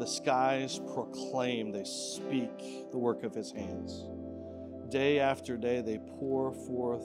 the 0.00 0.06
skies 0.06 0.80
proclaim, 0.94 1.70
they 1.70 1.84
speak 1.84 2.90
the 2.90 2.98
work 2.98 3.22
of 3.22 3.34
his 3.34 3.52
hands. 3.52 4.04
Day 4.90 5.20
after 5.20 5.56
day, 5.56 5.82
they 5.82 5.98
pour 6.18 6.52
forth 6.52 7.04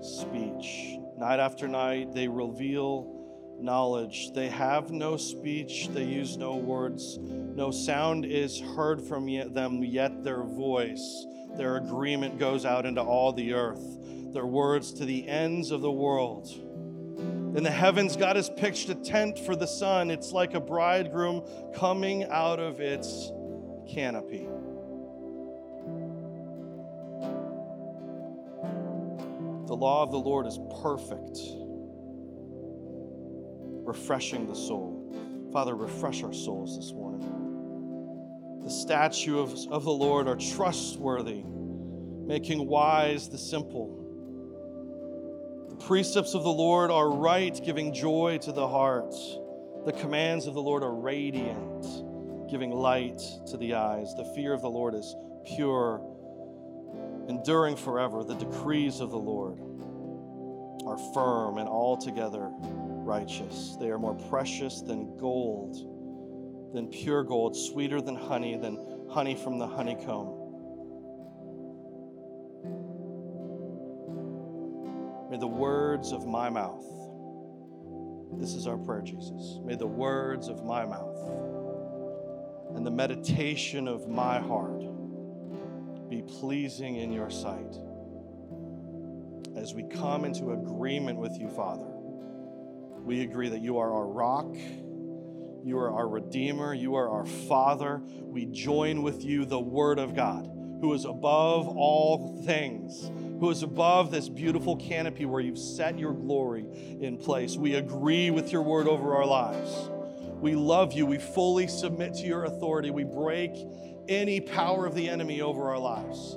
speech. 0.00 0.96
Night 1.18 1.40
after 1.40 1.68
night, 1.68 2.14
they 2.14 2.28
reveal 2.28 3.56
knowledge. 3.60 4.30
They 4.32 4.48
have 4.48 4.92
no 4.92 5.16
speech, 5.16 5.88
they 5.88 6.04
use 6.04 6.36
no 6.36 6.54
words. 6.54 7.18
No 7.18 7.72
sound 7.72 8.24
is 8.24 8.60
heard 8.60 9.02
from 9.02 9.26
them, 9.52 9.82
yet 9.82 10.22
their 10.22 10.44
voice, 10.44 11.26
their 11.56 11.76
agreement 11.76 12.38
goes 12.38 12.64
out 12.64 12.86
into 12.86 13.02
all 13.02 13.32
the 13.32 13.52
earth 13.52 13.98
their 14.32 14.46
words 14.46 14.92
to 14.92 15.04
the 15.04 15.26
ends 15.26 15.70
of 15.70 15.80
the 15.80 15.90
world. 15.90 16.48
In 17.58 17.64
the 17.64 17.72
heavens, 17.72 18.16
God 18.16 18.36
has 18.36 18.48
pitched 18.48 18.88
a 18.88 18.94
tent 18.94 19.36
for 19.36 19.56
the 19.56 19.66
sun. 19.66 20.12
It's 20.12 20.30
like 20.30 20.54
a 20.54 20.60
bridegroom 20.60 21.42
coming 21.74 22.22
out 22.22 22.60
of 22.60 22.78
its 22.78 23.32
canopy. 23.92 24.46
The 29.66 29.74
law 29.74 30.04
of 30.04 30.12
the 30.12 30.20
Lord 30.20 30.46
is 30.46 30.60
perfect, 30.80 31.36
refreshing 33.84 34.46
the 34.46 34.54
soul. 34.54 35.50
Father, 35.52 35.74
refresh 35.74 36.22
our 36.22 36.32
souls 36.32 36.76
this 36.76 36.92
morning. 36.92 38.60
The 38.62 38.70
statutes 38.70 39.66
of, 39.66 39.72
of 39.72 39.82
the 39.82 39.90
Lord 39.90 40.28
are 40.28 40.36
trustworthy, 40.36 41.42
making 42.24 42.68
wise 42.68 43.28
the 43.28 43.36
simple 43.36 44.07
precepts 45.80 46.34
of 46.34 46.42
the 46.42 46.52
Lord 46.52 46.90
are 46.90 47.10
right, 47.10 47.58
giving 47.64 47.92
joy 47.92 48.38
to 48.42 48.52
the 48.52 48.66
heart. 48.66 49.14
The 49.84 49.92
commands 49.92 50.46
of 50.46 50.54
the 50.54 50.62
Lord 50.62 50.82
are 50.82 50.94
radiant, 50.94 52.50
giving 52.50 52.70
light 52.70 53.20
to 53.46 53.56
the 53.56 53.74
eyes. 53.74 54.14
The 54.14 54.24
fear 54.34 54.52
of 54.52 54.60
the 54.60 54.70
Lord 54.70 54.94
is 54.94 55.14
pure, 55.56 56.00
enduring 57.28 57.76
forever. 57.76 58.24
The 58.24 58.34
decrees 58.34 59.00
of 59.00 59.10
the 59.10 59.18
Lord 59.18 59.60
are 60.86 60.98
firm 61.14 61.58
and 61.58 61.68
altogether 61.68 62.50
righteous. 62.52 63.76
They 63.80 63.90
are 63.90 63.98
more 63.98 64.14
precious 64.14 64.80
than 64.80 65.16
gold, 65.16 65.74
than 66.74 66.88
pure 66.88 67.24
gold, 67.24 67.56
sweeter 67.56 68.00
than 68.00 68.14
honey, 68.14 68.56
than 68.56 69.06
honey 69.10 69.34
from 69.34 69.58
the 69.58 69.66
honeycomb. 69.66 70.37
May 75.30 75.36
the 75.36 75.46
words 75.46 76.12
of 76.12 76.26
my 76.26 76.48
mouth, 76.48 76.84
this 78.38 78.54
is 78.54 78.66
our 78.66 78.78
prayer, 78.78 79.02
Jesus. 79.02 79.58
May 79.62 79.74
the 79.74 79.86
words 79.86 80.48
of 80.48 80.64
my 80.64 80.86
mouth 80.86 81.18
and 82.74 82.86
the 82.86 82.90
meditation 82.90 83.88
of 83.88 84.08
my 84.08 84.38
heart 84.38 84.80
be 86.08 86.22
pleasing 86.22 86.96
in 86.96 87.12
your 87.12 87.28
sight. 87.28 87.76
As 89.54 89.74
we 89.74 89.82
come 89.82 90.24
into 90.24 90.52
agreement 90.52 91.18
with 91.18 91.38
you, 91.38 91.48
Father, 91.50 91.90
we 93.02 93.20
agree 93.20 93.50
that 93.50 93.60
you 93.60 93.78
are 93.78 93.92
our 93.92 94.06
rock. 94.06 94.54
You 95.64 95.78
are 95.78 95.92
our 95.92 96.08
Redeemer. 96.08 96.72
You 96.72 96.94
are 96.94 97.10
our 97.10 97.26
Father. 97.26 98.00
We 98.22 98.46
join 98.46 99.02
with 99.02 99.22
you, 99.24 99.44
the 99.44 99.60
Word 99.60 99.98
of 99.98 100.14
God, 100.14 100.46
who 100.80 100.94
is 100.94 101.04
above 101.04 101.68
all 101.68 102.42
things 102.46 103.10
who 103.40 103.50
is 103.50 103.62
above 103.62 104.10
this 104.10 104.28
beautiful 104.28 104.76
canopy 104.76 105.24
where 105.24 105.40
you've 105.40 105.58
set 105.58 105.98
your 105.98 106.12
glory 106.12 106.66
in 107.00 107.16
place. 107.16 107.56
We 107.56 107.74
agree 107.74 108.30
with 108.30 108.52
your 108.52 108.62
word 108.62 108.88
over 108.88 109.14
our 109.14 109.26
lives. 109.26 109.90
We 110.40 110.54
love 110.54 110.92
you. 110.92 111.06
We 111.06 111.18
fully 111.18 111.68
submit 111.68 112.14
to 112.14 112.26
your 112.26 112.44
authority. 112.44 112.90
We 112.90 113.04
break 113.04 113.52
any 114.08 114.40
power 114.40 114.86
of 114.86 114.94
the 114.94 115.08
enemy 115.08 115.40
over 115.40 115.68
our 115.68 115.78
lives. 115.78 116.36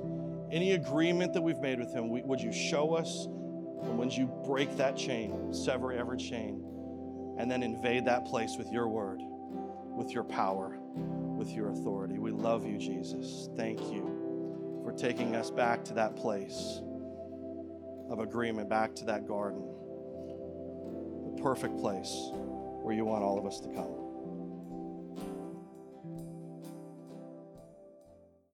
Any 0.52 0.74
agreement 0.74 1.34
that 1.34 1.42
we've 1.42 1.60
made 1.60 1.80
with 1.80 1.94
him, 1.94 2.10
we, 2.10 2.22
would 2.22 2.40
you 2.40 2.52
show 2.52 2.94
us? 2.94 3.26
And 3.26 3.98
would 3.98 4.16
you 4.16 4.28
break 4.46 4.78
that 4.78 4.96
chain, 4.96 5.54
sever 5.54 5.92
every 5.92 6.18
chain, 6.18 6.64
and 7.40 7.50
then 7.50 7.64
invade 7.64 8.06
that 8.06 8.26
place 8.26 8.56
with 8.58 8.72
your 8.72 8.88
word, 8.88 9.22
with 9.22 10.12
your 10.12 10.24
power, 10.24 10.78
with 10.96 11.50
your 11.50 11.70
authority? 11.72 12.20
We 12.20 12.32
love 12.32 12.66
you, 12.66 12.78
Jesus. 12.78 13.50
Thank 13.56 13.80
you 13.92 14.82
for 14.84 14.92
taking 14.92 15.36
us 15.36 15.50
back 15.50 15.84
to 15.86 15.94
that 15.94 16.16
place 16.16 16.82
of 18.12 18.20
agreement 18.20 18.70
back 18.70 18.94
to 18.96 19.06
that 19.06 19.26
garden, 19.26 19.64
the 21.24 21.42
perfect 21.42 21.80
place 21.80 22.12
where 22.84 22.94
you 22.94 23.06
want 23.06 23.24
all 23.24 23.40
of 23.40 23.46
us 23.46 23.62
to 23.62 23.70
come. 23.70 24.01